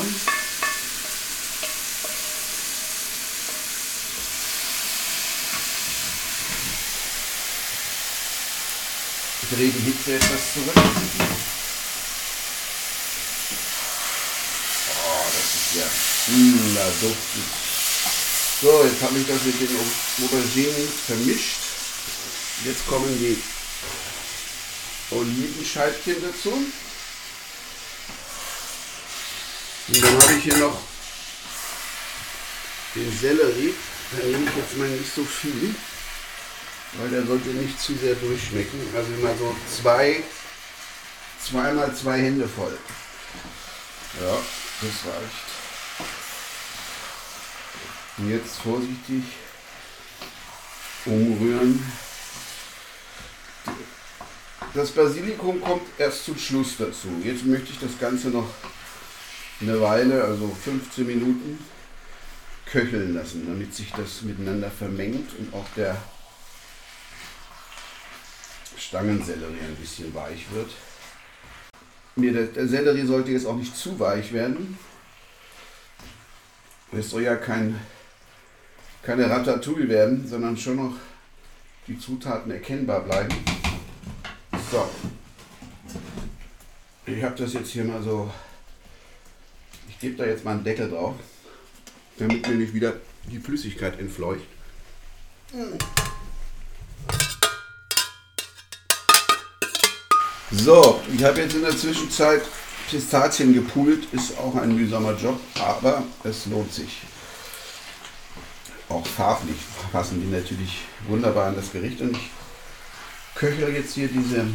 Drehe 9.51 9.71
die 9.71 9.79
Hitze 9.79 10.15
etwas 10.15 10.53
zurück. 10.53 10.75
Oh, 15.05 15.25
das 15.33 15.49
ist 15.55 15.75
ja 15.75 15.85
mm, 16.35 16.75
da 16.75 16.85
duftet. 17.01 17.49
So, 18.61 18.83
jetzt 18.83 19.01
habe 19.01 19.17
ich 19.19 19.25
das 19.27 19.41
mit 19.43 19.59
den 19.59 19.75
Au- 19.77 20.25
Auberginen 20.25 20.87
vermischt. 21.07 21.68
Jetzt 22.65 22.85
kommen 22.87 23.17
die 23.17 23.41
Olivenscheibchen 25.11 26.15
dazu. 26.21 26.51
Und 29.87 30.03
dann 30.03 30.21
habe 30.21 30.33
ich 30.33 30.43
hier 30.43 30.57
noch 30.57 30.77
den 32.95 33.17
Sellerie. 33.17 33.73
Da 34.11 34.17
nehme 34.25 34.49
ich 34.49 34.55
jetzt 34.57 34.75
mal 34.77 34.89
nicht 34.89 35.15
so 35.15 35.23
viel, 35.23 35.73
weil 36.93 37.09
der 37.09 37.25
sollte 37.25 37.49
nicht 37.49 37.79
zu 37.79 37.95
sehr 37.95 38.15
durchschmecken. 38.15 38.79
Also 38.93 39.13
immer 39.13 39.37
so 39.37 39.55
zwei, 39.81 40.21
zweimal 41.41 41.95
zwei 41.95 42.19
Hände 42.19 42.47
voll. 42.47 42.77
Ja, 44.19 44.37
das 44.81 45.13
reicht. 45.13 45.47
Und 48.17 48.29
jetzt 48.31 48.57
vorsichtig 48.61 49.23
umrühren. 51.05 52.08
Das 54.73 54.91
Basilikum 54.91 55.61
kommt 55.61 55.81
erst 55.97 56.25
zum 56.25 56.37
Schluss 56.37 56.77
dazu. 56.77 57.07
Jetzt 57.23 57.43
möchte 57.43 57.71
ich 57.71 57.79
das 57.79 57.97
Ganze 57.99 58.29
noch 58.29 58.47
eine 59.61 59.81
Weile, 59.81 60.23
also 60.23 60.47
15 60.47 61.07
Minuten, 61.07 61.57
köcheln 62.67 63.15
lassen, 63.15 63.47
damit 63.47 63.73
sich 63.73 63.91
das 63.91 64.21
miteinander 64.21 64.69
vermengt 64.69 65.31
und 65.39 65.53
auch 65.55 65.65
der 65.75 65.97
Stangensellerie 68.77 69.59
ein 69.59 69.75
bisschen 69.75 70.13
weich 70.13 70.45
wird. 70.53 70.69
Mir 72.15 72.31
der, 72.31 72.67
Sellerie 72.67 73.07
sollte 73.07 73.31
jetzt 73.31 73.47
auch 73.47 73.55
nicht 73.55 73.75
zu 73.75 73.99
weich 73.99 74.31
werden. 74.33 74.77
Es 76.91 77.09
soll 77.09 77.23
ja 77.23 77.35
kein, 77.35 77.79
keine 79.01 79.29
Ratatouille 79.29 79.89
werden, 79.89 80.27
sondern 80.27 80.55
schon 80.57 80.75
noch 80.75 80.95
die 81.87 81.97
Zutaten 81.97 82.51
erkennbar 82.51 83.01
bleiben. 83.01 83.58
So. 84.71 84.87
Ich 87.07 87.23
habe 87.23 87.35
das 87.35 87.53
jetzt 87.53 87.71
hier 87.71 87.83
mal 87.83 88.03
so. 88.03 88.29
Ich 89.89 89.99
gebe 89.99 90.15
da 90.15 90.25
jetzt 90.25 90.45
mal 90.45 90.51
einen 90.51 90.63
Deckel 90.63 90.89
drauf, 90.89 91.15
damit 92.17 92.47
mir 92.47 92.55
nicht 92.55 92.73
wieder 92.73 92.93
die 93.25 93.39
Flüssigkeit 93.39 93.99
entfleucht. 93.99 94.43
So, 100.51 101.01
ich 101.15 101.23
habe 101.23 101.41
jetzt 101.41 101.55
in 101.55 101.61
der 101.61 101.75
Zwischenzeit 101.75 102.43
Pistazien 102.89 103.53
gepult, 103.53 104.11
ist 104.13 104.37
auch 104.37 104.55
ein 104.55 104.75
mühsamer 104.75 105.13
Job, 105.13 105.39
aber 105.59 106.03
es 106.23 106.45
lohnt 106.45 106.71
sich. 106.71 107.01
Auch 108.87 109.05
farblich 109.05 109.57
passen 109.91 110.21
die 110.21 110.27
natürlich 110.27 110.83
wunderbar 111.07 111.47
an 111.47 111.55
das 111.55 111.71
Gericht 111.71 112.01
und 112.01 112.11
ich 112.11 112.29
köchle 113.39 113.69
jetzt 113.69 113.93
hier 113.93 114.09
diese 114.09 114.45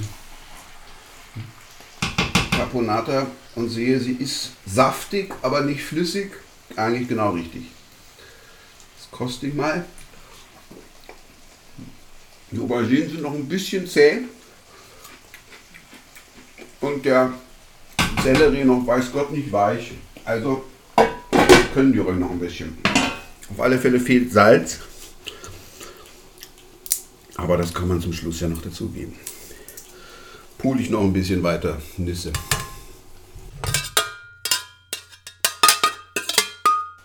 Caponata 2.51 3.27
und 3.55 3.71
sehe, 3.71 3.99
sie 3.99 4.13
ist 4.13 4.51
saftig, 4.67 5.33
aber 5.41 5.63
nicht 5.63 5.83
flüssig. 5.83 6.33
Eigentlich 6.77 7.09
genau 7.09 7.31
richtig. 7.31 7.63
Das 8.99 9.11
koste 9.11 9.47
ich 9.47 9.55
mal. 9.55 9.87
Die 12.51 12.61
Auberginen 12.61 13.09
sind 13.09 13.23
noch 13.23 13.33
ein 13.33 13.49
bisschen 13.49 13.87
zäh. 13.87 14.19
Und 16.81 17.05
der 17.07 17.33
Sellerie 18.23 18.65
noch, 18.65 18.87
weiß 18.87 19.13
Gott, 19.13 19.33
nicht 19.33 19.51
weich. 19.51 19.93
Also 20.27 20.65
können 21.73 21.95
die 21.95 22.01
ruhig 22.01 22.19
noch 22.19 22.31
ein 22.31 22.39
bisschen. 22.39 22.77
Auf 23.51 23.61
alle 23.61 23.79
Fälle 23.79 23.99
fehlt 23.99 24.31
Salz. 24.31 24.81
Aber 27.37 27.57
das 27.57 27.75
kann 27.75 27.89
man 27.89 28.01
zum 28.01 28.13
Schluss 28.13 28.41
ja 28.41 28.49
noch 28.49 28.63
dazugeben. 28.63 29.15
Pule 30.59 30.81
ich 30.81 30.91
noch 30.91 31.03
ein 31.03 31.13
bisschen 31.13 31.43
weiter 31.43 31.79
Nüsse. 31.97 32.33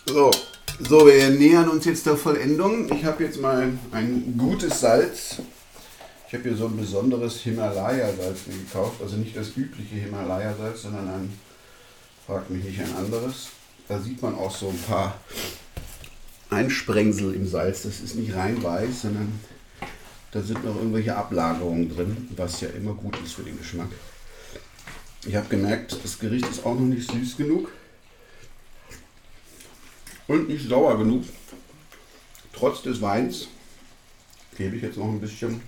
So, 0.06 0.32
so, 0.80 1.06
wir 1.06 1.30
nähern 1.30 1.70
uns 1.70 1.86
jetzt 1.86 2.06
der 2.06 2.18
Vollendung. 2.18 2.92
Ich 2.94 3.06
habe 3.06 3.24
jetzt 3.24 3.40
mal 3.42 3.74
ein 3.92 4.36
gutes 4.38 4.80
Salz. 4.80 5.38
Ich 6.28 6.34
habe 6.34 6.44
hier 6.44 6.56
so 6.56 6.68
ein 6.68 6.78
besonderes 6.78 7.42
Himalaya-Salz 7.42 8.40
gekauft. 8.46 9.02
Also 9.02 9.18
nicht 9.18 9.36
das 9.36 9.58
übliche 9.58 9.96
Himalaya-Salz, 9.96 10.84
sondern 10.84 11.08
ein, 11.10 11.40
fragt 12.26 12.50
mich 12.50 12.64
nicht, 12.64 12.80
ein 12.80 12.96
anderes. 12.96 13.50
Da 13.88 14.00
sieht 14.00 14.22
man 14.22 14.36
auch 14.36 14.56
so 14.56 14.70
ein 14.70 14.80
paar 14.88 15.20
Einsprengsel 16.50 17.34
im 17.34 17.48
Salz. 17.48 17.84
Das 17.84 18.00
ist 18.00 18.16
nicht 18.16 18.36
rein 18.36 18.64
weiß, 18.64 19.02
sondern 19.02 19.40
da 20.32 20.42
sind 20.42 20.64
noch 20.64 20.76
irgendwelche 20.76 21.16
Ablagerungen 21.16 21.94
drin, 21.94 22.28
was 22.36 22.62
ja 22.62 22.70
immer 22.70 22.94
gut 22.94 23.18
ist 23.24 23.34
für 23.34 23.44
den 23.44 23.58
Geschmack. 23.58 23.90
Ich 25.26 25.36
habe 25.36 25.50
gemerkt, 25.50 25.98
das 26.04 26.20
Gericht 26.20 26.48
ist 26.48 26.66
auch 26.66 26.76
noch 26.76 26.82
nicht 26.82 27.10
süß 27.10 27.38
genug 27.38 27.72
und 30.28 30.48
nicht 30.48 30.70
sauer 30.70 30.98
genug. 30.98 31.26
Trotz 32.54 32.84
des 32.84 33.02
Weins 33.02 33.48
gebe 34.58 34.76
ich 34.76 34.84
jetzt 34.84 34.98
noch 34.98 35.08
ein 35.08 35.20
bisschen, 35.20 35.62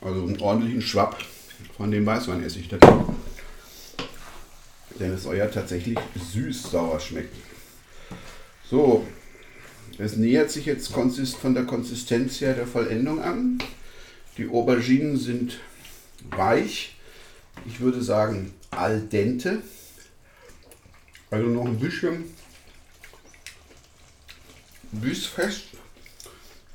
also 0.00 0.22
einen 0.22 0.40
ordentlichen 0.40 0.82
Schwapp 0.82 1.22
von 1.76 1.90
dem 1.90 2.04
Weißweinessig 2.04 2.68
dazu. 2.68 3.14
Denn 4.98 5.12
es 5.12 5.24
soll 5.24 5.36
ja 5.36 5.46
tatsächlich 5.46 5.98
süß-sauer 6.32 7.00
schmecken. 7.00 7.42
So, 8.70 9.06
es 9.98 10.16
nähert 10.16 10.50
sich 10.50 10.66
jetzt 10.66 10.92
von 10.92 11.54
der 11.54 11.64
Konsistenz 11.64 12.40
her 12.40 12.54
der 12.54 12.66
Vollendung 12.66 13.20
an. 13.20 13.58
Die 14.36 14.48
Auberginen 14.48 15.16
sind 15.16 15.58
weich. 16.30 16.96
Ich 17.66 17.80
würde 17.80 18.02
sagen 18.02 18.52
al 18.70 19.00
dente. 19.00 19.62
Also 21.30 21.46
noch 21.46 21.66
ein 21.66 21.78
bisschen 21.78 22.24
bissfest. 24.92 25.64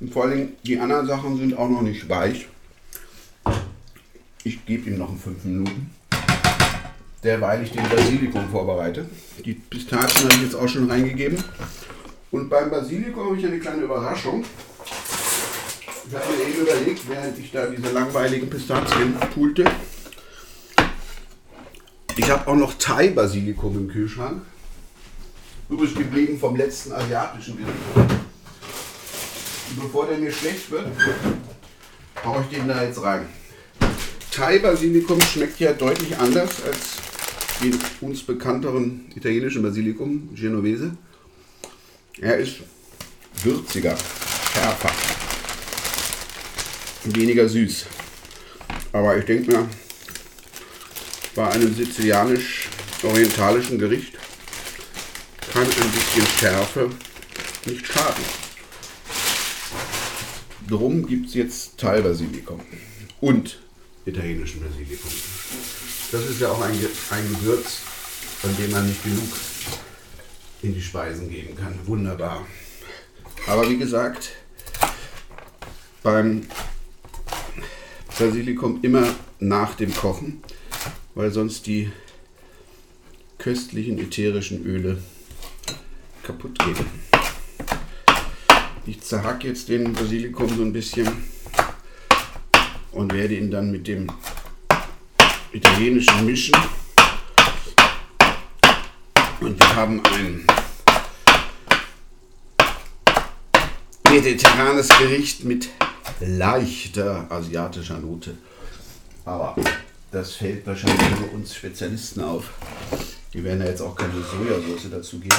Und 0.00 0.12
vor 0.12 0.24
allem 0.24 0.52
die 0.64 0.78
anderen 0.78 1.06
Sachen 1.06 1.36
sind 1.38 1.56
auch 1.56 1.68
noch 1.68 1.82
nicht 1.82 2.08
weich. 2.08 2.48
Ich 4.44 4.64
gebe 4.64 4.88
ihm 4.88 4.98
noch 4.98 5.14
5 5.14 5.44
Minuten. 5.44 5.90
Derweil 7.22 7.62
ich 7.62 7.72
den 7.72 7.86
Basilikum 7.86 8.48
vorbereite. 8.50 9.04
Die 9.44 9.52
Pistazien 9.52 10.24
habe 10.24 10.34
ich 10.34 10.42
jetzt 10.42 10.54
auch 10.54 10.68
schon 10.68 10.90
reingegeben. 10.90 11.36
Und 12.30 12.48
beim 12.48 12.70
Basilikum 12.70 13.26
habe 13.26 13.36
ich 13.36 13.46
eine 13.46 13.58
kleine 13.58 13.82
Überraschung. 13.82 14.44
Ich 16.08 16.14
habe 16.14 16.24
mir 16.32 16.48
eben 16.48 16.60
überlegt, 16.62 17.08
während 17.08 17.38
ich 17.38 17.50
da 17.50 17.66
diese 17.66 17.92
langweiligen 17.92 18.48
Pistazien 18.48 19.14
pulte, 19.34 19.64
ich 22.16 22.30
habe 22.30 22.48
auch 22.48 22.56
noch 22.56 22.74
Thai-Basilikum 22.74 23.76
im 23.76 23.88
Kühlschrank. 23.88 24.42
Übrig 25.68 25.94
geblieben 25.94 26.38
vom 26.38 26.56
letzten 26.56 26.92
asiatischen 26.92 27.56
Besuch. 27.56 28.16
Bevor 29.80 30.06
der 30.06 30.18
mir 30.18 30.32
schlecht 30.32 30.70
wird, 30.70 30.86
haue 32.24 32.42
ich 32.42 32.56
den 32.56 32.68
da 32.68 32.82
jetzt 32.84 33.02
rein. 33.02 33.26
Thai-Basilikum 34.32 35.20
schmeckt 35.20 35.60
ja 35.60 35.72
deutlich 35.72 36.18
anders 36.18 36.62
als 36.64 36.98
den 37.62 37.78
uns 38.00 38.22
bekannteren 38.22 39.06
italienischen 39.14 39.62
Basilikum, 39.62 40.34
Genovese. 40.34 40.92
Er 42.18 42.38
ist 42.38 42.56
würziger, 43.42 43.96
schärfer, 44.52 44.90
weniger 47.04 47.48
süß. 47.48 47.86
Aber 48.92 49.16
ich 49.16 49.24
denke 49.24 49.52
mir, 49.52 49.66
bei 51.34 51.48
einem 51.48 51.74
sizilianisch-orientalischen 51.74 53.78
Gericht 53.78 54.18
kann 55.52 55.62
ein 55.62 55.92
bisschen 55.92 56.26
Schärfe 56.38 56.90
nicht 57.66 57.86
schaden. 57.86 58.24
Drum 60.68 61.06
gibt 61.06 61.28
es 61.28 61.34
jetzt 61.34 61.78
Thai-Basilikum 61.78 62.60
und 63.20 63.60
italienischen 64.04 64.62
Basilikum. 64.62 65.10
Das 66.12 66.28
ist 66.28 66.40
ja 66.40 66.50
auch 66.50 66.60
ein, 66.60 66.72
ein 66.72 67.36
Gewürz, 67.40 67.78
von 68.40 68.54
dem 68.56 68.72
man 68.72 68.88
nicht 68.88 69.02
genug 69.02 69.28
in 70.62 70.74
die 70.74 70.82
Speisen 70.82 71.30
geben 71.30 71.56
kann. 71.56 71.74
Wunderbar. 71.86 72.46
Aber 73.46 73.68
wie 73.68 73.78
gesagt, 73.78 74.32
beim 76.02 76.46
Basilikum 78.18 78.80
immer 78.82 79.06
nach 79.38 79.74
dem 79.74 79.94
Kochen, 79.94 80.42
weil 81.14 81.30
sonst 81.30 81.66
die 81.66 81.90
köstlichen 83.38 83.98
ätherischen 83.98 84.64
Öle 84.66 84.98
kaputt 86.22 86.58
gehen. 86.58 86.86
Ich 88.86 89.00
zerhack 89.00 89.44
jetzt 89.44 89.68
den 89.68 89.92
Basilikum 89.92 90.48
so 90.54 90.62
ein 90.62 90.72
bisschen 90.72 91.08
und 92.92 93.12
werde 93.14 93.36
ihn 93.36 93.50
dann 93.50 93.70
mit 93.70 93.86
dem 93.86 94.10
italienischen 95.52 96.26
mischen. 96.26 96.54
Und 99.40 99.58
wir 99.58 99.74
haben 99.74 100.02
ein 100.04 100.44
mediterranes 104.10 104.88
Gericht 104.88 105.44
mit 105.44 105.70
leichter 106.20 107.26
asiatischer 107.30 107.98
Note. 107.98 108.36
Aber 109.24 109.56
das 110.12 110.32
fällt 110.32 110.66
wahrscheinlich 110.66 111.18
nur 111.18 111.32
uns 111.32 111.54
Spezialisten 111.54 112.22
auf. 112.22 112.50
Die 113.32 113.42
werden 113.42 113.60
ja 113.62 113.68
jetzt 113.68 113.80
auch 113.80 113.94
keine 113.94 114.12
Sojasauce 114.12 114.90
dazu 114.90 115.18
geben. 115.20 115.36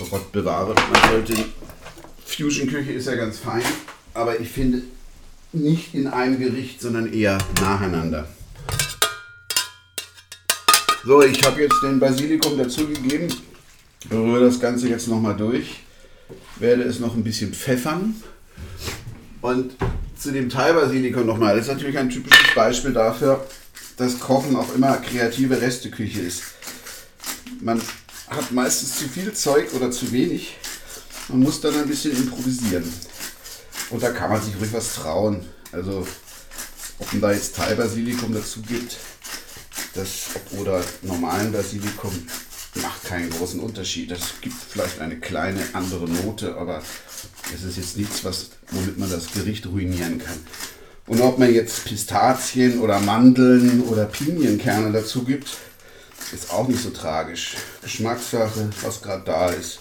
Oh 0.00 0.06
Gott 0.10 0.32
bewahre, 0.32 0.74
man 0.74 1.10
sollte. 1.10 1.34
Fusion-Küche 2.24 2.92
ist 2.92 3.06
ja 3.06 3.16
ganz 3.16 3.38
fein, 3.38 3.62
aber 4.14 4.40
ich 4.40 4.48
finde 4.48 4.82
nicht 5.52 5.94
in 5.94 6.06
einem 6.06 6.38
Gericht, 6.38 6.80
sondern 6.80 7.12
eher 7.12 7.38
nacheinander. 7.60 8.28
So, 11.06 11.22
ich 11.22 11.40
habe 11.44 11.62
jetzt 11.62 11.80
den 11.84 12.00
Basilikum 12.00 12.58
dazugegeben, 12.58 13.32
rühre 14.10 14.46
das 14.46 14.58
Ganze 14.58 14.88
jetzt 14.88 15.06
nochmal 15.06 15.36
durch, 15.36 15.84
werde 16.56 16.82
es 16.82 16.98
noch 16.98 17.14
ein 17.14 17.22
bisschen 17.22 17.54
pfeffern 17.54 18.20
und 19.40 19.76
zu 20.18 20.32
dem 20.32 20.50
Thai-Basilikum 20.50 21.24
nochmal. 21.24 21.54
Das 21.54 21.68
ist 21.68 21.72
natürlich 21.72 21.96
ein 21.96 22.10
typisches 22.10 22.52
Beispiel 22.56 22.92
dafür, 22.92 23.46
dass 23.96 24.18
Kochen 24.18 24.56
auch 24.56 24.74
immer 24.74 24.96
kreative 24.96 25.60
Resteküche 25.60 26.22
ist. 26.22 26.42
Man 27.60 27.80
hat 28.28 28.50
meistens 28.50 28.98
zu 28.98 29.08
viel 29.08 29.32
Zeug 29.32 29.72
oder 29.74 29.92
zu 29.92 30.10
wenig. 30.10 30.56
Man 31.28 31.38
muss 31.38 31.60
dann 31.60 31.76
ein 31.76 31.86
bisschen 31.86 32.16
improvisieren. 32.16 32.92
Und 33.90 34.02
da 34.02 34.10
kann 34.10 34.32
man 34.32 34.42
sich 34.42 34.56
ruhig 34.60 34.72
was 34.72 34.96
trauen. 34.96 35.44
Also, 35.70 36.04
ob 36.98 37.12
man 37.12 37.22
da 37.22 37.30
jetzt 37.30 37.54
Thai-Basilikum 37.54 38.34
dazu 38.34 38.60
gibt, 38.62 38.96
das 39.96 40.30
oder 40.58 40.82
normalen 41.02 41.52
Basilikum, 41.52 42.12
macht 42.82 43.04
keinen 43.04 43.30
großen 43.30 43.60
Unterschied. 43.60 44.10
Das 44.10 44.34
gibt 44.40 44.54
vielleicht 44.54 45.00
eine 45.00 45.16
kleine 45.16 45.60
andere 45.72 46.08
Note, 46.08 46.56
aber 46.56 46.82
es 47.54 47.62
ist 47.62 47.76
jetzt 47.76 47.96
nichts, 47.96 48.24
was, 48.24 48.50
womit 48.70 48.98
man 48.98 49.10
das 49.10 49.32
Gericht 49.32 49.66
ruinieren 49.66 50.18
kann. 50.18 50.38
Und 51.06 51.20
ob 51.20 51.38
man 51.38 51.54
jetzt 51.54 51.84
Pistazien 51.84 52.80
oder 52.80 52.98
Mandeln 53.00 53.82
oder 53.84 54.06
Pinienkerne 54.06 54.92
dazu 54.92 55.24
gibt, 55.24 55.56
ist 56.32 56.50
auch 56.50 56.66
nicht 56.66 56.82
so 56.82 56.90
tragisch. 56.90 57.54
Geschmackssache, 57.82 58.70
was 58.82 59.02
gerade 59.02 59.22
da 59.24 59.50
ist. 59.50 59.78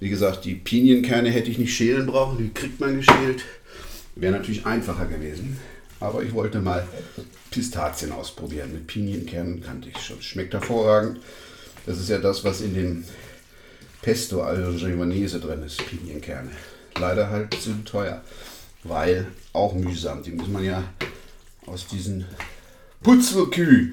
Wie 0.00 0.08
gesagt, 0.08 0.44
die 0.44 0.56
Pinienkerne 0.56 1.30
hätte 1.30 1.48
ich 1.48 1.58
nicht 1.58 1.76
schälen 1.76 2.06
brauchen, 2.06 2.38
die 2.38 2.52
kriegt 2.52 2.80
man 2.80 2.96
geschält. 2.96 3.44
Wäre 4.16 4.32
natürlich 4.32 4.66
einfacher 4.66 5.06
gewesen. 5.06 5.58
Aber 6.02 6.24
ich 6.24 6.34
wollte 6.34 6.60
mal 6.60 6.86
Pistazien 7.52 8.10
ausprobieren. 8.10 8.72
Mit 8.72 8.88
Pinienkernen 8.88 9.62
kannte 9.62 9.88
ich 9.88 9.98
schon. 9.98 10.20
Schmeckt 10.20 10.52
hervorragend. 10.52 11.20
Das 11.86 11.98
ist 11.98 12.08
ja 12.08 12.18
das, 12.18 12.42
was 12.42 12.60
in 12.60 12.74
dem 12.74 13.04
Pesto 14.02 14.42
al 14.42 14.74
Giovanese 14.76 15.38
drin 15.38 15.62
ist, 15.62 15.86
Pinienkerne. 15.86 16.50
Leider 16.98 17.30
halt 17.30 17.54
zu 17.54 17.84
teuer, 17.84 18.20
weil 18.82 19.28
auch 19.52 19.74
mühsam. 19.74 20.24
Die 20.24 20.32
muss 20.32 20.48
man 20.48 20.64
ja 20.64 20.82
aus 21.66 21.86
diesen 21.86 22.24
Putzelküh, 23.02 23.92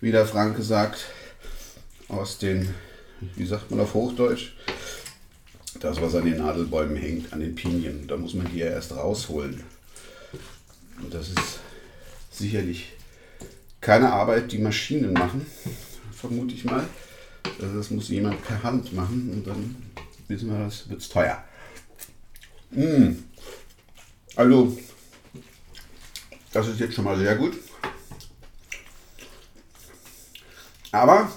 wie 0.00 0.10
der 0.10 0.26
Franke 0.26 0.62
sagt, 0.62 1.06
aus 2.08 2.38
den, 2.38 2.74
wie 3.36 3.46
sagt 3.46 3.70
man 3.70 3.80
auf 3.80 3.94
Hochdeutsch, 3.94 4.52
das, 5.78 6.00
was 6.00 6.16
an 6.16 6.24
den 6.24 6.38
Nadelbäumen 6.38 6.96
hängt, 6.96 7.32
an 7.32 7.40
den 7.40 7.54
Pinien. 7.54 8.08
Da 8.08 8.16
muss 8.16 8.34
man 8.34 8.50
die 8.52 8.58
ja 8.58 8.66
erst 8.66 8.92
rausholen. 8.96 9.62
Und 11.02 11.12
das 11.12 11.28
ist 11.28 11.60
sicherlich 12.30 12.92
keine 13.80 14.12
Arbeit, 14.12 14.50
die 14.52 14.58
Maschinen 14.58 15.12
machen, 15.12 15.46
vermute 16.12 16.54
ich 16.54 16.64
mal. 16.64 16.84
Also 17.60 17.76
das 17.76 17.90
muss 17.90 18.08
jemand 18.08 18.42
per 18.42 18.62
Hand 18.62 18.92
machen 18.92 19.30
und 19.32 19.46
dann 19.46 19.76
wissen 20.28 20.50
wir, 20.50 20.64
das 20.64 20.88
wird 20.88 21.10
teuer. 21.10 21.44
Mm. 22.70 23.12
Also, 24.36 24.76
das 26.52 26.68
ist 26.68 26.80
jetzt 26.80 26.94
schon 26.94 27.04
mal 27.04 27.18
sehr 27.18 27.36
gut. 27.36 27.54
Aber 30.90 31.30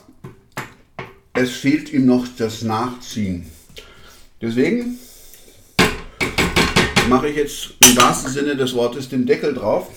es 1.34 1.52
fehlt 1.52 1.92
ihm 1.92 2.06
noch 2.06 2.28
das 2.38 2.62
Nachziehen. 2.62 3.48
Deswegen 4.42 5.00
mache 7.08 7.30
ich 7.30 7.38
jetzt 7.38 7.74
im 7.80 7.96
wahrsten 7.96 8.32
Sinne 8.32 8.56
des 8.56 8.74
Wortes 8.74 9.08
den 9.10 9.26
Deckel 9.26 9.54
drauf 9.54 9.90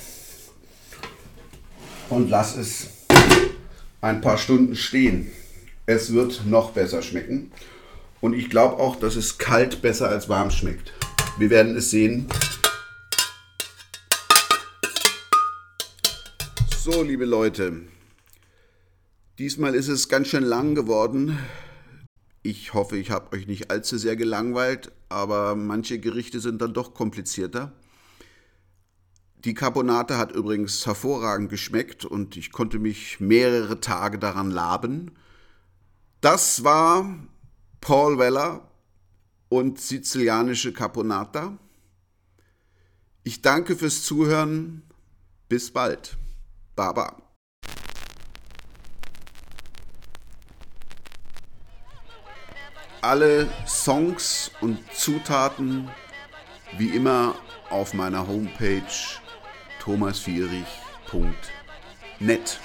und 2.09 2.31
lasse 2.31 2.61
es 2.61 2.89
ein 4.01 4.21
paar 4.21 4.39
Stunden 4.39 4.77
stehen. 4.77 5.31
Es 5.87 6.13
wird 6.13 6.47
noch 6.47 6.71
besser 6.71 7.03
schmecken. 7.03 7.51
Und 8.21 8.35
ich 8.35 8.51
glaube 8.51 8.77
auch, 8.77 8.97
dass 8.97 9.17
es 9.17 9.39
kalt 9.39 9.83
besser 9.83 10.09
als 10.09 10.29
warm 10.29 10.51
schmeckt. 10.51 10.93
Wir 11.39 11.51
werden 11.51 11.77
es 11.77 11.91
sehen. 11.91 12.27
So, 16.79 17.03
liebe 17.03 17.25
Leute, 17.25 17.83
diesmal 19.39 19.75
ist 19.75 19.89
es 19.89 20.09
ganz 20.09 20.29
schön 20.29 20.45
lang 20.45 20.75
geworden. 20.75 21.39
Ich 22.43 22.73
hoffe, 22.73 22.97
ich 22.97 23.11
habe 23.11 23.37
euch 23.37 23.47
nicht 23.47 23.71
allzu 23.71 23.99
sehr 23.99 24.17
gelangweilt, 24.17 24.93
aber 25.09 25.55
manche 25.55 25.99
Gerichte 25.99 26.41
sind 26.41 26.63
dann 26.63 26.73
doch 26.73 26.95
komplizierter. 26.95 27.73
Die 29.45 29.55
Carbonate 29.55 30.19
hat 30.19 30.33
übrigens 30.33 30.85
hervorragend 30.87 31.51
geschmeckt 31.51 32.05
und 32.05 32.37
ich 32.37 32.53
konnte 32.53 32.79
mich 32.79 33.21
mehrere 33.21 33.81
Tage 33.81 34.19
daran 34.19 34.51
laben. 34.51 35.13
Das 36.21 36.65
war 36.65 37.19
Paul 37.81 38.19
Weller 38.19 38.71
und 39.49 39.81
sizilianische 39.81 40.73
Caponata. 40.73 41.59
Ich 43.23 43.43
danke 43.43 43.77
fürs 43.77 44.03
Zuhören. 44.03 44.83
Bis 45.49 45.71
bald. 45.71 46.17
Baba. 46.77 47.30
Alle 53.03 53.49
Songs 53.67 54.51
und 54.61 54.79
Zutaten 54.95 55.91
wie 56.77 56.89
immer 56.89 57.35
auf 57.71 57.95
meiner 57.95 58.27
Homepage 58.27 58.83
thomasvierich.net. 59.83 61.41
Never 62.21 62.61